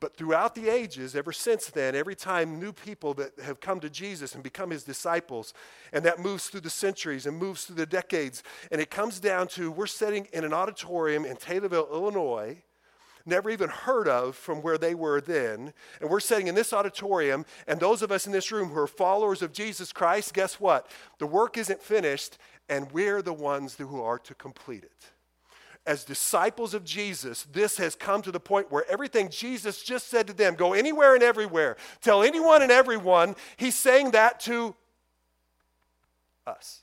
But 0.00 0.16
throughout 0.16 0.54
the 0.54 0.70
ages, 0.70 1.14
ever 1.14 1.30
since 1.30 1.66
then, 1.66 1.94
every 1.94 2.14
time 2.14 2.58
new 2.58 2.72
people 2.72 3.12
that 3.14 3.32
have 3.44 3.60
come 3.60 3.80
to 3.80 3.90
Jesus 3.90 4.34
and 4.34 4.42
become 4.42 4.70
his 4.70 4.82
disciples, 4.82 5.52
and 5.92 6.04
that 6.06 6.18
moves 6.18 6.48
through 6.48 6.62
the 6.62 6.70
centuries 6.70 7.26
and 7.26 7.36
moves 7.36 7.64
through 7.64 7.76
the 7.76 7.84
decades, 7.84 8.42
and 8.72 8.80
it 8.80 8.90
comes 8.90 9.20
down 9.20 9.46
to 9.48 9.70
we're 9.70 9.86
sitting 9.86 10.26
in 10.32 10.44
an 10.44 10.54
auditorium 10.54 11.26
in 11.26 11.36
Taylorville, 11.36 11.90
Illinois, 11.92 12.56
never 13.26 13.50
even 13.50 13.68
heard 13.68 14.08
of 14.08 14.34
from 14.34 14.62
where 14.62 14.78
they 14.78 14.94
were 14.94 15.20
then, 15.20 15.74
and 16.00 16.08
we're 16.08 16.18
sitting 16.18 16.46
in 16.46 16.54
this 16.54 16.72
auditorium, 16.72 17.44
and 17.66 17.78
those 17.78 18.00
of 18.00 18.10
us 18.10 18.26
in 18.26 18.32
this 18.32 18.50
room 18.50 18.70
who 18.70 18.78
are 18.78 18.86
followers 18.86 19.42
of 19.42 19.52
Jesus 19.52 19.92
Christ, 19.92 20.32
guess 20.32 20.58
what? 20.58 20.90
The 21.18 21.26
work 21.26 21.58
isn't 21.58 21.82
finished, 21.82 22.38
and 22.70 22.90
we're 22.90 23.20
the 23.20 23.34
ones 23.34 23.76
who 23.76 24.02
are 24.02 24.18
to 24.20 24.34
complete 24.34 24.84
it. 24.84 25.10
As 25.86 26.04
disciples 26.04 26.74
of 26.74 26.84
Jesus, 26.84 27.44
this 27.52 27.76
has 27.78 27.94
come 27.94 28.22
to 28.22 28.30
the 28.30 28.40
point 28.40 28.70
where 28.70 28.84
everything 28.90 29.28
Jesus 29.30 29.82
just 29.82 30.08
said 30.08 30.26
to 30.26 30.32
them 30.32 30.54
go 30.54 30.72
anywhere 30.72 31.14
and 31.14 31.22
everywhere, 31.22 31.76
tell 32.00 32.22
anyone 32.22 32.62
and 32.62 32.70
everyone, 32.70 33.34
he's 33.56 33.76
saying 33.76 34.10
that 34.10 34.40
to 34.40 34.74
us. 36.46 36.82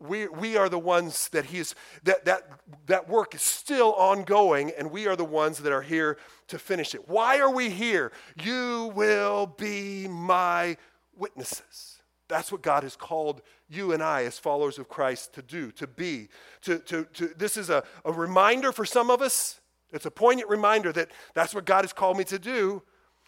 We, 0.00 0.26
we 0.28 0.56
are 0.56 0.70
the 0.70 0.78
ones 0.78 1.28
that 1.28 1.44
he's 1.44 1.74
that, 2.04 2.24
that 2.24 2.48
that 2.86 3.10
work 3.10 3.34
is 3.34 3.42
still 3.42 3.92
ongoing 3.92 4.72
and 4.76 4.90
we 4.90 5.06
are 5.06 5.16
the 5.16 5.24
ones 5.24 5.58
that 5.58 5.70
are 5.70 5.82
here 5.82 6.16
to 6.48 6.58
finish 6.58 6.94
it. 6.94 7.06
Why 7.06 7.40
are 7.40 7.50
we 7.50 7.68
here? 7.68 8.10
You 8.42 8.90
will 8.94 9.46
be 9.46 10.08
my 10.08 10.78
witnesses 11.14 11.95
that's 12.28 12.50
what 12.50 12.62
god 12.62 12.82
has 12.82 12.96
called 12.96 13.42
you 13.68 13.92
and 13.92 14.02
I, 14.02 14.24
as 14.24 14.38
followers 14.38 14.78
of 14.78 14.88
Christ, 14.88 15.34
to 15.34 15.42
do, 15.42 15.70
to 15.72 15.86
be. 15.86 16.28
To, 16.62 16.78
to, 16.78 17.04
to, 17.14 17.28
this 17.36 17.56
is 17.56 17.70
a, 17.70 17.82
a 18.04 18.12
reminder 18.12 18.72
for 18.72 18.84
some 18.84 19.10
of 19.10 19.22
us. 19.22 19.60
It's 19.92 20.06
a 20.06 20.10
poignant 20.10 20.48
reminder 20.48 20.92
that 20.92 21.10
that's 21.34 21.54
what 21.54 21.64
God 21.64 21.82
has 21.82 21.92
called 21.92 22.16
me 22.16 22.24
to 22.24 22.38
do. 22.38 22.82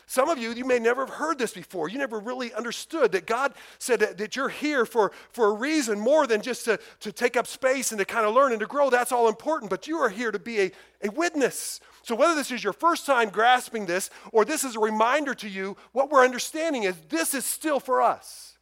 Some 0.06 0.30
of 0.30 0.38
you, 0.38 0.52
you 0.52 0.64
may 0.64 0.78
never 0.78 1.04
have 1.04 1.14
heard 1.16 1.38
this 1.38 1.52
before. 1.52 1.90
You 1.90 1.98
never 1.98 2.18
really 2.18 2.52
understood 2.54 3.12
that 3.12 3.26
God 3.26 3.52
said 3.78 4.00
that, 4.00 4.16
that 4.16 4.37
you're 4.37 4.48
here 4.48 4.87
for, 4.87 5.12
for 5.32 5.48
a 5.48 5.52
reason 5.52 6.00
more 6.00 6.26
than 6.26 6.40
just 6.40 6.64
to, 6.64 6.78
to 7.00 7.12
take 7.12 7.37
up 7.37 7.46
space 7.46 7.92
and 7.92 7.98
to 7.98 8.06
kind 8.06 8.24
of 8.24 8.34
learn 8.34 8.52
and 8.52 8.61
to 8.61 8.66
grow. 8.66 8.88
That's 8.88 9.12
all 9.12 9.28
important, 9.28 9.68
but 9.68 9.87
you 9.87 9.98
are 9.98 10.08
here 10.08 10.30
to 10.30 10.38
be 10.38 10.61
a, 10.61 10.70
a 11.02 11.11
witness. 11.11 11.80
So, 12.04 12.14
whether 12.14 12.34
this 12.34 12.50
is 12.50 12.64
your 12.64 12.72
first 12.72 13.04
time 13.04 13.28
grasping 13.28 13.84
this 13.84 14.08
or 14.32 14.46
this 14.46 14.64
is 14.64 14.76
a 14.76 14.80
reminder 14.80 15.34
to 15.34 15.48
you, 15.48 15.76
what 15.92 16.11
we're 16.11 16.24
understanding 16.24 16.84
is 16.84 16.94
this 17.11 17.34
is 17.34 17.44
still 17.44 17.78
for 17.78 18.00
us 18.00 18.58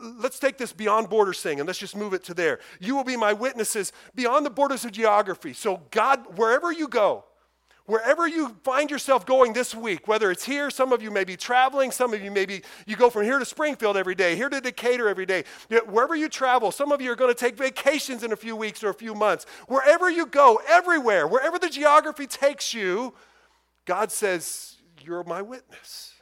let's 0.00 0.38
take 0.38 0.58
this 0.58 0.72
beyond 0.72 1.08
borders 1.08 1.40
thing 1.40 1.60
and 1.60 1.66
let's 1.66 1.78
just 1.78 1.96
move 1.96 2.14
it 2.14 2.24
to 2.24 2.34
there. 2.34 2.60
You 2.80 2.96
will 2.96 3.04
be 3.04 3.16
my 3.16 3.32
witnesses 3.32 3.92
beyond 4.14 4.44
the 4.44 4.50
borders 4.50 4.84
of 4.84 4.92
geography. 4.92 5.52
So, 5.52 5.82
God, 5.90 6.36
wherever 6.36 6.72
you 6.72 6.88
go, 6.88 7.24
wherever 7.86 8.26
you 8.26 8.56
find 8.62 8.90
yourself 8.90 9.26
going 9.26 9.52
this 9.52 9.74
week, 9.74 10.08
whether 10.08 10.30
it's 10.30 10.44
here, 10.44 10.70
some 10.70 10.92
of 10.92 11.02
you 11.02 11.10
may 11.10 11.24
be 11.24 11.36
traveling, 11.36 11.90
some 11.90 12.14
of 12.14 12.22
you 12.22 12.30
maybe 12.30 12.62
you 12.86 12.96
go 12.96 13.10
from 13.10 13.24
here 13.24 13.38
to 13.38 13.44
Springfield 13.44 13.96
every 13.96 14.14
day, 14.14 14.36
here 14.36 14.48
to 14.48 14.60
Decatur 14.60 15.08
every 15.08 15.26
day. 15.26 15.44
Wherever 15.86 16.14
you 16.14 16.28
travel, 16.28 16.70
some 16.70 16.92
of 16.92 17.00
you 17.00 17.10
are 17.12 17.16
going 17.16 17.32
to 17.32 17.38
take 17.38 17.56
vacations 17.56 18.22
in 18.22 18.32
a 18.32 18.36
few 18.36 18.56
weeks 18.56 18.82
or 18.82 18.88
a 18.88 18.94
few 18.94 19.14
months. 19.14 19.44
Wherever 19.68 20.10
you 20.10 20.26
go, 20.26 20.60
everywhere, 20.68 21.26
wherever 21.26 21.58
the 21.58 21.68
geography 21.68 22.26
takes 22.26 22.72
you, 22.72 23.14
God 23.84 24.10
says, 24.10 24.78
You're 25.02 25.24
my 25.24 25.42
witness. 25.42 26.13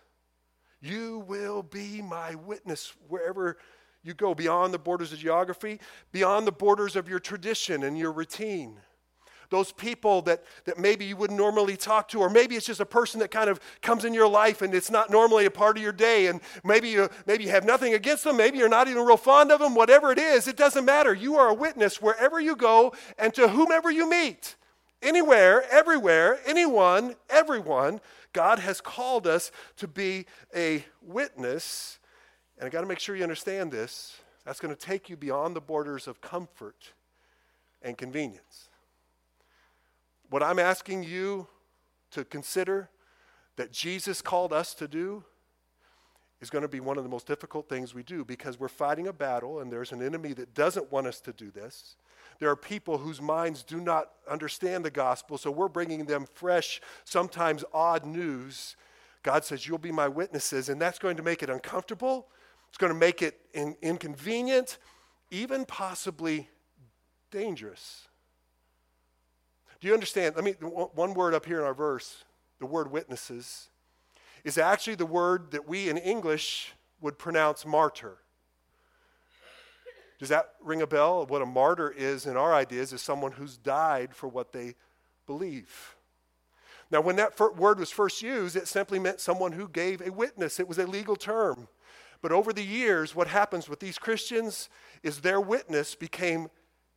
You 0.82 1.24
will 1.28 1.62
be 1.62 2.02
my 2.02 2.34
witness 2.34 2.92
wherever 3.08 3.56
you 4.02 4.14
go, 4.14 4.34
beyond 4.34 4.74
the 4.74 4.78
borders 4.78 5.12
of 5.12 5.20
geography, 5.20 5.78
beyond 6.10 6.44
the 6.44 6.52
borders 6.52 6.96
of 6.96 7.08
your 7.08 7.20
tradition 7.20 7.84
and 7.84 7.96
your 7.96 8.10
routine. 8.10 8.78
Those 9.48 9.70
people 9.70 10.22
that, 10.22 10.42
that 10.64 10.78
maybe 10.78 11.04
you 11.04 11.16
wouldn't 11.16 11.38
normally 11.38 11.76
talk 11.76 12.08
to, 12.08 12.20
or 12.20 12.28
maybe 12.28 12.56
it's 12.56 12.66
just 12.66 12.80
a 12.80 12.86
person 12.86 13.20
that 13.20 13.30
kind 13.30 13.48
of 13.48 13.60
comes 13.80 14.04
in 14.04 14.12
your 14.12 14.26
life 14.26 14.62
and 14.62 14.74
it's 14.74 14.90
not 14.90 15.10
normally 15.10 15.44
a 15.44 15.50
part 15.50 15.76
of 15.76 15.82
your 15.82 15.92
day, 15.92 16.26
and 16.26 16.40
maybe 16.64 16.88
you, 16.88 17.08
maybe 17.26 17.44
you 17.44 17.50
have 17.50 17.64
nothing 17.64 17.94
against 17.94 18.24
them, 18.24 18.36
maybe 18.36 18.58
you're 18.58 18.68
not 18.68 18.88
even 18.88 19.04
real 19.04 19.16
fond 19.16 19.52
of 19.52 19.60
them, 19.60 19.74
whatever 19.74 20.10
it 20.10 20.18
is, 20.18 20.48
it 20.48 20.56
doesn't 20.56 20.86
matter. 20.86 21.14
You 21.14 21.36
are 21.36 21.50
a 21.50 21.54
witness 21.54 22.02
wherever 22.02 22.40
you 22.40 22.56
go 22.56 22.94
and 23.18 23.32
to 23.34 23.46
whomever 23.46 23.90
you 23.90 24.10
meet. 24.10 24.56
Anywhere, 25.02 25.64
everywhere, 25.70 26.40
anyone, 26.46 27.16
everyone, 27.28 28.00
God 28.32 28.58
has 28.58 28.80
called 28.80 29.26
us 29.26 29.50
to 29.76 29.88
be 29.88 30.26
a 30.54 30.84
witness. 31.00 31.98
And 32.58 32.66
I 32.66 32.70
got 32.70 32.80
to 32.80 32.86
make 32.86 32.98
sure 32.98 33.16
you 33.16 33.22
understand 33.22 33.72
this. 33.72 34.16
That's 34.44 34.60
going 34.60 34.74
to 34.74 34.80
take 34.80 35.08
you 35.08 35.16
beyond 35.16 35.54
the 35.54 35.60
borders 35.60 36.06
of 36.06 36.20
comfort 36.20 36.92
and 37.82 37.96
convenience. 37.96 38.68
What 40.30 40.42
I'm 40.42 40.58
asking 40.58 41.04
you 41.04 41.46
to 42.12 42.24
consider 42.24 42.88
that 43.56 43.72
Jesus 43.72 44.22
called 44.22 44.52
us 44.52 44.74
to 44.74 44.88
do 44.88 45.24
is 46.40 46.50
going 46.50 46.62
to 46.62 46.68
be 46.68 46.80
one 46.80 46.98
of 46.98 47.04
the 47.04 47.10
most 47.10 47.26
difficult 47.26 47.68
things 47.68 47.94
we 47.94 48.02
do 48.02 48.24
because 48.24 48.58
we're 48.58 48.68
fighting 48.68 49.06
a 49.06 49.12
battle 49.12 49.60
and 49.60 49.70
there's 49.70 49.92
an 49.92 50.02
enemy 50.02 50.32
that 50.32 50.54
doesn't 50.54 50.90
want 50.90 51.06
us 51.06 51.20
to 51.20 51.32
do 51.32 51.50
this. 51.50 51.96
There 52.38 52.50
are 52.50 52.56
people 52.56 52.98
whose 52.98 53.20
minds 53.20 53.62
do 53.62 53.80
not 53.80 54.10
understand 54.28 54.84
the 54.84 54.90
gospel, 54.90 55.38
so 55.38 55.50
we're 55.50 55.68
bringing 55.68 56.04
them 56.04 56.26
fresh, 56.34 56.80
sometimes 57.04 57.64
odd 57.72 58.04
news. 58.04 58.76
God 59.22 59.44
says, 59.44 59.66
You'll 59.66 59.78
be 59.78 59.92
my 59.92 60.08
witnesses, 60.08 60.68
and 60.68 60.80
that's 60.80 60.98
going 60.98 61.16
to 61.16 61.22
make 61.22 61.42
it 61.42 61.50
uncomfortable. 61.50 62.28
It's 62.68 62.78
going 62.78 62.92
to 62.92 62.98
make 62.98 63.22
it 63.22 63.38
in, 63.52 63.76
inconvenient, 63.82 64.78
even 65.30 65.64
possibly 65.64 66.48
dangerous. 67.30 68.08
Do 69.80 69.88
you 69.88 69.94
understand? 69.94 70.36
Let 70.36 70.44
me, 70.44 70.52
one 70.52 71.12
word 71.12 71.34
up 71.34 71.44
here 71.44 71.58
in 71.58 71.64
our 71.64 71.74
verse, 71.74 72.24
the 72.60 72.66
word 72.66 72.90
witnesses, 72.90 73.68
is 74.44 74.56
actually 74.56 74.94
the 74.94 75.06
word 75.06 75.50
that 75.50 75.68
we 75.68 75.88
in 75.88 75.98
English 75.98 76.72
would 77.00 77.18
pronounce 77.18 77.66
martyr. 77.66 78.18
Does 80.22 80.28
that 80.28 80.50
ring 80.62 80.82
a 80.82 80.86
bell? 80.86 81.26
What 81.26 81.42
a 81.42 81.46
martyr 81.46 81.90
is 81.90 82.26
in 82.26 82.36
our 82.36 82.54
ideas 82.54 82.92
is 82.92 83.02
someone 83.02 83.32
who's 83.32 83.56
died 83.56 84.14
for 84.14 84.28
what 84.28 84.52
they 84.52 84.76
believe. 85.26 85.96
Now, 86.92 87.00
when 87.00 87.16
that 87.16 87.36
word 87.56 87.80
was 87.80 87.90
first 87.90 88.22
used, 88.22 88.54
it 88.54 88.68
simply 88.68 89.00
meant 89.00 89.18
someone 89.18 89.50
who 89.50 89.66
gave 89.66 90.00
a 90.00 90.12
witness. 90.12 90.60
It 90.60 90.68
was 90.68 90.78
a 90.78 90.86
legal 90.86 91.16
term. 91.16 91.66
But 92.20 92.30
over 92.30 92.52
the 92.52 92.62
years, 92.62 93.16
what 93.16 93.26
happens 93.26 93.68
with 93.68 93.80
these 93.80 93.98
Christians 93.98 94.68
is 95.02 95.22
their 95.22 95.40
witness 95.40 95.96
became 95.96 96.50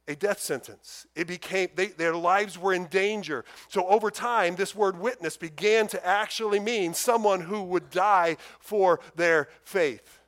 a 0.08 0.16
death 0.16 0.40
sentence. 0.40 1.08
It 1.16 1.26
became, 1.26 1.70
they, 1.74 1.88
their 1.88 2.14
lives 2.14 2.60
were 2.60 2.76
in 2.76 2.86
danger. 2.86 3.44
So 3.70 3.88
over 3.88 4.12
time, 4.12 4.56
this 4.56 4.76
word 4.76 5.00
witness 5.00 5.36
began 5.36 5.88
to 5.88 6.06
actually 6.06 6.60
mean 6.60 6.94
someone 6.94 7.42
who 7.42 7.64
would 7.64 7.90
die 7.90 8.38
for 8.60 9.00
their 9.16 9.50
faith. 9.64 10.22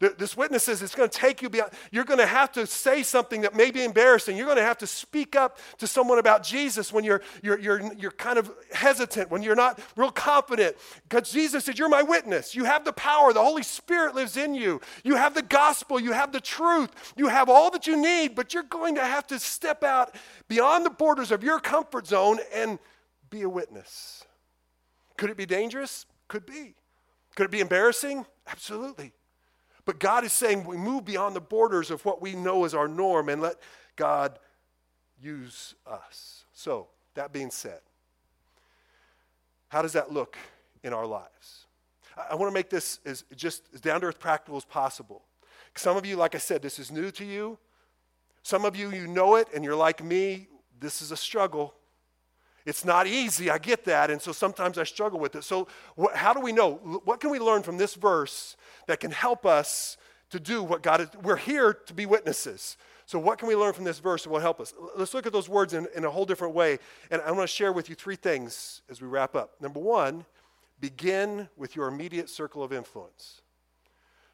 This 0.00 0.36
witness 0.36 0.64
says 0.64 0.82
it's 0.82 0.94
going 0.94 1.08
to 1.08 1.18
take 1.18 1.40
you 1.40 1.48
beyond. 1.48 1.70
You're 1.92 2.04
going 2.04 2.18
to 2.18 2.26
have 2.26 2.50
to 2.52 2.66
say 2.66 3.02
something 3.02 3.42
that 3.42 3.54
may 3.54 3.70
be 3.70 3.84
embarrassing. 3.84 4.36
You're 4.36 4.46
going 4.46 4.58
to 4.58 4.64
have 4.64 4.78
to 4.78 4.86
speak 4.86 5.36
up 5.36 5.58
to 5.78 5.86
someone 5.86 6.18
about 6.18 6.42
Jesus 6.42 6.92
when 6.92 7.04
you're, 7.04 7.22
you're, 7.42 7.58
you're, 7.58 7.92
you're 7.94 8.10
kind 8.10 8.38
of 8.38 8.52
hesitant, 8.72 9.30
when 9.30 9.42
you're 9.42 9.54
not 9.54 9.80
real 9.96 10.10
confident. 10.10 10.76
Because 11.08 11.30
Jesus 11.30 11.64
said, 11.64 11.78
You're 11.78 11.88
my 11.88 12.02
witness. 12.02 12.54
You 12.54 12.64
have 12.64 12.84
the 12.84 12.92
power. 12.92 13.32
The 13.32 13.42
Holy 13.42 13.62
Spirit 13.62 14.14
lives 14.14 14.36
in 14.36 14.54
you. 14.54 14.80
You 15.04 15.14
have 15.14 15.34
the 15.34 15.42
gospel. 15.42 16.00
You 16.00 16.12
have 16.12 16.32
the 16.32 16.40
truth. 16.40 17.14
You 17.16 17.28
have 17.28 17.48
all 17.48 17.70
that 17.70 17.86
you 17.86 17.96
need, 17.96 18.34
but 18.34 18.52
you're 18.52 18.64
going 18.64 18.96
to 18.96 19.04
have 19.04 19.26
to 19.28 19.38
step 19.38 19.84
out 19.84 20.14
beyond 20.48 20.84
the 20.84 20.90
borders 20.90 21.30
of 21.30 21.44
your 21.44 21.60
comfort 21.60 22.08
zone 22.08 22.38
and 22.52 22.78
be 23.30 23.42
a 23.42 23.48
witness. 23.48 24.24
Could 25.16 25.30
it 25.30 25.36
be 25.36 25.46
dangerous? 25.46 26.06
Could 26.28 26.46
be. 26.46 26.74
Could 27.36 27.46
it 27.46 27.50
be 27.50 27.60
embarrassing? 27.60 28.26
Absolutely. 28.46 29.12
But 29.84 29.98
God 29.98 30.24
is 30.24 30.32
saying 30.32 30.64
we 30.64 30.76
move 30.76 31.04
beyond 31.04 31.36
the 31.36 31.40
borders 31.40 31.90
of 31.90 32.04
what 32.04 32.22
we 32.22 32.34
know 32.34 32.64
as 32.64 32.74
our 32.74 32.88
norm 32.88 33.28
and 33.28 33.42
let 33.42 33.56
God 33.96 34.38
use 35.20 35.74
us. 35.86 36.44
So, 36.52 36.88
that 37.14 37.32
being 37.32 37.50
said, 37.50 37.80
how 39.68 39.82
does 39.82 39.92
that 39.92 40.12
look 40.12 40.36
in 40.82 40.92
our 40.92 41.06
lives? 41.06 41.66
I, 42.16 42.28
I 42.30 42.34
want 42.34 42.50
to 42.50 42.54
make 42.54 42.70
this 42.70 43.00
as 43.04 43.24
just 43.36 43.62
as 43.74 43.80
down 43.80 44.00
to 44.00 44.06
earth 44.06 44.18
practical 44.18 44.56
as 44.56 44.64
possible. 44.64 45.22
Some 45.76 45.96
of 45.96 46.06
you, 46.06 46.16
like 46.16 46.34
I 46.34 46.38
said, 46.38 46.62
this 46.62 46.78
is 46.78 46.90
new 46.90 47.10
to 47.12 47.24
you. 47.24 47.58
Some 48.42 48.64
of 48.64 48.76
you, 48.76 48.90
you 48.90 49.06
know 49.06 49.36
it, 49.36 49.48
and 49.54 49.64
you're 49.64 49.74
like 49.74 50.02
me, 50.02 50.48
this 50.78 51.02
is 51.02 51.10
a 51.10 51.16
struggle. 51.16 51.74
It's 52.66 52.84
not 52.84 53.06
easy, 53.06 53.50
I 53.50 53.58
get 53.58 53.84
that, 53.84 54.10
and 54.10 54.20
so 54.20 54.32
sometimes 54.32 54.78
I 54.78 54.84
struggle 54.84 55.18
with 55.18 55.34
it. 55.34 55.44
So, 55.44 55.68
wh- 56.00 56.14
how 56.14 56.32
do 56.32 56.40
we 56.40 56.50
know? 56.50 56.74
What 57.04 57.20
can 57.20 57.30
we 57.30 57.38
learn 57.38 57.62
from 57.62 57.76
this 57.76 57.94
verse 57.94 58.56
that 58.86 59.00
can 59.00 59.10
help 59.10 59.44
us 59.44 59.98
to 60.30 60.40
do 60.40 60.62
what 60.62 60.82
God 60.82 61.02
is? 61.02 61.08
We're 61.22 61.36
here 61.36 61.74
to 61.74 61.94
be 61.94 62.06
witnesses. 62.06 62.78
So, 63.04 63.18
what 63.18 63.38
can 63.38 63.48
we 63.48 63.56
learn 63.56 63.74
from 63.74 63.84
this 63.84 63.98
verse 63.98 64.22
that 64.24 64.30
will 64.30 64.40
help 64.40 64.60
us? 64.60 64.72
Let's 64.96 65.12
look 65.12 65.26
at 65.26 65.32
those 65.32 65.48
words 65.48 65.74
in, 65.74 65.86
in 65.94 66.06
a 66.06 66.10
whole 66.10 66.24
different 66.24 66.54
way. 66.54 66.78
And 67.10 67.20
I 67.20 67.30
want 67.32 67.42
to 67.42 67.54
share 67.54 67.72
with 67.72 67.90
you 67.90 67.94
three 67.94 68.16
things 68.16 68.80
as 68.88 69.02
we 69.02 69.08
wrap 69.08 69.36
up. 69.36 69.60
Number 69.60 69.80
one, 69.80 70.24
begin 70.80 71.50
with 71.58 71.76
your 71.76 71.88
immediate 71.88 72.30
circle 72.30 72.62
of 72.62 72.72
influence. 72.72 73.42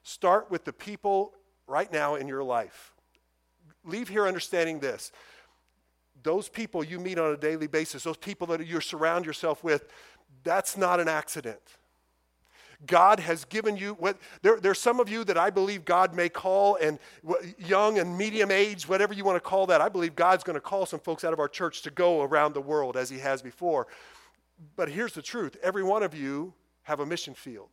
Start 0.05 0.53
with 0.53 0.65
the 0.65 0.73
people 0.73 1.33
right 1.67 1.93
now 1.93 2.15
in 2.15 2.29
your 2.29 2.45
life. 2.45 2.93
Leave 3.85 4.09
here 4.09 4.27
understanding 4.27 4.79
this 4.79 5.11
those 6.23 6.49
people 6.49 6.85
you 6.85 6.99
meet 6.99 7.19
on 7.19 7.33
a 7.33 7.37
daily 7.37 7.67
basis, 7.67 8.05
those 8.05 8.17
people 8.17 8.47
that 8.49 8.67
you 8.67 8.81
surround 8.81 9.27
yourself 9.27 9.65
with, 9.65 9.87
that's 10.45 10.77
not 10.77 11.01
an 11.01 11.09
accident. 11.09 11.61
God 12.87 13.21
has 13.21 13.45
given 13.45 13.77
you, 13.77 13.95
what, 13.95 14.17
there, 14.43 14.59
there's 14.59 14.79
some 14.79 15.01
of 15.01 15.09
you 15.09 15.23
that 15.25 15.37
I 15.37 15.51
believe 15.51 15.85
God 15.85 16.15
may 16.15 16.31
call, 16.31 16.77
and 16.77 16.99
young 17.59 17.99
and 17.99 18.17
medium 18.17 18.51
age, 18.51 18.89
whatever 18.89 19.13
you 19.13 19.23
want 19.23 19.37
to 19.37 19.41
call 19.41 19.67
that, 19.67 19.81
I 19.83 19.89
believe 19.91 20.17
God's 20.17 20.45
going 20.45 20.55
to 20.55 20.61
call 20.61 20.87
some 20.87 21.01
folks 21.01 21.23
out 21.23 21.33
of 21.33 21.41
our 21.41 21.49
church 21.49 21.83
to 21.83 21.91
go 21.91 22.23
around 22.23 22.55
the 22.55 22.61
world 22.61 22.97
as 22.97 23.11
He 23.11 23.19
has 23.19 23.43
before. 23.43 23.87
But 24.77 24.89
here's 24.89 25.13
the 25.13 25.23
truth 25.23 25.57
every 25.63 25.83
one 25.83 26.03
of 26.03 26.15
you 26.15 26.55
have 26.85 27.01
a 27.01 27.07
mission 27.07 27.35
field. 27.35 27.69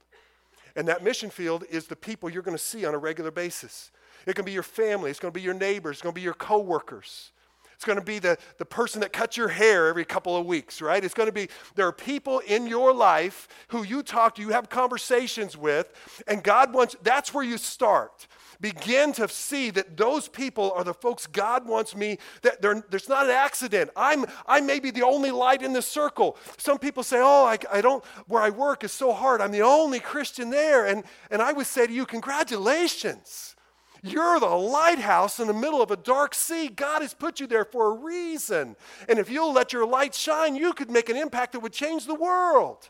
And 0.76 0.88
that 0.88 1.04
mission 1.04 1.30
field 1.30 1.64
is 1.70 1.88
the 1.88 1.96
people 1.96 2.30
you're 2.30 2.44
going 2.44 2.58
to 2.58 2.64
see 2.64 2.86
on 2.86 2.94
a 2.94 3.00
regular 3.00 3.32
basis. 3.32 3.92
It 4.26 4.36
can 4.36 4.46
be 4.46 4.52
your 4.52 4.64
family, 4.64 5.10
it's 5.10 5.20
going 5.20 5.34
to 5.34 5.38
be 5.38 5.44
your 5.44 5.54
neighbors, 5.54 5.98
it's 5.98 6.02
going 6.02 6.14
to 6.14 6.20
be 6.20 6.24
your 6.24 6.34
coworkers. 6.34 7.32
It's 7.78 7.86
going 7.86 8.00
to 8.00 8.04
be 8.04 8.18
the, 8.18 8.40
the 8.58 8.66
person 8.66 9.02
that 9.02 9.14
cuts 9.14 9.38
your 9.38 9.50
hair 9.50 9.88
every 9.88 10.04
couple 10.04 10.36
of 10.36 10.48
weeks, 10.48 10.82
right? 10.82 11.04
It's 11.04 11.14
going 11.14 11.28
to 11.28 11.34
be, 11.34 11.48
there 11.76 11.86
are 11.86 11.92
people 11.92 12.40
in 12.40 12.66
your 12.66 12.92
life 12.92 13.48
who 13.68 13.84
you 13.84 14.02
talk 14.02 14.34
to, 14.36 14.42
you 14.42 14.50
have 14.50 14.68
conversations 14.68 15.56
with, 15.56 15.94
and 16.28 16.44
God 16.44 16.74
wants, 16.74 16.96
that's 17.04 17.36
where 17.36 17.44
you 17.44 17.60
start 17.60 18.28
begin 18.60 19.14
to 19.14 19.28
see 19.28 19.70
that 19.70 19.98
those 19.98 20.28
people 20.28 20.72
are 20.76 20.84
the 20.84 20.94
folks 20.94 21.28
God 21.28 21.68
wants 21.68 21.96
me, 21.96 22.18
that 22.42 22.60
there's 22.62 23.08
not 23.08 23.26
an 23.26 23.32
accident. 23.32 23.92
I'm, 23.96 24.26
I 24.48 24.62
may 24.62 24.80
be 24.80 24.90
the 24.90 25.04
only 25.04 25.30
light 25.30 25.62
in 25.62 25.74
the 25.74 25.82
circle. 25.84 26.38
Some 26.58 26.80
people 26.80 27.04
say, 27.04 27.20
oh, 27.22 27.46
I, 27.46 27.60
I 27.72 27.82
don't, 27.82 28.04
where 28.28 28.42
I 28.42 28.50
work 28.50 28.84
is 28.84 28.92
so 28.92 29.14
hard. 29.14 29.42
I'm 29.42 29.52
the 29.52 29.62
only 29.62 30.00
Christian 30.00 30.50
there. 30.50 30.88
And, 30.88 31.04
and 31.30 31.42
I 31.42 31.54
would 31.54 31.68
say 31.68 31.86
to 31.86 31.94
you, 31.94 32.08
congratulations. 32.08 33.56
You're 34.04 34.40
the 34.40 34.48
lighthouse 34.48 35.40
in 35.40 35.48
the 35.48 35.54
middle 35.54 35.82
of 35.82 35.92
a 35.92 35.98
dark 35.98 36.34
sea. 36.34 36.68
God 36.68 37.02
has 37.02 37.14
put 37.14 37.40
you 37.40 37.48
there 37.48 37.66
for 37.66 37.88
a 37.88 38.00
reason. 38.00 38.76
And 39.10 39.20
if 39.20 39.30
you'll 39.30 39.54
let 39.54 39.74
your 39.74 39.86
light 39.86 40.14
shine, 40.14 40.56
you 40.56 40.74
could 40.74 40.90
make 40.90 41.10
an 41.10 41.18
impact 41.18 41.54
that 41.54 41.60
would 41.60 41.74
change 41.74 42.06
the 42.06 42.16
world. 42.16 42.90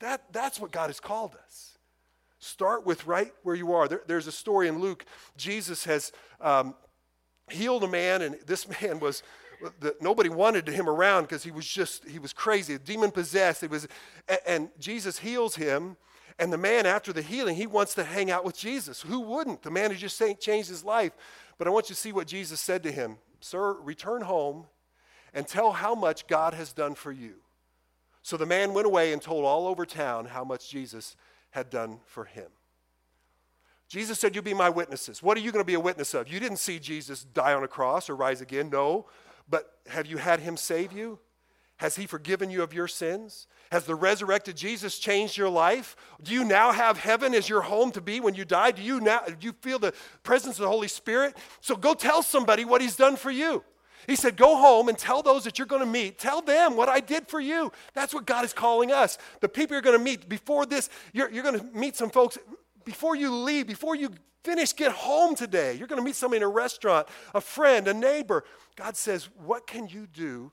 That, 0.00 0.32
that's 0.32 0.60
what 0.60 0.70
God 0.70 0.88
has 0.88 1.00
called 1.00 1.36
us. 1.44 1.78
Start 2.38 2.84
with 2.84 3.06
right 3.06 3.32
where 3.42 3.54
you 3.54 3.72
are. 3.72 3.88
There, 3.88 4.02
there's 4.06 4.26
a 4.26 4.32
story 4.32 4.68
in 4.68 4.78
Luke. 4.78 5.06
Jesus 5.36 5.84
has 5.84 6.12
um, 6.40 6.74
healed 7.50 7.84
a 7.84 7.88
man, 7.88 8.22
and 8.22 8.36
this 8.46 8.68
man 8.82 9.00
was 9.00 9.22
that 9.80 10.02
nobody 10.02 10.28
wanted 10.28 10.68
him 10.68 10.88
around 10.88 11.22
because 11.22 11.42
he 11.42 11.50
was 11.50 11.66
just 11.66 12.06
he 12.06 12.18
was 12.18 12.32
crazy, 12.32 12.76
demon 12.78 13.10
possessed. 13.10 13.62
It 13.62 13.70
was, 13.70 13.88
and, 14.28 14.40
and 14.46 14.68
Jesus 14.78 15.18
heals 15.18 15.56
him. 15.56 15.96
And 16.38 16.52
the 16.52 16.58
man, 16.58 16.84
after 16.84 17.12
the 17.12 17.22
healing, 17.22 17.56
he 17.56 17.66
wants 17.66 17.94
to 17.94 18.04
hang 18.04 18.30
out 18.30 18.44
with 18.44 18.56
Jesus. 18.56 19.02
Who 19.02 19.20
wouldn't? 19.20 19.62
The 19.62 19.70
man 19.70 19.90
who 19.90 19.96
just 19.96 20.20
changed 20.40 20.68
his 20.68 20.84
life. 20.84 21.12
But 21.58 21.68
I 21.68 21.70
want 21.70 21.88
you 21.88 21.94
to 21.94 22.00
see 22.00 22.12
what 22.12 22.26
Jesus 22.26 22.60
said 22.60 22.82
to 22.82 22.92
him 22.92 23.18
Sir, 23.40 23.74
return 23.74 24.22
home 24.22 24.66
and 25.32 25.46
tell 25.46 25.72
how 25.72 25.94
much 25.94 26.26
God 26.26 26.54
has 26.54 26.72
done 26.72 26.94
for 26.94 27.12
you. 27.12 27.34
So 28.22 28.36
the 28.36 28.46
man 28.46 28.72
went 28.72 28.86
away 28.86 29.12
and 29.12 29.20
told 29.20 29.44
all 29.44 29.66
over 29.66 29.84
town 29.84 30.26
how 30.26 30.44
much 30.44 30.70
Jesus 30.70 31.16
had 31.50 31.70
done 31.70 32.00
for 32.06 32.24
him. 32.24 32.48
Jesus 33.88 34.18
said, 34.18 34.34
You'll 34.34 34.44
be 34.44 34.54
my 34.54 34.70
witnesses. 34.70 35.22
What 35.22 35.36
are 35.36 35.40
you 35.40 35.52
going 35.52 35.62
to 35.62 35.66
be 35.66 35.74
a 35.74 35.80
witness 35.80 36.14
of? 36.14 36.32
You 36.32 36.40
didn't 36.40 36.58
see 36.58 36.78
Jesus 36.78 37.22
die 37.22 37.52
on 37.52 37.62
a 37.62 37.68
cross 37.68 38.08
or 38.08 38.16
rise 38.16 38.40
again. 38.40 38.70
No. 38.70 39.06
But 39.48 39.70
have 39.88 40.06
you 40.06 40.16
had 40.16 40.40
him 40.40 40.56
save 40.56 40.92
you? 40.92 41.18
Has 41.78 41.96
he 41.96 42.06
forgiven 42.06 42.50
you 42.50 42.62
of 42.62 42.72
your 42.72 42.86
sins? 42.86 43.46
Has 43.72 43.84
the 43.84 43.94
resurrected 43.94 44.56
Jesus 44.56 44.98
changed 44.98 45.36
your 45.36 45.48
life? 45.48 45.96
Do 46.22 46.32
you 46.32 46.44
now 46.44 46.70
have 46.70 46.96
heaven 46.98 47.34
as 47.34 47.48
your 47.48 47.62
home 47.62 47.90
to 47.92 48.00
be 48.00 48.20
when 48.20 48.34
you 48.34 48.44
die? 48.44 48.70
Do 48.70 48.82
you 48.82 49.00
now 49.00 49.20
do 49.26 49.34
you 49.40 49.52
feel 49.60 49.78
the 49.78 49.92
presence 50.22 50.56
of 50.56 50.62
the 50.62 50.68
Holy 50.68 50.88
Spirit? 50.88 51.36
So 51.60 51.74
go 51.74 51.94
tell 51.94 52.22
somebody 52.22 52.64
what 52.64 52.80
he's 52.80 52.96
done 52.96 53.16
for 53.16 53.30
you. 53.30 53.64
He 54.06 54.16
said, 54.16 54.36
Go 54.36 54.56
home 54.56 54.88
and 54.88 54.96
tell 54.96 55.22
those 55.22 55.44
that 55.44 55.58
you're 55.58 55.66
going 55.66 55.82
to 55.82 55.86
meet, 55.86 56.18
tell 56.18 56.42
them 56.42 56.76
what 56.76 56.88
I 56.88 57.00
did 57.00 57.26
for 57.26 57.40
you. 57.40 57.72
That's 57.94 58.14
what 58.14 58.26
God 58.26 58.44
is 58.44 58.52
calling 58.52 58.92
us. 58.92 59.18
The 59.40 59.48
people 59.48 59.74
you're 59.74 59.82
going 59.82 59.98
to 59.98 60.04
meet 60.04 60.28
before 60.28 60.66
this, 60.66 60.88
you're, 61.12 61.30
you're 61.30 61.42
going 61.42 61.58
to 61.58 61.66
meet 61.76 61.96
some 61.96 62.10
folks 62.10 62.38
before 62.84 63.16
you 63.16 63.34
leave, 63.34 63.66
before 63.66 63.96
you 63.96 64.10
finish, 64.44 64.74
get 64.74 64.92
home 64.92 65.34
today. 65.34 65.74
You're 65.74 65.88
going 65.88 66.00
to 66.00 66.04
meet 66.04 66.16
somebody 66.16 66.38
in 66.38 66.42
a 66.42 66.48
restaurant, 66.48 67.08
a 67.34 67.40
friend, 67.40 67.88
a 67.88 67.94
neighbor. 67.94 68.44
God 68.76 68.96
says, 68.96 69.28
What 69.44 69.66
can 69.66 69.88
you 69.88 70.06
do 70.06 70.52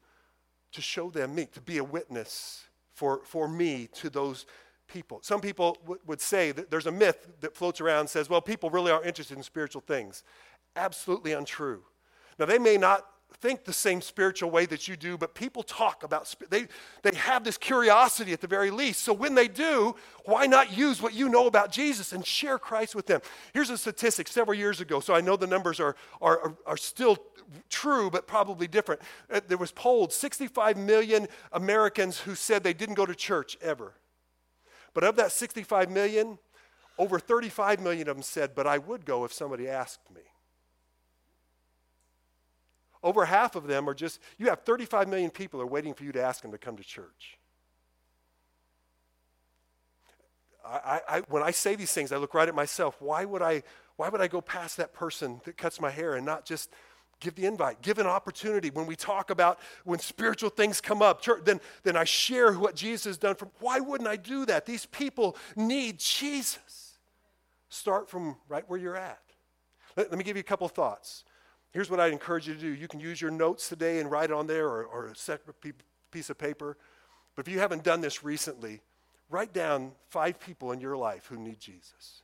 to 0.71 0.81
show 0.81 1.09
them 1.09 1.35
me, 1.35 1.45
to 1.53 1.61
be 1.61 1.77
a 1.77 1.83
witness 1.83 2.65
for, 2.93 3.21
for 3.23 3.47
me 3.47 3.87
to 3.95 4.09
those 4.09 4.45
people? 4.87 5.19
Some 5.21 5.41
people 5.41 5.77
w- 5.81 5.99
would 6.05 6.21
say 6.21 6.51
that 6.51 6.69
there's 6.69 6.87
a 6.87 6.91
myth 6.91 7.27
that 7.41 7.55
floats 7.55 7.81
around 7.81 8.09
says, 8.09 8.29
Well, 8.29 8.41
people 8.41 8.69
really 8.69 8.91
are 8.91 9.03
interested 9.03 9.37
in 9.37 9.43
spiritual 9.43 9.81
things. 9.81 10.23
Absolutely 10.75 11.33
untrue. 11.33 11.83
Now, 12.39 12.45
they 12.45 12.59
may 12.59 12.77
not 12.77 13.05
think 13.37 13.63
the 13.63 13.73
same 13.73 14.01
spiritual 14.01 14.51
way 14.51 14.65
that 14.67 14.87
you 14.87 14.95
do, 14.95 15.17
but 15.17 15.33
people 15.33 15.63
talk 15.63 16.03
about, 16.03 16.33
they, 16.49 16.67
they 17.01 17.15
have 17.15 17.43
this 17.43 17.57
curiosity 17.57 18.33
at 18.33 18.41
the 18.41 18.47
very 18.47 18.71
least. 18.71 19.01
So 19.01 19.13
when 19.13 19.35
they 19.35 19.47
do, 19.47 19.95
why 20.25 20.47
not 20.47 20.75
use 20.75 21.01
what 21.01 21.13
you 21.13 21.29
know 21.29 21.47
about 21.47 21.71
Jesus 21.71 22.13
and 22.13 22.25
share 22.25 22.59
Christ 22.59 22.95
with 22.95 23.07
them? 23.07 23.21
Here's 23.53 23.69
a 23.69 23.77
statistic 23.77 24.27
several 24.27 24.57
years 24.57 24.81
ago, 24.81 24.99
so 24.99 25.15
I 25.15 25.21
know 25.21 25.35
the 25.35 25.47
numbers 25.47 25.79
are, 25.79 25.95
are, 26.21 26.55
are 26.65 26.77
still 26.77 27.17
true, 27.69 28.09
but 28.09 28.27
probably 28.27 28.67
different. 28.67 29.01
Uh, 29.31 29.41
there 29.47 29.57
was 29.57 29.71
polled 29.71 30.13
65 30.13 30.77
million 30.77 31.27
Americans 31.51 32.19
who 32.19 32.35
said 32.35 32.63
they 32.63 32.73
didn't 32.73 32.95
go 32.95 33.05
to 33.05 33.15
church 33.15 33.57
ever. 33.61 33.93
But 34.93 35.03
of 35.03 35.15
that 35.15 35.31
65 35.31 35.89
million, 35.89 36.37
over 36.97 37.19
35 37.19 37.79
million 37.79 38.07
of 38.07 38.15
them 38.15 38.23
said, 38.23 38.55
but 38.55 38.67
I 38.67 38.77
would 38.77 39.05
go 39.05 39.25
if 39.25 39.33
somebody 39.33 39.67
asked 39.67 40.11
me. 40.13 40.21
Over 43.03 43.25
half 43.25 43.55
of 43.55 43.67
them 43.67 43.89
are 43.89 43.93
just, 43.93 44.19
you 44.37 44.49
have 44.49 44.61
35 44.61 45.07
million 45.07 45.31
people 45.31 45.59
are 45.61 45.67
waiting 45.67 45.93
for 45.93 46.03
you 46.03 46.11
to 46.11 46.21
ask 46.21 46.41
them 46.41 46.51
to 46.51 46.57
come 46.57 46.77
to 46.77 46.83
church. 46.83 47.37
I, 50.63 51.01
I, 51.07 51.19
when 51.21 51.41
I 51.41 51.51
say 51.51 51.75
these 51.75 51.91
things, 51.91 52.11
I 52.11 52.17
look 52.17 52.33
right 52.33 52.47
at 52.47 52.53
myself. 52.53 52.95
Why 52.99 53.25
would 53.25 53.41
I, 53.41 53.63
why 53.95 54.09
would 54.09 54.21
I 54.21 54.27
go 54.27 54.41
past 54.41 54.77
that 54.77 54.93
person 54.93 55.41
that 55.45 55.57
cuts 55.57 55.81
my 55.81 55.89
hair 55.89 56.13
and 56.13 56.25
not 56.25 56.45
just 56.45 56.69
give 57.19 57.35
the 57.35 57.45
invite, 57.47 57.81
give 57.81 57.97
an 57.97 58.05
opportunity? 58.05 58.69
When 58.69 58.85
we 58.85 58.95
talk 58.95 59.31
about 59.31 59.59
when 59.83 59.97
spiritual 59.97 60.51
things 60.51 60.79
come 60.79 61.01
up, 61.01 61.21
church, 61.21 61.41
then, 61.45 61.59
then 61.81 61.97
I 61.97 62.03
share 62.03 62.53
what 62.53 62.75
Jesus 62.75 63.05
has 63.05 63.17
done 63.17 63.35
for 63.35 63.49
Why 63.59 63.79
wouldn't 63.79 64.07
I 64.07 64.17
do 64.17 64.45
that? 64.45 64.67
These 64.67 64.85
people 64.85 65.35
need 65.55 65.97
Jesus. 65.97 66.99
Start 67.69 68.09
from 68.09 68.37
right 68.47 68.63
where 68.69 68.79
you're 68.79 68.97
at. 68.97 69.21
Let, 69.97 70.11
let 70.11 70.17
me 70.17 70.23
give 70.23 70.37
you 70.37 70.41
a 70.41 70.43
couple 70.43 70.67
thoughts. 70.67 71.23
Here's 71.71 71.89
what 71.89 71.99
I'd 71.99 72.11
encourage 72.11 72.47
you 72.47 72.53
to 72.53 72.59
do. 72.59 72.67
You 72.67 72.87
can 72.87 72.99
use 72.99 73.21
your 73.21 73.31
notes 73.31 73.69
today 73.69 73.99
and 73.99 74.11
write 74.11 74.29
it 74.29 74.33
on 74.33 74.47
there 74.47 74.67
or, 74.67 74.83
or 74.83 75.07
a 75.07 75.15
separate 75.15 75.55
piece 76.11 76.29
of 76.29 76.37
paper. 76.37 76.77
But 77.35 77.47
if 77.47 77.53
you 77.53 77.59
haven't 77.59 77.83
done 77.83 78.01
this 78.01 78.23
recently, 78.23 78.81
write 79.29 79.53
down 79.53 79.93
five 80.09 80.39
people 80.39 80.73
in 80.73 80.81
your 80.81 80.97
life 80.97 81.27
who 81.27 81.37
need 81.37 81.59
Jesus, 81.59 82.23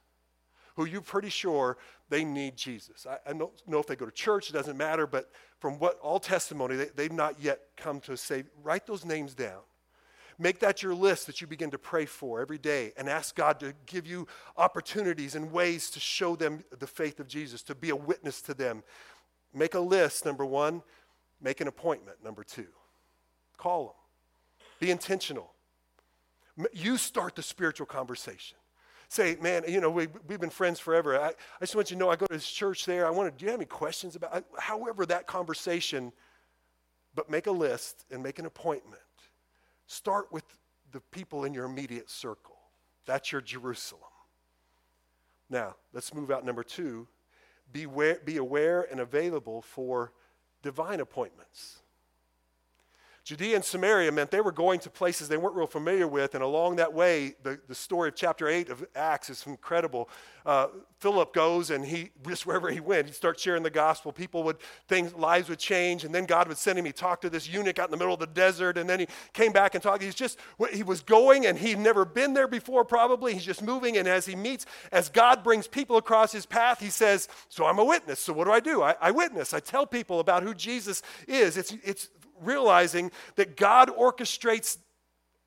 who 0.75 0.85
you're 0.85 1.01
pretty 1.01 1.29
sure 1.29 1.77
they 2.09 2.25
need 2.25 2.57
Jesus. 2.57 3.05
I, 3.05 3.17
I 3.29 3.33
don't 3.33 3.53
know 3.65 3.79
if 3.79 3.87
they 3.87 3.95
go 3.95 4.05
to 4.05 4.11
church, 4.11 4.49
it 4.49 4.53
doesn't 4.53 4.77
matter, 4.77 5.07
but 5.07 5.31
from 5.59 5.79
what 5.79 5.97
all 6.01 6.19
testimony, 6.19 6.75
they, 6.75 6.89
they've 6.95 7.11
not 7.11 7.41
yet 7.41 7.61
come 7.77 8.01
to 8.01 8.17
say, 8.17 8.43
write 8.61 8.85
those 8.85 9.05
names 9.05 9.33
down. 9.33 9.61
Make 10.39 10.59
that 10.59 10.83
your 10.83 10.93
list 10.93 11.25
that 11.25 11.41
you 11.41 11.47
begin 11.47 11.71
to 11.71 11.79
pray 11.79 12.05
for 12.05 12.41
every 12.41 12.59
day 12.59 12.93
and 12.95 13.09
ask 13.09 13.33
God 13.33 13.59
to 13.61 13.73
give 13.87 14.05
you 14.05 14.27
opportunities 14.55 15.33
and 15.33 15.51
ways 15.51 15.89
to 15.91 15.99
show 15.99 16.35
them 16.35 16.63
the 16.77 16.85
faith 16.85 17.19
of 17.19 17.27
Jesus, 17.27 17.63
to 17.63 17.73
be 17.73 17.89
a 17.89 17.95
witness 17.95 18.41
to 18.43 18.53
them, 18.53 18.83
Make 19.53 19.73
a 19.73 19.79
list, 19.79 20.25
number 20.25 20.45
one. 20.45 20.83
Make 21.41 21.61
an 21.61 21.67
appointment, 21.67 22.23
number 22.23 22.43
two. 22.43 22.67
Call 23.57 23.85
them. 23.85 23.93
Be 24.79 24.91
intentional. 24.91 25.53
You 26.73 26.97
start 26.97 27.35
the 27.35 27.43
spiritual 27.43 27.85
conversation. 27.85 28.57
Say, 29.09 29.37
man, 29.39 29.63
you 29.67 29.79
know, 29.79 29.89
we, 29.89 30.07
we've 30.27 30.39
been 30.39 30.49
friends 30.49 30.79
forever. 30.79 31.17
I, 31.17 31.27
I 31.29 31.33
just 31.61 31.75
want 31.75 31.89
you 31.89 31.95
to 31.95 31.99
know 31.99 32.09
I 32.09 32.15
go 32.15 32.25
to 32.25 32.33
this 32.33 32.49
church 32.49 32.85
there. 32.85 33.07
I 33.07 33.09
want 33.09 33.31
to, 33.31 33.39
do 33.39 33.45
you 33.45 33.51
have 33.51 33.59
any 33.59 33.65
questions 33.65 34.15
about, 34.15 34.43
however, 34.59 35.05
that 35.05 35.27
conversation, 35.27 36.11
but 37.15 37.29
make 37.29 37.47
a 37.47 37.51
list 37.51 38.05
and 38.11 38.21
make 38.21 38.37
an 38.37 38.45
appointment. 38.45 39.01
Start 39.85 40.31
with 40.31 40.43
the 40.91 40.99
people 40.99 41.45
in 41.45 41.53
your 41.53 41.65
immediate 41.65 42.09
circle. 42.09 42.57
That's 43.05 43.31
your 43.31 43.41
Jerusalem. 43.41 44.03
Now, 45.49 45.75
let's 45.93 46.13
move 46.13 46.29
out 46.29 46.43
number 46.45 46.63
two 46.63 47.07
be 47.71 47.83
aware, 47.83 48.19
be 48.23 48.37
aware 48.37 48.87
and 48.89 48.99
available 48.99 49.61
for 49.61 50.11
divine 50.61 50.99
appointments. 50.99 51.81
Judea 53.27 53.55
and 53.57 53.65
Samaria 53.65 54.09
meant 54.13 54.31
they 54.31 54.39
were 54.39 54.53
going 54.53 54.79
to 54.79 54.89
places 54.89 55.27
they 55.27 55.35
weren't 55.35 55.53
real 55.53 55.67
familiar 55.67 56.07
with, 56.07 56.33
and 56.33 56.41
along 56.41 56.77
that 56.77 56.93
way, 56.93 57.35
the, 57.43 57.59
the 57.67 57.75
story 57.75 58.07
of 58.07 58.15
chapter 58.15 58.47
8 58.47 58.69
of 58.69 58.85
Acts 58.95 59.29
is 59.29 59.45
incredible. 59.45 60.09
Uh, 60.45 60.67
Philip 60.99 61.33
goes, 61.33 61.69
and 61.69 61.83
he 61.83 62.11
just 62.25 62.45
wherever 62.45 62.71
he 62.71 62.79
went, 62.79 63.07
he'd 63.07 63.13
start 63.13 63.37
sharing 63.37 63.63
the 63.63 63.69
gospel. 63.69 64.13
People 64.13 64.43
would, 64.43 64.59
things, 64.87 65.13
lives 65.13 65.49
would 65.49 65.59
change, 65.59 66.05
and 66.05 66.15
then 66.15 66.23
God 66.25 66.47
would 66.47 66.57
send 66.57 66.79
him. 66.79 66.85
He 66.85 66.93
talked 66.93 67.23
to 67.23 67.29
this 67.29 67.49
eunuch 67.49 67.79
out 67.79 67.89
in 67.89 67.91
the 67.91 67.97
middle 67.97 68.13
of 68.13 68.21
the 68.21 68.27
desert, 68.27 68.77
and 68.77 68.89
then 68.89 69.01
he 69.01 69.07
came 69.33 69.51
back 69.51 69.75
and 69.75 69.83
talked. 69.83 70.01
He's 70.01 70.15
just, 70.15 70.39
he 70.71 70.83
was 70.83 71.01
going, 71.01 71.47
and 71.47 71.59
he'd 71.59 71.79
never 71.79 72.05
been 72.05 72.33
there 72.33 72.47
before, 72.47 72.85
probably. 72.85 73.33
He's 73.33 73.43
just 73.43 73.61
moving, 73.61 73.97
and 73.97 74.07
as 74.07 74.25
he 74.25 74.37
meets, 74.37 74.65
as 74.93 75.09
God 75.09 75.43
brings 75.43 75.67
people 75.67 75.97
across 75.97 76.31
his 76.31 76.45
path, 76.45 76.79
he 76.79 76.89
says, 76.89 77.27
So 77.49 77.65
I'm 77.65 77.77
a 77.77 77.83
witness. 77.83 78.21
So 78.21 78.31
what 78.31 78.45
do 78.45 78.53
I 78.53 78.61
do? 78.61 78.83
I, 78.83 78.95
I 79.01 79.11
witness. 79.11 79.53
I 79.53 79.59
tell 79.59 79.85
people 79.85 80.21
about 80.21 80.43
who 80.43 80.53
Jesus 80.53 81.01
is. 81.27 81.57
It's, 81.57 81.75
it's 81.83 82.07
realizing 82.41 83.11
that 83.35 83.57
God 83.57 83.89
orchestrates 83.89 84.77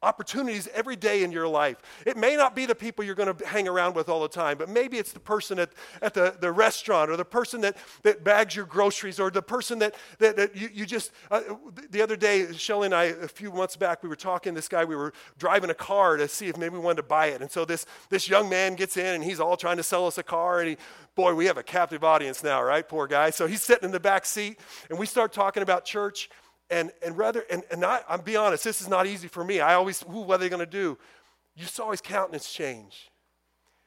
opportunities 0.03 0.67
every 0.73 0.97
day 0.97 1.23
in 1.25 1.31
your 1.31 1.47
life. 1.47 1.77
It 2.07 2.17
may 2.17 2.35
not 2.35 2.57
be 2.57 2.65
the 2.65 2.75
people 2.75 3.05
you're 3.05 3.15
going 3.15 3.35
to 3.35 3.47
hang 3.47 3.69
around 3.69 3.95
with 3.95 4.09
all 4.09 4.23
the 4.23 4.29
time, 4.29 4.57
but 4.57 4.69
maybe 4.69 4.97
it's 4.97 5.13
the 5.13 5.21
person 5.21 5.59
at, 5.59 5.71
at 6.01 6.15
the, 6.15 6.35
the 6.41 6.51
restaurant 6.51 7.11
or 7.11 7.17
the 7.19 7.25
person 7.25 7.61
that, 7.63 7.77
that 8.03 8.25
bags 8.25 8.57
your 8.57 8.65
groceries 8.65 9.21
or 9.21 9.31
the 9.31 9.43
person 9.43 9.79
that, 9.81 9.95
that, 10.19 10.37
that 10.37 10.57
you, 10.57 10.71
you 10.73 10.87
just. 10.87 11.13
Uh, 11.31 11.43
the 11.91 12.01
other 12.01 12.17
day, 12.17 12.51
Shelly 12.53 12.87
and 12.87 12.95
I, 12.95 13.05
a 13.05 13.29
few 13.29 13.53
months 13.53 13.77
back, 13.77 14.03
we 14.03 14.09
were 14.09 14.17
talking 14.17 14.55
this 14.55 14.69
guy, 14.69 14.85
we 14.85 14.97
were 14.97 15.13
driving 15.39 15.69
a 15.69 15.75
car 15.75 16.17
to 16.17 16.29
see 16.29 16.47
if 16.47 16.57
maybe 16.57 16.75
we 16.75 16.81
wanted 16.81 16.97
to 16.97 17.03
buy 17.03 17.27
it. 17.27 17.43
And 17.43 17.51
so 17.51 17.67
this, 17.67 17.85
this 18.09 18.27
young 18.27 18.49
man 18.49 18.77
gets 18.77 18.97
in 18.97 19.15
and 19.15 19.23
he's 19.23 19.39
all 19.39 19.57
trying 19.57 19.77
to 19.77 19.83
sell 19.83 20.07
us 20.07 20.17
a 20.17 20.23
car 20.23 20.61
and 20.61 20.71
he 20.71 20.77
boy, 21.15 21.35
we 21.35 21.45
have 21.45 21.59
a 21.59 21.63
captive 21.63 22.03
audience 22.03 22.43
now, 22.43 22.63
right? 22.63 22.89
Poor 22.89 23.07
guy. 23.07 23.29
So 23.29 23.47
he's 23.47 23.61
sitting 23.61 23.85
in 23.85 23.91
the 23.93 24.01
back 24.01 24.25
seat, 24.25 24.59
and 24.89 24.99
we 24.99 25.05
start 25.05 25.35
talking 25.35 25.63
about 25.63 25.85
church. 25.85 26.31
And, 26.71 26.93
and 27.05 27.19
rather, 27.19 27.45
and, 27.51 27.65
and 27.71 27.85
I, 27.85 28.01
I'm 28.09 28.21
be 28.21 28.37
honest, 28.37 28.63
this 28.63 28.81
is 28.81 28.89
not 28.89 29.07
easy 29.07 29.27
for 29.27 29.43
me. 29.43 29.61
I 29.61 29.75
always, 29.75 30.03
ooh, 30.05 30.21
what 30.21 30.37
are 30.37 30.39
they 30.39 30.49
going 30.49 30.65
to 30.65 30.67
do? 30.67 30.97
You 31.57 31.67
saw 31.67 31.91
his 31.91 32.01
countenance 32.01 32.53
change. 32.53 33.11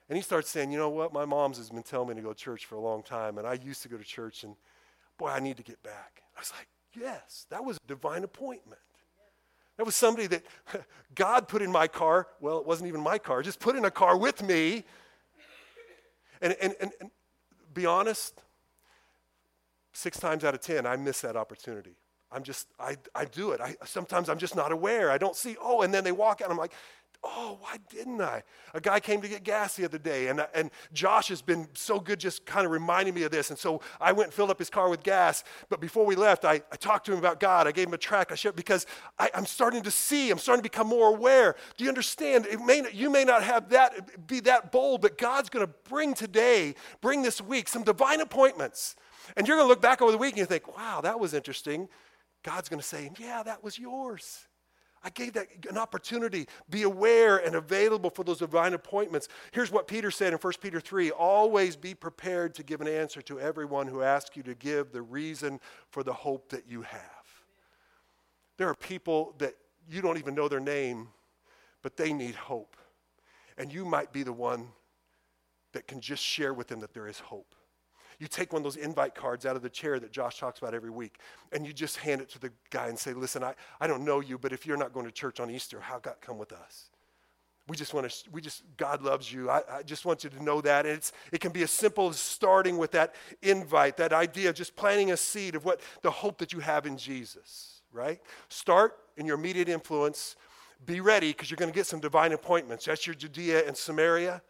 And 0.09 0.17
he 0.17 0.21
starts 0.21 0.49
saying, 0.49 0.71
you 0.71 0.77
know 0.77 0.89
what? 0.89 1.13
My 1.13 1.23
mom's 1.23 1.57
has 1.57 1.69
been 1.69 1.81
telling 1.81 2.09
me 2.09 2.15
to 2.15 2.21
go 2.21 2.33
to 2.33 2.39
church 2.39 2.65
for 2.65 2.75
a 2.75 2.81
long 2.81 3.03
time, 3.03 3.37
and 3.37 3.47
I 3.47 3.53
used 3.53 3.81
to 3.83 3.89
go 3.89 3.97
to 3.97 4.03
church, 4.03 4.43
and 4.43 4.55
boy, 5.17 5.29
I 5.29 5.39
need 5.39 5.57
to 5.57 5.63
get 5.63 5.81
back. 5.81 6.23
I 6.35 6.41
was 6.41 6.51
like, 6.51 6.67
yes, 6.93 7.45
that 7.49 7.63
was 7.63 7.77
a 7.77 7.87
divine 7.87 8.23
appointment. 8.23 8.81
That 9.77 9.85
was 9.85 9.95
somebody 9.95 10.27
that 10.27 10.43
God 11.15 11.47
put 11.47 11.61
in 11.61 11.71
my 11.71 11.87
car. 11.87 12.27
Well, 12.41 12.59
it 12.59 12.67
wasn't 12.67 12.89
even 12.89 13.01
my 13.01 13.17
car, 13.17 13.41
just 13.41 13.59
put 13.59 13.75
in 13.77 13.85
a 13.85 13.91
car 13.91 14.17
with 14.17 14.43
me. 14.43 14.83
And, 16.41 16.55
and, 16.61 16.75
and, 16.81 16.91
and 16.99 17.09
be 17.73 17.85
honest, 17.85 18.41
six 19.93 20.19
times 20.19 20.43
out 20.43 20.53
of 20.53 20.59
ten, 20.59 20.85
I 20.85 20.97
miss 20.97 21.21
that 21.21 21.37
opportunity. 21.37 21.95
I'm 22.33 22.43
just, 22.43 22.67
I, 22.79 22.97
I 23.13 23.25
do 23.25 23.51
it. 23.51 23.61
I, 23.61 23.75
sometimes 23.85 24.29
I'm 24.29 24.37
just 24.37 24.55
not 24.55 24.71
aware. 24.71 25.11
I 25.11 25.17
don't 25.17 25.35
see, 25.35 25.55
oh, 25.61 25.81
and 25.81 25.93
then 25.93 26.03
they 26.03 26.11
walk 26.11 26.41
out. 26.41 26.49
I'm 26.49 26.57
like, 26.57 26.73
oh, 27.23 27.57
why 27.61 27.77
didn't 27.89 28.21
I? 28.21 28.43
A 28.73 28.81
guy 28.81 28.99
came 28.99 29.21
to 29.21 29.27
get 29.27 29.43
gas 29.43 29.75
the 29.75 29.85
other 29.85 29.97
day, 29.97 30.27
and, 30.27 30.45
and 30.53 30.69
Josh 30.91 31.29
has 31.29 31.41
been 31.41 31.67
so 31.73 31.99
good 31.99 32.19
just 32.19 32.45
kind 32.45 32.65
of 32.65 32.71
reminding 32.71 33.13
me 33.13 33.23
of 33.23 33.31
this. 33.31 33.49
And 33.49 33.57
so 33.57 33.81
I 34.01 34.11
went 34.11 34.27
and 34.27 34.33
filled 34.33 34.49
up 34.49 34.59
his 34.59 34.69
car 34.69 34.89
with 34.89 35.03
gas. 35.03 35.43
But 35.69 35.79
before 35.79 36.05
we 36.05 36.15
left, 36.15 36.43
I, 36.43 36.61
I 36.71 36.75
talked 36.75 37.05
to 37.05 37.13
him 37.13 37.19
about 37.19 37.39
God. 37.39 37.65
I 37.65 37.71
gave 37.71 37.87
him 37.87 37.93
a 37.93 37.97
track. 37.97 38.31
I 38.31 38.35
shared 38.35 38.55
because 38.55 38.85
I, 39.17 39.29
am 39.33 39.45
starting 39.45 39.83
to 39.83 39.91
see, 39.91 40.31
I'm 40.31 40.37
starting 40.37 40.63
to 40.63 40.69
become 40.69 40.87
more 40.87 41.09
aware. 41.09 41.55
Do 41.77 41.83
you 41.83 41.89
understand? 41.89 42.45
It 42.45 42.59
may 42.59 42.83
you 42.91 43.09
may 43.09 43.23
not 43.23 43.43
have 43.43 43.69
that, 43.69 44.27
be 44.27 44.41
that 44.41 44.71
bold, 44.71 45.01
but 45.01 45.17
God's 45.17 45.49
going 45.49 45.65
to 45.65 45.73
bring 45.89 46.13
today, 46.13 46.75
bring 47.01 47.21
this 47.21 47.41
week, 47.41 47.69
some 47.69 47.83
divine 47.83 48.19
appointments. 48.19 48.95
And 49.37 49.47
you're 49.47 49.55
going 49.55 49.65
to 49.65 49.69
look 49.69 49.81
back 49.81 50.01
over 50.01 50.11
the 50.11 50.17
week 50.17 50.31
and 50.31 50.39
you 50.39 50.45
think, 50.45 50.75
wow, 50.75 50.99
that 51.01 51.19
was 51.19 51.33
interesting. 51.33 51.87
God's 52.43 52.69
going 52.69 52.79
to 52.79 52.85
say, 52.85 53.11
Yeah, 53.19 53.43
that 53.43 53.63
was 53.63 53.79
yours. 53.79 54.47
I 55.05 55.09
gave 55.09 55.33
that 55.33 55.47
an 55.69 55.77
opportunity. 55.77 56.47
Be 56.69 56.83
aware 56.83 57.37
and 57.37 57.55
available 57.55 58.09
for 58.09 58.23
those 58.23 58.39
divine 58.39 58.73
appointments. 58.73 59.27
Here's 59.51 59.69
what 59.69 59.85
Peter 59.85 60.09
said 60.09 60.31
in 60.31 60.39
1 60.39 60.53
Peter 60.61 60.79
3 60.79 61.11
Always 61.11 61.75
be 61.75 61.93
prepared 61.93 62.53
to 62.55 62.63
give 62.63 62.79
an 62.79 62.87
answer 62.87 63.21
to 63.23 63.39
everyone 63.39 63.87
who 63.87 64.01
asks 64.01 64.37
you 64.37 64.43
to 64.43 64.55
give 64.55 64.91
the 64.91 65.01
reason 65.01 65.59
for 65.89 66.03
the 66.03 66.13
hope 66.13 66.49
that 66.49 66.69
you 66.69 66.83
have. 66.83 67.01
There 68.57 68.69
are 68.69 68.75
people 68.75 69.35
that 69.39 69.55
you 69.89 70.01
don't 70.01 70.17
even 70.17 70.35
know 70.35 70.47
their 70.47 70.61
name, 70.61 71.09
but 71.81 71.97
they 71.97 72.13
need 72.13 72.35
hope. 72.35 72.77
And 73.57 73.73
you 73.73 73.83
might 73.83 74.13
be 74.13 74.23
the 74.23 74.33
one 74.33 74.69
that 75.73 75.87
can 75.87 75.99
just 75.99 76.23
share 76.23 76.53
with 76.53 76.67
them 76.67 76.79
that 76.79 76.93
there 76.93 77.07
is 77.07 77.19
hope. 77.19 77.55
You 78.19 78.27
take 78.27 78.53
one 78.53 78.61
of 78.61 78.63
those 78.63 78.75
invite 78.75 79.15
cards 79.15 79.45
out 79.45 79.55
of 79.55 79.61
the 79.61 79.69
chair 79.69 79.99
that 79.99 80.11
Josh 80.11 80.39
talks 80.39 80.59
about 80.59 80.73
every 80.73 80.89
week, 80.89 81.19
and 81.51 81.65
you 81.65 81.73
just 81.73 81.97
hand 81.97 82.21
it 82.21 82.29
to 82.29 82.39
the 82.39 82.51
guy 82.69 82.87
and 82.87 82.97
say, 82.97 83.13
Listen, 83.13 83.43
I, 83.43 83.55
I 83.79 83.87
don't 83.87 84.05
know 84.05 84.19
you, 84.19 84.37
but 84.37 84.53
if 84.53 84.65
you're 84.65 84.77
not 84.77 84.93
going 84.93 85.05
to 85.05 85.11
church 85.11 85.39
on 85.39 85.49
Easter, 85.49 85.79
how 85.79 85.99
God 85.99 86.15
come 86.21 86.37
with 86.37 86.51
us? 86.51 86.89
We 87.67 87.77
just 87.77 87.93
want 87.93 88.09
to, 88.09 88.29
we 88.31 88.41
just, 88.41 88.63
God 88.75 89.01
loves 89.01 89.31
you. 89.31 89.49
I, 89.49 89.61
I 89.71 89.83
just 89.83 90.05
want 90.05 90.23
you 90.25 90.29
to 90.31 90.43
know 90.43 90.59
that. 90.61 90.85
And 90.85 90.95
it's, 90.95 91.13
it 91.31 91.39
can 91.39 91.53
be 91.53 91.63
as 91.63 91.71
simple 91.71 92.09
as 92.09 92.19
starting 92.19 92.77
with 92.77 92.91
that 92.91 93.15
invite, 93.41 93.95
that 93.97 94.11
idea 94.11 94.49
of 94.49 94.55
just 94.55 94.75
planting 94.75 95.11
a 95.11 95.17
seed 95.17 95.55
of 95.55 95.63
what 95.63 95.79
the 96.01 96.11
hope 96.11 96.39
that 96.39 96.51
you 96.51 96.59
have 96.59 96.85
in 96.85 96.97
Jesus, 96.97 97.81
right? 97.93 98.19
Start 98.49 98.97
in 99.15 99.25
your 99.25 99.37
immediate 99.37 99.69
influence. 99.69 100.35
Be 100.85 100.99
ready 100.99 101.29
because 101.29 101.49
you're 101.49 101.57
going 101.57 101.71
to 101.71 101.75
get 101.75 101.87
some 101.87 102.01
divine 102.01 102.33
appointments. 102.33 102.83
That's 102.83 103.07
your 103.07 103.15
Judea 103.15 103.65
and 103.65 103.77
Samaria. 103.77 104.41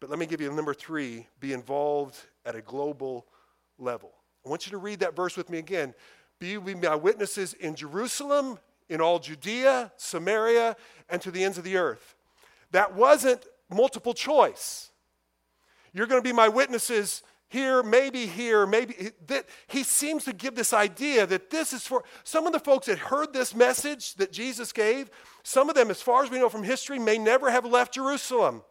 But 0.00 0.10
let 0.10 0.18
me 0.18 0.26
give 0.26 0.42
you 0.42 0.52
number 0.52 0.74
three 0.74 1.26
be 1.40 1.54
involved 1.54 2.18
at 2.44 2.54
a 2.54 2.62
global 2.62 3.26
level. 3.78 4.12
I 4.44 4.48
want 4.48 4.66
you 4.66 4.70
to 4.70 4.78
read 4.78 5.00
that 5.00 5.16
verse 5.16 5.36
with 5.36 5.50
me 5.50 5.58
again. 5.58 5.94
Be 6.38 6.58
my 6.58 6.96
witnesses 6.96 7.54
in 7.54 7.74
Jerusalem, 7.74 8.58
in 8.88 9.00
all 9.00 9.18
Judea, 9.18 9.92
Samaria, 9.96 10.76
and 11.08 11.22
to 11.22 11.30
the 11.30 11.42
ends 11.42 11.58
of 11.58 11.64
the 11.64 11.76
earth. 11.76 12.16
That 12.72 12.94
wasn't 12.94 13.46
multiple 13.70 14.14
choice. 14.14 14.90
You're 15.92 16.06
going 16.06 16.20
to 16.20 16.28
be 16.28 16.34
my 16.34 16.48
witnesses 16.48 17.22
here, 17.48 17.82
maybe 17.82 18.26
here, 18.26 18.66
maybe 18.66 19.12
that 19.28 19.46
he 19.68 19.84
seems 19.84 20.24
to 20.24 20.32
give 20.32 20.56
this 20.56 20.72
idea 20.72 21.24
that 21.24 21.50
this 21.50 21.72
is 21.72 21.86
for 21.86 22.02
some 22.24 22.46
of 22.46 22.52
the 22.52 22.58
folks 22.58 22.88
that 22.88 22.98
heard 22.98 23.32
this 23.32 23.54
message 23.54 24.14
that 24.14 24.32
Jesus 24.32 24.72
gave, 24.72 25.08
some 25.44 25.68
of 25.68 25.76
them, 25.76 25.90
as 25.90 26.02
far 26.02 26.24
as 26.24 26.30
we 26.30 26.38
know 26.38 26.48
from 26.48 26.64
history, 26.64 26.98
may 26.98 27.16
never 27.16 27.50
have 27.50 27.64
left 27.64 27.94
Jerusalem. 27.94 28.62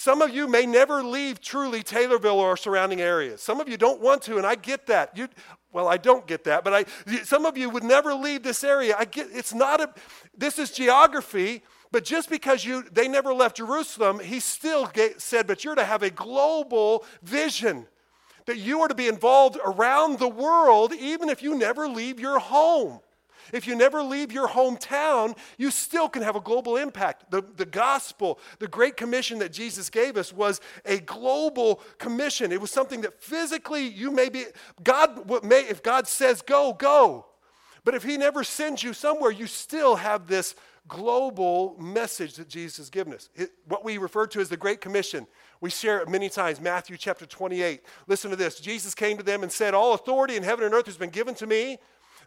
Some 0.00 0.22
of 0.22 0.30
you 0.34 0.48
may 0.48 0.64
never 0.64 1.02
leave 1.02 1.42
truly 1.42 1.82
Taylorville 1.82 2.36
or 2.36 2.56
surrounding 2.56 3.02
areas. 3.02 3.42
Some 3.42 3.60
of 3.60 3.68
you 3.68 3.76
don't 3.76 4.00
want 4.00 4.22
to, 4.22 4.38
and 4.38 4.46
I 4.46 4.54
get 4.54 4.86
that. 4.86 5.14
You, 5.14 5.28
well, 5.74 5.88
I 5.88 5.98
don't 5.98 6.26
get 6.26 6.44
that, 6.44 6.64
but 6.64 6.72
I, 6.72 7.22
some 7.22 7.44
of 7.44 7.58
you 7.58 7.68
would 7.68 7.84
never 7.84 8.14
leave 8.14 8.42
this 8.42 8.64
area. 8.64 8.96
I 8.98 9.04
get 9.04 9.28
it's 9.30 9.52
not 9.52 9.78
a. 9.78 9.92
This 10.34 10.58
is 10.58 10.70
geography, 10.70 11.62
but 11.92 12.02
just 12.02 12.30
because 12.30 12.64
you 12.64 12.82
they 12.90 13.08
never 13.08 13.34
left 13.34 13.58
Jerusalem, 13.58 14.20
he 14.20 14.40
still 14.40 14.86
get, 14.86 15.20
said, 15.20 15.46
but 15.46 15.64
you're 15.64 15.74
to 15.74 15.84
have 15.84 16.02
a 16.02 16.08
global 16.08 17.04
vision. 17.22 17.86
That 18.46 18.56
you 18.56 18.80
are 18.80 18.88
to 18.88 18.94
be 18.94 19.06
involved 19.06 19.58
around 19.62 20.18
the 20.18 20.30
world, 20.30 20.94
even 20.94 21.28
if 21.28 21.42
you 21.42 21.54
never 21.54 21.86
leave 21.86 22.18
your 22.18 22.38
home. 22.38 23.00
If 23.52 23.66
you 23.66 23.76
never 23.76 24.02
leave 24.02 24.32
your 24.32 24.48
hometown, 24.48 25.36
you 25.58 25.70
still 25.70 26.08
can 26.08 26.22
have 26.22 26.36
a 26.36 26.40
global 26.40 26.76
impact. 26.76 27.30
The, 27.30 27.42
the 27.56 27.66
gospel, 27.66 28.38
the 28.58 28.68
great 28.68 28.96
commission 28.96 29.38
that 29.40 29.52
Jesus 29.52 29.90
gave 29.90 30.16
us 30.16 30.32
was 30.32 30.60
a 30.84 30.98
global 31.00 31.80
commission. 31.98 32.52
It 32.52 32.60
was 32.60 32.70
something 32.70 33.00
that 33.02 33.22
physically 33.22 33.86
you 33.86 34.10
may 34.10 34.28
be, 34.28 34.44
God 34.82 35.44
may, 35.44 35.60
if 35.60 35.82
God 35.82 36.08
says 36.08 36.42
go, 36.42 36.72
go. 36.72 37.26
But 37.84 37.94
if 37.94 38.02
He 38.02 38.16
never 38.16 38.44
sends 38.44 38.82
you 38.82 38.92
somewhere, 38.92 39.30
you 39.30 39.46
still 39.46 39.96
have 39.96 40.26
this 40.26 40.54
global 40.88 41.76
message 41.78 42.34
that 42.34 42.48
Jesus 42.48 42.78
has 42.78 42.90
given 42.90 43.14
us. 43.14 43.28
It, 43.34 43.52
what 43.66 43.84
we 43.84 43.96
refer 43.96 44.26
to 44.28 44.40
as 44.40 44.48
the 44.48 44.56
Great 44.56 44.80
Commission. 44.80 45.26
We 45.60 45.70
share 45.70 46.00
it 46.00 46.08
many 46.08 46.28
times, 46.28 46.60
Matthew 46.60 46.96
chapter 46.96 47.26
28. 47.26 47.82
Listen 48.06 48.30
to 48.30 48.36
this. 48.36 48.58
Jesus 48.60 48.94
came 48.94 49.16
to 49.16 49.22
them 49.22 49.42
and 49.42 49.52
said, 49.52 49.72
All 49.72 49.94
authority 49.94 50.36
in 50.36 50.42
heaven 50.42 50.64
and 50.64 50.74
earth 50.74 50.86
has 50.86 50.96
been 50.96 51.10
given 51.10 51.34
to 51.36 51.46
me. 51.46 51.78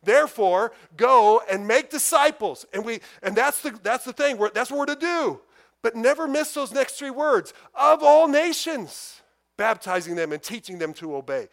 Therefore, 0.04 0.74
go 0.98 1.42
and 1.50 1.68
make 1.68 1.90
disciples. 1.90 2.66
And 2.74 2.84
we 2.86 3.00
and 3.22 3.36
that's 3.36 3.62
the 3.62 3.78
that's 3.84 4.06
the 4.06 4.14
thing. 4.14 4.38
We're, 4.38 4.52
that's 4.52 4.72
what 4.72 4.80
we're 4.80 4.94
to 4.94 5.00
do. 5.00 5.42
But 5.82 5.96
never 5.96 6.28
miss 6.28 6.54
those 6.54 6.72
next 6.72 6.94
three 6.94 7.10
words. 7.10 7.54
Of 7.76 8.04
all 8.04 8.28
nations, 8.28 9.22
baptizing 9.58 10.16
them 10.16 10.32
and 10.32 10.42
teaching 10.42 10.78
them 10.78 10.94
to 10.96 11.16
obey. 11.16 11.50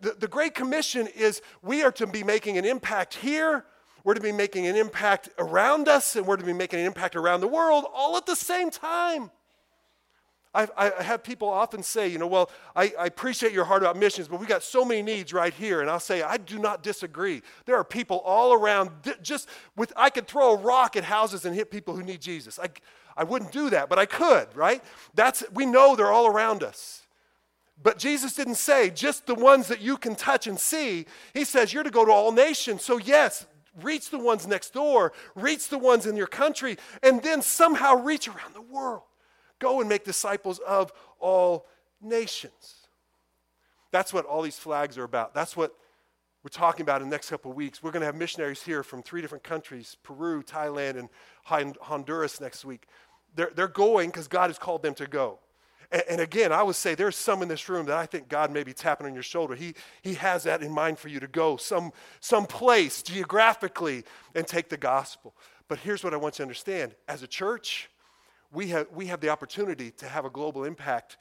The, 0.00 0.12
the 0.12 0.28
Great 0.28 0.54
Commission 0.54 1.06
is 1.06 1.40
we 1.62 1.82
are 1.82 1.92
to 1.92 2.06
be 2.06 2.22
making 2.22 2.58
an 2.58 2.64
impact 2.64 3.14
here, 3.14 3.64
we're 4.04 4.14
to 4.14 4.20
be 4.20 4.32
making 4.32 4.66
an 4.66 4.76
impact 4.76 5.30
around 5.38 5.88
us, 5.88 6.16
and 6.16 6.26
we're 6.26 6.36
to 6.36 6.44
be 6.44 6.52
making 6.52 6.80
an 6.80 6.86
impact 6.86 7.16
around 7.16 7.40
the 7.40 7.48
world 7.48 7.86
all 7.94 8.16
at 8.16 8.26
the 8.26 8.36
same 8.36 8.70
time. 8.70 9.30
I, 10.56 10.92
I 10.98 11.02
have 11.02 11.22
people 11.22 11.48
often 11.48 11.82
say, 11.82 12.08
you 12.08 12.18
know, 12.18 12.26
well, 12.26 12.50
I, 12.74 12.92
I 12.98 13.06
appreciate 13.06 13.52
your 13.52 13.64
heart 13.64 13.82
about 13.82 13.96
missions, 13.96 14.28
but 14.28 14.40
we 14.40 14.46
got 14.46 14.62
so 14.62 14.84
many 14.84 15.02
needs 15.02 15.32
right 15.32 15.52
here. 15.52 15.82
And 15.82 15.90
I'll 15.90 16.00
say, 16.00 16.22
I 16.22 16.38
do 16.38 16.58
not 16.58 16.82
disagree. 16.82 17.42
There 17.66 17.76
are 17.76 17.84
people 17.84 18.18
all 18.24 18.54
around, 18.54 18.90
just 19.22 19.48
with, 19.76 19.92
I 19.96 20.10
could 20.10 20.26
throw 20.26 20.52
a 20.52 20.56
rock 20.56 20.96
at 20.96 21.04
houses 21.04 21.44
and 21.44 21.54
hit 21.54 21.70
people 21.70 21.94
who 21.94 22.02
need 22.02 22.20
Jesus. 22.20 22.58
I, 22.58 22.68
I 23.16 23.24
wouldn't 23.24 23.52
do 23.52 23.70
that, 23.70 23.88
but 23.88 23.98
I 23.98 24.06
could, 24.06 24.48
right? 24.56 24.82
That's, 25.14 25.44
we 25.52 25.66
know 25.66 25.94
they're 25.94 26.12
all 26.12 26.26
around 26.26 26.62
us. 26.62 27.02
But 27.82 27.98
Jesus 27.98 28.34
didn't 28.34 28.54
say 28.54 28.88
just 28.88 29.26
the 29.26 29.34
ones 29.34 29.68
that 29.68 29.82
you 29.82 29.98
can 29.98 30.14
touch 30.14 30.46
and 30.46 30.58
see. 30.58 31.06
He 31.34 31.44
says 31.44 31.72
you're 31.72 31.82
to 31.82 31.90
go 31.90 32.04
to 32.04 32.10
all 32.10 32.32
nations. 32.32 32.82
So, 32.82 32.96
yes, 32.96 33.46
reach 33.82 34.10
the 34.10 34.18
ones 34.18 34.46
next 34.46 34.72
door, 34.72 35.12
reach 35.34 35.68
the 35.68 35.78
ones 35.78 36.06
in 36.06 36.16
your 36.16 36.26
country, 36.26 36.78
and 37.02 37.22
then 37.22 37.42
somehow 37.42 37.94
reach 37.94 38.28
around 38.28 38.54
the 38.54 38.62
world. 38.62 39.02
Go 39.58 39.80
and 39.80 39.88
make 39.88 40.04
disciples 40.04 40.58
of 40.60 40.92
all 41.18 41.66
nations. 42.00 42.86
That's 43.90 44.12
what 44.12 44.26
all 44.26 44.42
these 44.42 44.58
flags 44.58 44.98
are 44.98 45.04
about. 45.04 45.34
That's 45.34 45.56
what 45.56 45.74
we're 46.42 46.50
talking 46.50 46.82
about 46.82 47.02
in 47.02 47.08
the 47.08 47.14
next 47.14 47.30
couple 47.30 47.50
of 47.50 47.56
weeks. 47.56 47.82
We're 47.82 47.90
going 47.90 48.02
to 48.02 48.06
have 48.06 48.14
missionaries 48.14 48.62
here 48.62 48.82
from 48.82 49.02
three 49.02 49.20
different 49.20 49.42
countries 49.42 49.96
Peru, 50.02 50.42
Thailand, 50.42 50.98
and 50.98 51.08
Honduras 51.80 52.40
next 52.40 52.64
week. 52.64 52.86
They're, 53.34 53.50
they're 53.54 53.68
going 53.68 54.10
because 54.10 54.28
God 54.28 54.50
has 54.50 54.58
called 54.58 54.82
them 54.82 54.94
to 54.94 55.06
go. 55.06 55.38
And, 55.90 56.02
and, 56.08 56.20
again, 56.20 56.52
I 56.52 56.62
would 56.62 56.76
say 56.76 56.94
there's 56.94 57.16
some 57.16 57.42
in 57.42 57.48
this 57.48 57.68
room 57.68 57.86
that 57.86 57.96
I 57.96 58.06
think 58.06 58.28
God 58.28 58.50
may 58.50 58.64
be 58.64 58.72
tapping 58.72 59.06
on 59.06 59.14
your 59.14 59.22
shoulder. 59.22 59.54
He, 59.54 59.74
he 60.02 60.14
has 60.14 60.44
that 60.44 60.62
in 60.62 60.72
mind 60.72 60.98
for 60.98 61.08
you 61.08 61.20
to 61.20 61.28
go 61.28 61.56
some, 61.56 61.92
some 62.20 62.46
place 62.46 63.02
geographically 63.02 64.04
and 64.34 64.46
take 64.46 64.68
the 64.68 64.76
gospel. 64.76 65.34
But 65.68 65.78
here's 65.78 66.04
what 66.04 66.14
I 66.14 66.16
want 66.16 66.34
you 66.34 66.38
to 66.38 66.42
understand 66.44 66.94
as 67.08 67.22
a 67.22 67.26
church, 67.26 67.90
we 68.52 68.68
have, 68.68 68.86
we 68.92 69.06
have 69.06 69.20
the 69.20 69.28
opportunity 69.28 69.90
to 69.92 70.06
have 70.06 70.24
a 70.24 70.30
global 70.30 70.64
impact 70.64 71.16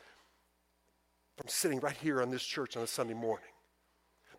from 1.38 1.48
sitting 1.48 1.80
right 1.80 1.98
here 1.98 2.22
on 2.22 2.30
this 2.30 2.44
church 2.44 2.78
on 2.78 2.84
a 2.84 2.88
Sunday 2.88 3.14
morning. 3.14 3.50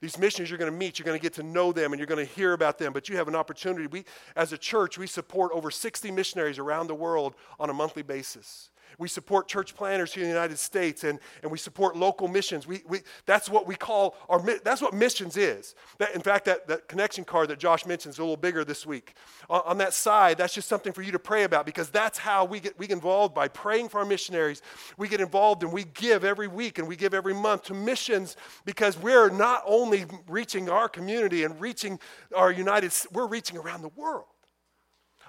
These 0.00 0.18
missionaries 0.18 0.50
you're 0.50 0.58
going 0.58 0.70
to 0.70 0.76
meet, 0.76 0.98
you're 0.98 1.06
going 1.06 1.18
to 1.18 1.22
get 1.22 1.34
to 1.34 1.42
know 1.42 1.72
them 1.72 1.92
and 1.92 1.98
you're 1.98 2.06
going 2.06 2.24
to 2.24 2.32
hear 2.32 2.52
about 2.52 2.78
them, 2.78 2.92
but 2.92 3.08
you 3.08 3.16
have 3.16 3.28
an 3.28 3.34
opportunity. 3.34 3.86
We, 3.86 4.04
as 4.34 4.52
a 4.52 4.58
church, 4.58 4.98
we 4.98 5.06
support 5.06 5.52
over 5.52 5.70
60 5.70 6.10
missionaries 6.10 6.58
around 6.58 6.88
the 6.88 6.94
world 6.94 7.34
on 7.58 7.70
a 7.70 7.72
monthly 7.72 8.02
basis. 8.02 8.70
We 8.98 9.08
support 9.08 9.48
church 9.48 9.74
planners 9.74 10.12
here 10.12 10.22
in 10.22 10.30
the 10.30 10.34
United 10.34 10.58
States 10.58 11.04
and, 11.04 11.18
and 11.42 11.50
we 11.50 11.58
support 11.58 11.96
local 11.96 12.28
missions. 12.28 12.66
We, 12.66 12.82
we, 12.88 13.00
that's 13.26 13.48
what 13.48 13.66
we 13.66 13.74
call 13.74 14.16
our, 14.28 14.40
that's 14.64 14.80
what 14.80 14.94
missions 14.94 15.36
is. 15.36 15.74
That, 15.98 16.14
in 16.14 16.20
fact, 16.20 16.44
that, 16.46 16.66
that 16.68 16.88
connection 16.88 17.24
card 17.24 17.48
that 17.48 17.58
Josh 17.58 17.86
mentioned 17.86 18.14
is 18.14 18.18
a 18.18 18.22
little 18.22 18.36
bigger 18.36 18.64
this 18.64 18.86
week. 18.86 19.14
On, 19.50 19.62
on 19.64 19.78
that 19.78 19.92
side, 19.92 20.38
that's 20.38 20.54
just 20.54 20.68
something 20.68 20.92
for 20.92 21.02
you 21.02 21.12
to 21.12 21.18
pray 21.18 21.44
about 21.44 21.66
because 21.66 21.90
that's 21.90 22.18
how 22.18 22.44
we 22.44 22.60
get, 22.60 22.78
we 22.78 22.86
get 22.86 22.94
involved 22.94 23.34
by 23.34 23.48
praying 23.48 23.88
for 23.88 23.98
our 23.98 24.06
missionaries. 24.06 24.62
We 24.96 25.08
get 25.08 25.20
involved 25.20 25.62
and 25.62 25.72
we 25.72 25.84
give 25.84 26.24
every 26.24 26.48
week 26.48 26.78
and 26.78 26.88
we 26.88 26.96
give 26.96 27.14
every 27.14 27.34
month 27.34 27.64
to 27.64 27.74
missions 27.74 28.36
because 28.64 28.98
we're 28.98 29.30
not 29.30 29.62
only 29.66 30.06
reaching 30.28 30.70
our 30.70 30.88
community 30.88 31.44
and 31.44 31.60
reaching 31.60 31.98
our 32.34 32.52
United, 32.52 32.92
we're 33.12 33.26
reaching 33.26 33.58
around 33.58 33.82
the 33.82 33.88
world. 33.90 34.26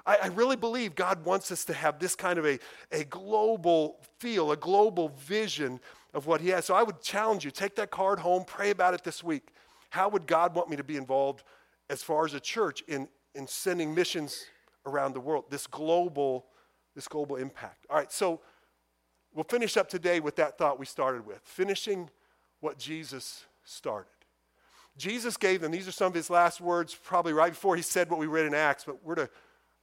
I, 0.08 0.18
I 0.24 0.28
really 0.28 0.56
believe 0.56 0.96
God 0.96 1.24
wants 1.26 1.52
us 1.52 1.66
to 1.66 1.74
have 1.74 2.00
this 2.00 2.16
kind 2.16 2.40
of 2.40 2.46
a, 2.46 2.58
a 2.92 3.04
global 3.04 4.00
feel, 4.20 4.52
a 4.54 4.58
global 4.58 5.10
vision 5.10 5.80
of 6.14 6.26
what 6.26 6.42
He 6.42 6.50
has. 6.50 6.66
So 6.66 6.74
I 6.74 6.82
would 6.82 7.02
challenge 7.02 7.44
you 7.46 7.52
take 7.52 7.76
that 7.76 7.92
card 7.92 8.20
home, 8.20 8.46
pray 8.46 8.72
about 8.72 8.94
it 8.94 9.04
this 9.04 9.24
week. 9.24 9.50
How 9.90 10.10
would 10.10 10.26
God 10.26 10.56
want 10.56 10.70
me 10.70 10.78
to 10.78 10.84
be 10.84 10.96
involved 10.96 11.44
as 11.90 12.02
far 12.02 12.26
as 12.26 12.34
a 12.34 12.40
church 12.40 12.84
in, 12.88 13.08
in 13.36 13.48
sending 13.48 13.94
missions 13.94 14.46
around 14.86 15.14
the 15.14 15.20
world? 15.20 15.46
This 15.50 15.68
global, 15.68 16.46
this 16.96 17.08
global 17.08 17.36
impact. 17.36 17.86
All 17.90 17.98
right, 17.98 18.12
so 18.12 18.40
we'll 19.34 19.44
finish 19.44 19.78
up 19.78 19.90
today 19.90 20.22
with 20.22 20.38
that 20.38 20.58
thought 20.58 20.80
we 20.80 20.86
started 20.86 21.26
with 21.26 21.42
finishing 21.44 22.10
what 22.62 22.78
Jesus 22.78 23.46
started. 23.64 24.10
Jesus 24.98 25.38
gave 25.38 25.62
them, 25.62 25.72
these 25.72 25.88
are 25.88 25.92
some 25.92 26.08
of 26.08 26.16
his 26.16 26.30
last 26.30 26.60
words, 26.60 26.96
probably 26.96 27.32
right 27.32 27.52
before 27.52 27.76
he 27.76 27.84
said 27.84 28.10
what 28.10 28.20
we 28.20 28.26
read 28.26 28.48
in 28.48 28.56
Acts, 28.56 28.84
but 28.84 29.04
we're 29.06 29.14
to 29.14 29.30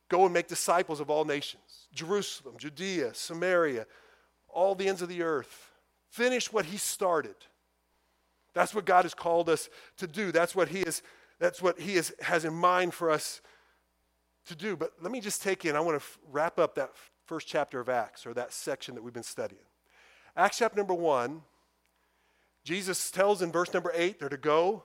Go 0.09 0.25
and 0.25 0.35
make 0.35 0.49
disciples 0.49 1.01
of 1.01 1.11
all 1.11 1.25
nations 1.25 1.89
Jerusalem, 1.93 2.57
Judea, 2.59 3.15
Samaria, 3.15 3.87
all 4.49 4.75
the 4.75 4.89
ends 4.89 5.03
of 5.03 5.09
the 5.09 5.23
earth. 5.23 5.71
Finish 6.11 6.53
what 6.53 6.67
He 6.67 6.77
started. 6.77 7.37
That's 8.53 8.75
what 8.75 8.85
God 8.85 9.05
has 9.05 9.15
called 9.15 9.49
us 9.49 9.69
to 9.99 10.07
do. 10.07 10.31
That's 10.31 10.55
what 10.55 10.69
He 10.69 10.81
is, 10.81 11.03
that's 11.39 11.61
what 11.61 11.81
He 11.81 11.95
is, 11.95 12.15
has 12.21 12.45
in 12.45 12.55
mind 12.55 12.95
for 12.95 13.11
us 13.11 13.41
to 14.47 14.55
do. 14.55 14.77
But 14.77 14.93
let 15.01 15.11
me 15.11 15.21
just 15.21 15.43
take 15.43 15.65
in, 15.65 15.75
I 15.77 15.81
want 15.81 15.99
to 15.99 16.05
f- 16.05 16.19
wrap 16.31 16.59
up 16.59 16.75
that 16.77 16.91
first 17.27 17.49
chapter 17.49 17.81
of 17.81 17.89
Acts, 17.89 18.27
or 18.27 18.35
that 18.35 18.53
section 18.53 18.95
that 18.95 19.03
we've 19.03 19.15
been 19.15 19.23
studying. 19.23 19.63
Acts 20.37 20.59
chapter 20.59 20.77
number 20.77 20.95
one, 20.95 21.43
Jesus 22.65 23.11
tells 23.11 23.43
in 23.43 23.53
verse 23.53 23.73
number 23.73 23.93
eight 23.95 24.19
they're 24.19 24.29
to 24.29 24.37
go, 24.37 24.85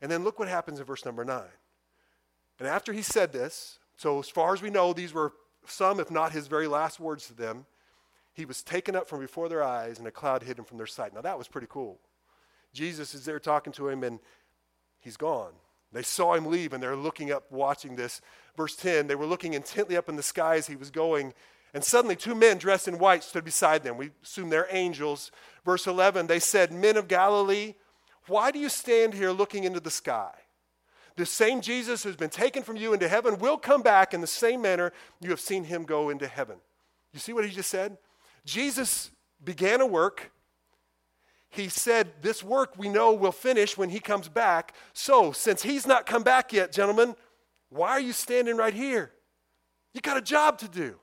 and 0.00 0.10
then 0.10 0.24
look 0.24 0.38
what 0.38 0.48
happens 0.48 0.78
in 0.78 0.84
verse 0.84 1.04
number 1.04 1.24
nine. 1.24 1.44
And 2.58 2.68
after 2.68 2.92
he 2.92 3.02
said 3.02 3.32
this, 3.32 3.78
so, 4.02 4.18
as 4.18 4.28
far 4.28 4.52
as 4.52 4.60
we 4.60 4.68
know, 4.68 4.92
these 4.92 5.14
were 5.14 5.32
some, 5.64 6.00
if 6.00 6.10
not 6.10 6.32
his 6.32 6.48
very 6.48 6.66
last 6.66 6.98
words 6.98 7.28
to 7.28 7.34
them. 7.34 7.66
He 8.32 8.44
was 8.44 8.60
taken 8.60 8.96
up 8.96 9.08
from 9.08 9.20
before 9.20 9.48
their 9.48 9.62
eyes, 9.62 10.00
and 10.00 10.08
a 10.08 10.10
cloud 10.10 10.42
hid 10.42 10.58
him 10.58 10.64
from 10.64 10.76
their 10.76 10.88
sight. 10.88 11.14
Now, 11.14 11.20
that 11.20 11.38
was 11.38 11.46
pretty 11.46 11.68
cool. 11.70 12.00
Jesus 12.72 13.14
is 13.14 13.24
there 13.24 13.38
talking 13.38 13.72
to 13.74 13.88
him, 13.88 14.02
and 14.02 14.18
he's 14.98 15.16
gone. 15.16 15.52
They 15.92 16.02
saw 16.02 16.34
him 16.34 16.46
leave, 16.46 16.72
and 16.72 16.82
they're 16.82 16.96
looking 16.96 17.30
up, 17.30 17.44
watching 17.52 17.94
this. 17.94 18.20
Verse 18.56 18.74
10 18.74 19.06
they 19.06 19.14
were 19.14 19.24
looking 19.24 19.54
intently 19.54 19.96
up 19.96 20.08
in 20.08 20.16
the 20.16 20.22
sky 20.24 20.56
as 20.56 20.66
he 20.66 20.74
was 20.74 20.90
going, 20.90 21.32
and 21.72 21.84
suddenly 21.84 22.16
two 22.16 22.34
men 22.34 22.58
dressed 22.58 22.88
in 22.88 22.98
white 22.98 23.22
stood 23.22 23.44
beside 23.44 23.84
them. 23.84 23.96
We 23.96 24.10
assume 24.24 24.50
they're 24.50 24.66
angels. 24.70 25.30
Verse 25.64 25.86
11 25.86 26.26
they 26.26 26.40
said, 26.40 26.72
Men 26.72 26.96
of 26.96 27.06
Galilee, 27.06 27.74
why 28.26 28.50
do 28.50 28.58
you 28.58 28.68
stand 28.68 29.14
here 29.14 29.30
looking 29.30 29.62
into 29.62 29.78
the 29.78 29.92
sky? 29.92 30.32
The 31.16 31.26
same 31.26 31.60
Jesus 31.60 32.02
who's 32.02 32.16
been 32.16 32.30
taken 32.30 32.62
from 32.62 32.76
you 32.76 32.92
into 32.92 33.08
heaven 33.08 33.38
will 33.38 33.58
come 33.58 33.82
back 33.82 34.14
in 34.14 34.20
the 34.20 34.26
same 34.26 34.62
manner 34.62 34.92
you 35.20 35.30
have 35.30 35.40
seen 35.40 35.64
him 35.64 35.84
go 35.84 36.10
into 36.10 36.26
heaven. 36.26 36.56
You 37.12 37.20
see 37.20 37.32
what 37.32 37.44
he 37.44 37.50
just 37.50 37.70
said? 37.70 37.98
Jesus 38.44 39.10
began 39.42 39.80
a 39.80 39.86
work. 39.86 40.32
He 41.50 41.68
said, 41.68 42.08
This 42.22 42.42
work 42.42 42.74
we 42.78 42.88
know 42.88 43.12
will 43.12 43.32
finish 43.32 43.76
when 43.76 43.90
he 43.90 44.00
comes 44.00 44.28
back. 44.28 44.74
So, 44.94 45.32
since 45.32 45.62
he's 45.62 45.86
not 45.86 46.06
come 46.06 46.22
back 46.22 46.52
yet, 46.52 46.72
gentlemen, 46.72 47.14
why 47.68 47.90
are 47.90 48.00
you 48.00 48.12
standing 48.12 48.56
right 48.56 48.74
here? 48.74 49.12
You 49.92 50.00
got 50.00 50.16
a 50.16 50.22
job 50.22 50.58
to 50.58 50.68
do. 50.68 50.98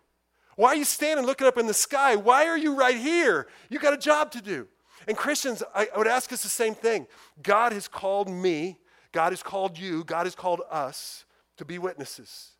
Why 0.55 0.69
are 0.69 0.75
you 0.75 0.85
standing 0.85 1.25
looking 1.25 1.47
up 1.47 1.57
in 1.57 1.67
the 1.67 1.73
sky? 1.73 2.15
Why 2.15 2.47
are 2.47 2.57
you 2.57 2.75
right 2.75 2.97
here? 2.97 3.47
You 3.69 3.79
got 3.79 3.93
a 3.93 3.97
job 3.97 4.31
to 4.31 4.41
do. 4.41 4.67
And 5.07 5.15
Christians, 5.15 5.63
I, 5.73 5.87
would 5.95 6.07
ask 6.07 6.33
us 6.33 6.43
the 6.43 6.49
same 6.49 6.75
thing. 6.75 7.07
God 7.41 7.71
has 7.71 7.87
called 7.87 8.29
me 8.29 8.77
God 9.11 9.31
has 9.31 9.43
called 9.43 9.77
you, 9.77 10.03
God 10.03 10.25
has 10.25 10.35
called 10.35 10.61
us 10.69 11.25
to 11.57 11.65
be 11.65 11.77
witnesses. 11.77 12.51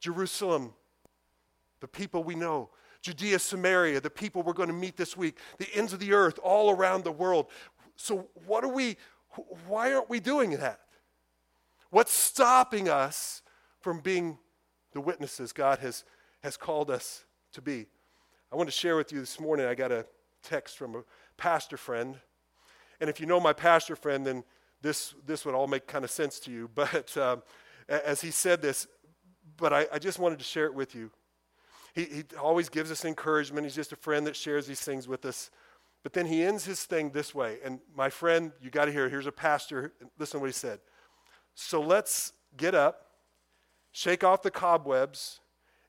Jerusalem, 0.00 0.74
the 1.80 1.88
people 1.88 2.24
we 2.24 2.34
know. 2.34 2.70
Judea, 3.02 3.38
Samaria, 3.40 4.00
the 4.00 4.10
people 4.10 4.42
we're 4.42 4.52
going 4.52 4.68
to 4.68 4.74
meet 4.74 4.96
this 4.96 5.16
week. 5.16 5.38
The 5.58 5.68
ends 5.74 5.92
of 5.92 5.98
the 5.98 6.12
earth, 6.12 6.38
all 6.42 6.70
around 6.70 7.04
the 7.04 7.12
world. 7.12 7.46
So, 7.96 8.28
what 8.46 8.64
are 8.64 8.72
we, 8.72 8.96
why 9.66 9.92
aren't 9.92 10.08
we 10.08 10.20
doing 10.20 10.50
that? 10.52 10.80
What's 11.90 12.12
stopping 12.12 12.88
us 12.88 13.42
from 13.80 14.00
being 14.00 14.38
the 14.92 15.00
witnesses 15.00 15.52
God 15.52 15.80
has, 15.80 16.04
has 16.42 16.56
called 16.56 16.90
us 16.90 17.24
to 17.52 17.60
be? 17.60 17.86
I 18.52 18.56
want 18.56 18.68
to 18.68 18.74
share 18.74 18.96
with 18.96 19.12
you 19.12 19.20
this 19.20 19.40
morning. 19.40 19.66
I 19.66 19.74
got 19.74 19.90
a 19.90 20.06
text 20.42 20.78
from 20.78 20.94
a 20.94 21.02
pastor 21.36 21.76
friend. 21.76 22.16
And 23.00 23.10
if 23.10 23.20
you 23.20 23.26
know 23.26 23.40
my 23.40 23.52
pastor 23.52 23.96
friend, 23.96 24.26
then 24.26 24.44
this, 24.82 25.14
this 25.24 25.44
would 25.44 25.54
all 25.54 25.66
make 25.66 25.86
kind 25.86 26.04
of 26.04 26.10
sense 26.10 26.38
to 26.40 26.50
you. 26.50 26.68
But 26.74 27.16
um, 27.16 27.42
as 27.88 28.20
he 28.20 28.30
said 28.30 28.60
this, 28.60 28.86
but 29.56 29.72
I, 29.72 29.86
I, 29.92 29.98
just 29.98 30.18
wanted 30.18 30.38
to 30.38 30.44
share 30.44 30.66
it 30.66 30.74
with 30.74 30.94
you. 30.94 31.10
He, 31.94 32.04
he 32.04 32.24
always 32.40 32.68
gives 32.68 32.90
us 32.90 33.04
encouragement. 33.04 33.66
He's 33.66 33.74
just 33.74 33.92
a 33.92 33.96
friend 33.96 34.26
that 34.26 34.36
shares 34.36 34.66
these 34.66 34.80
things 34.80 35.06
with 35.06 35.24
us. 35.24 35.50
But 36.02 36.12
then 36.12 36.26
he 36.26 36.42
ends 36.42 36.64
his 36.64 36.84
thing 36.84 37.10
this 37.10 37.34
way. 37.34 37.58
And 37.64 37.80
my 37.94 38.08
friend, 38.08 38.52
you 38.60 38.70
got 38.70 38.86
to 38.86 38.92
hear. 38.92 39.08
Here's 39.08 39.26
a 39.26 39.32
pastor. 39.32 39.92
Listen 40.18 40.38
to 40.38 40.40
what 40.40 40.46
he 40.48 40.52
said. 40.52 40.80
So 41.54 41.80
let's 41.80 42.32
get 42.56 42.74
up, 42.74 43.06
shake 43.92 44.24
off 44.24 44.42
the 44.42 44.50
cobwebs, 44.50 45.40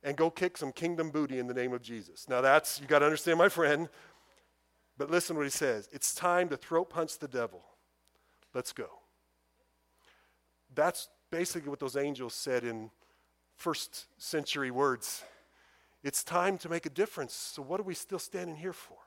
and 0.04 0.18
go 0.18 0.30
kick 0.30 0.58
some 0.58 0.72
kingdom 0.72 1.10
booty 1.10 1.40
in 1.40 1.48
the 1.48 1.54
name 1.54 1.74
of 1.74 1.82
Jesus. 1.82 2.28
Now 2.28 2.42
that's, 2.42 2.82
you 2.82 2.88
got 2.88 3.00
to 3.00 3.06
understand, 3.06 3.38
my 3.38 3.50
friend. 3.50 3.88
But 4.98 5.10
listen 5.10 5.36
to 5.36 5.40
what 5.40 5.46
he 5.46 5.52
says. 5.52 5.90
It's 5.92 6.14
time 6.14 6.50
to 6.50 6.58
throat 6.58 6.90
punch 6.90 7.18
the 7.18 7.28
devil. 7.28 7.64
Let's 8.54 8.72
go. 8.72 8.90
That's 10.76 11.10
basically 11.32 11.70
what 11.70 11.80
those 11.80 11.98
angels 11.98 12.34
said 12.34 12.64
in 12.64 12.92
first 13.56 14.06
century 14.18 14.72
words. 14.72 15.24
It's 16.04 16.24
time 16.24 16.58
to 16.60 16.70
make 16.70 16.86
a 16.86 16.90
difference. 16.90 17.34
So, 17.34 17.62
what 17.62 17.80
are 17.80 17.84
we 17.84 17.96
still 17.96 18.20
standing 18.20 18.56
here 18.56 18.74
for? 18.74 18.98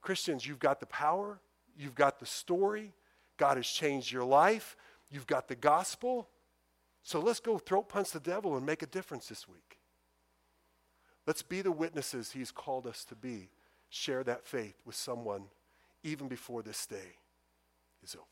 Christians, 0.00 0.46
you've 0.46 0.58
got 0.58 0.80
the 0.80 0.86
power, 0.86 1.40
you've 1.76 1.94
got 1.94 2.18
the 2.18 2.26
story, 2.26 2.92
God 3.36 3.56
has 3.56 3.66
changed 3.66 4.10
your 4.10 4.24
life, 4.24 4.76
you've 5.10 5.26
got 5.26 5.48
the 5.48 5.56
gospel. 5.56 6.28
So, 7.02 7.20
let's 7.20 7.40
go 7.40 7.58
throat 7.58 7.88
punch 7.88 8.10
the 8.10 8.20
devil 8.20 8.56
and 8.56 8.64
make 8.64 8.82
a 8.82 8.86
difference 8.86 9.28
this 9.28 9.46
week. 9.46 9.78
Let's 11.26 11.42
be 11.42 11.60
the 11.60 11.72
witnesses 11.72 12.32
he's 12.32 12.52
called 12.52 12.86
us 12.86 13.04
to 13.06 13.14
be. 13.14 13.50
Share 13.90 14.24
that 14.24 14.46
faith 14.46 14.80
with 14.84 14.94
someone 14.94 15.44
even 16.02 16.28
before 16.28 16.62
this 16.62 16.86
day 16.86 17.16
is 18.06 18.14
over. 18.14 18.24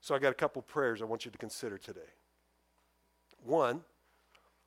So 0.00 0.14
I 0.14 0.18
got 0.18 0.30
a 0.30 0.34
couple 0.34 0.62
prayers 0.62 1.02
I 1.02 1.06
want 1.06 1.24
you 1.24 1.30
to 1.30 1.38
consider 1.38 1.78
today. 1.78 2.00
One, 3.42 3.82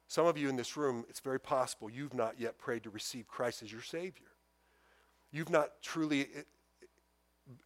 some 0.07 0.25
of 0.25 0.37
you 0.37 0.49
in 0.49 0.55
this 0.55 0.77
room, 0.77 1.05
it's 1.09 1.19
very 1.19 1.39
possible 1.39 1.89
you've 1.89 2.13
not 2.13 2.39
yet 2.39 2.57
prayed 2.57 2.83
to 2.83 2.89
receive 2.89 3.27
Christ 3.27 3.61
as 3.61 3.71
your 3.71 3.81
Savior. 3.81 4.27
You've 5.31 5.49
not 5.49 5.81
truly 5.81 6.21
eh, 6.21 6.41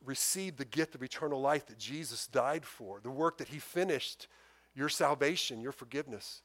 received 0.04 0.58
the 0.58 0.66
gift 0.66 0.96
of 0.96 1.04
eternal 1.04 1.40
life 1.40 1.68
that 1.68 1.78
Jesus 1.78 2.28
died 2.28 2.66
for, 2.66 3.00
the 3.02 3.12
work 3.12 3.38
that 3.38 3.50
He 3.50 3.60
finished, 3.60 4.28
your 4.74 4.90
salvation, 4.90 5.62
your 5.62 5.72
forgiveness. 5.72 6.42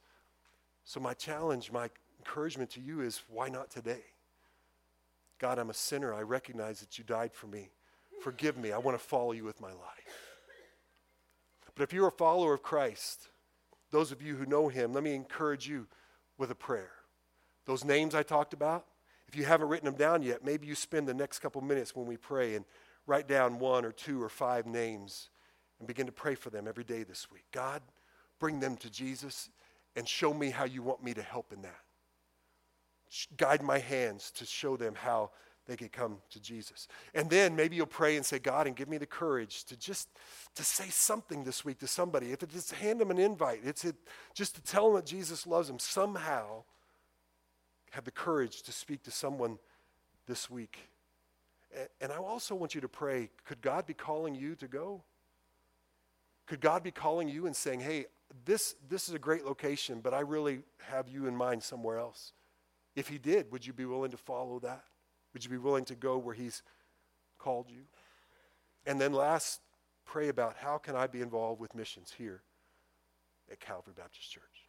So, 0.85 0.99
my 0.99 1.13
challenge, 1.13 1.71
my 1.71 1.89
encouragement 2.19 2.69
to 2.71 2.81
you 2.81 3.01
is 3.01 3.23
why 3.27 3.49
not 3.49 3.71
today? 3.71 4.03
God, 5.39 5.59
I'm 5.59 5.69
a 5.69 5.73
sinner. 5.73 6.13
I 6.13 6.21
recognize 6.21 6.79
that 6.79 6.97
you 6.97 7.03
died 7.03 7.33
for 7.33 7.47
me. 7.47 7.69
Forgive 8.21 8.57
me. 8.57 8.71
I 8.71 8.77
want 8.77 8.99
to 8.99 9.03
follow 9.03 9.31
you 9.31 9.43
with 9.43 9.61
my 9.61 9.71
life. 9.71 10.27
But 11.75 11.83
if 11.83 11.93
you're 11.93 12.07
a 12.07 12.11
follower 12.11 12.53
of 12.53 12.63
Christ, 12.63 13.29
those 13.91 14.11
of 14.11 14.21
you 14.21 14.35
who 14.35 14.45
know 14.45 14.67
him, 14.67 14.93
let 14.93 15.03
me 15.03 15.13
encourage 15.13 15.67
you 15.67 15.87
with 16.37 16.49
a 16.51 16.55
prayer. 16.55 16.91
Those 17.65 17.85
names 17.85 18.15
I 18.15 18.23
talked 18.23 18.53
about, 18.53 18.85
if 19.27 19.35
you 19.35 19.45
haven't 19.45 19.67
written 19.67 19.85
them 19.85 19.95
down 19.95 20.23
yet, 20.23 20.43
maybe 20.43 20.67
you 20.67 20.75
spend 20.75 21.07
the 21.07 21.13
next 21.13 21.39
couple 21.39 21.61
minutes 21.61 21.95
when 21.95 22.07
we 22.07 22.17
pray 22.17 22.55
and 22.55 22.65
write 23.05 23.27
down 23.27 23.59
one 23.59 23.85
or 23.85 23.91
two 23.91 24.21
or 24.21 24.29
five 24.29 24.65
names 24.65 25.29
and 25.79 25.87
begin 25.87 26.05
to 26.05 26.11
pray 26.11 26.35
for 26.35 26.49
them 26.49 26.67
every 26.67 26.83
day 26.83 27.03
this 27.03 27.29
week. 27.31 27.45
God, 27.51 27.81
bring 28.39 28.59
them 28.59 28.75
to 28.77 28.89
Jesus 28.89 29.49
and 29.95 30.07
show 30.07 30.33
me 30.33 30.49
how 30.49 30.63
you 30.65 30.81
want 30.81 31.03
me 31.03 31.13
to 31.13 31.21
help 31.21 31.53
in 31.53 31.61
that. 31.61 31.81
Guide 33.37 33.61
my 33.61 33.79
hands 33.79 34.31
to 34.31 34.45
show 34.45 34.77
them 34.77 34.95
how 34.95 35.31
they 35.67 35.75
could 35.75 35.91
come 35.91 36.17
to 36.29 36.39
Jesus. 36.39 36.87
And 37.13 37.29
then 37.29 37.55
maybe 37.55 37.75
you'll 37.75 37.85
pray 37.85 38.15
and 38.15 38.25
say, 38.25 38.39
God, 38.39 38.67
and 38.67 38.75
give 38.75 38.87
me 38.87 38.97
the 38.97 39.05
courage 39.05 39.65
to 39.65 39.77
just 39.77 40.09
to 40.55 40.63
say 40.63 40.87
something 40.89 41.43
this 41.43 41.65
week 41.65 41.79
to 41.79 41.87
somebody. 41.87 42.31
If 42.31 42.41
it's 42.41 42.71
hand 42.71 43.01
them 43.01 43.11
an 43.11 43.19
invite, 43.19 43.61
it's 43.63 43.83
it, 43.83 43.95
just 44.33 44.55
to 44.55 44.61
tell 44.61 44.87
them 44.87 44.95
that 44.95 45.05
Jesus 45.05 45.45
loves 45.45 45.67
them. 45.67 45.77
Somehow 45.77 46.63
have 47.91 48.05
the 48.05 48.11
courage 48.11 48.61
to 48.63 48.71
speak 48.71 49.03
to 49.03 49.11
someone 49.11 49.59
this 50.25 50.49
week. 50.49 50.89
And 51.99 52.11
I 52.11 52.15
also 52.15 52.55
want 52.55 52.73
you 52.73 52.81
to 52.81 52.87
pray, 52.87 53.29
could 53.45 53.61
God 53.61 53.85
be 53.85 53.93
calling 53.93 54.35
you 54.35 54.55
to 54.55 54.67
go? 54.67 55.03
Could 56.45 56.61
God 56.61 56.81
be 56.81 56.91
calling 56.91 57.27
you 57.27 57.45
and 57.45 57.55
saying, 57.55 57.81
hey, 57.81 58.05
this, 58.45 58.75
this 58.89 59.09
is 59.09 59.15
a 59.15 59.19
great 59.19 59.45
location, 59.45 59.99
but 60.01 60.13
I 60.13 60.21
really 60.21 60.59
have 60.79 61.09
you 61.09 61.27
in 61.27 61.35
mind 61.35 61.61
somewhere 61.61 61.97
else? 61.97 62.31
If 62.95 63.09
he 63.09 63.17
did, 63.17 63.51
would 63.51 63.65
you 63.67 63.73
be 63.73 63.85
willing 63.85 64.11
to 64.11 64.17
follow 64.17 64.59
that? 64.59 64.83
Would 65.33 65.43
you 65.43 65.49
be 65.49 65.57
willing 65.57 65.85
to 65.85 65.95
go 65.95 66.17
where 66.17 66.35
He's 66.35 66.63
called 67.37 67.69
you? 67.69 67.83
And 68.85 68.99
then 68.99 69.13
last, 69.13 69.61
pray 70.05 70.29
about 70.29 70.57
how 70.57 70.77
can 70.77 70.95
I 70.95 71.07
be 71.07 71.21
involved 71.21 71.59
with 71.59 71.75
missions 71.75 72.13
here 72.17 72.41
at 73.51 73.59
Calvary 73.59 73.93
Baptist 73.95 74.31
Church? 74.31 74.66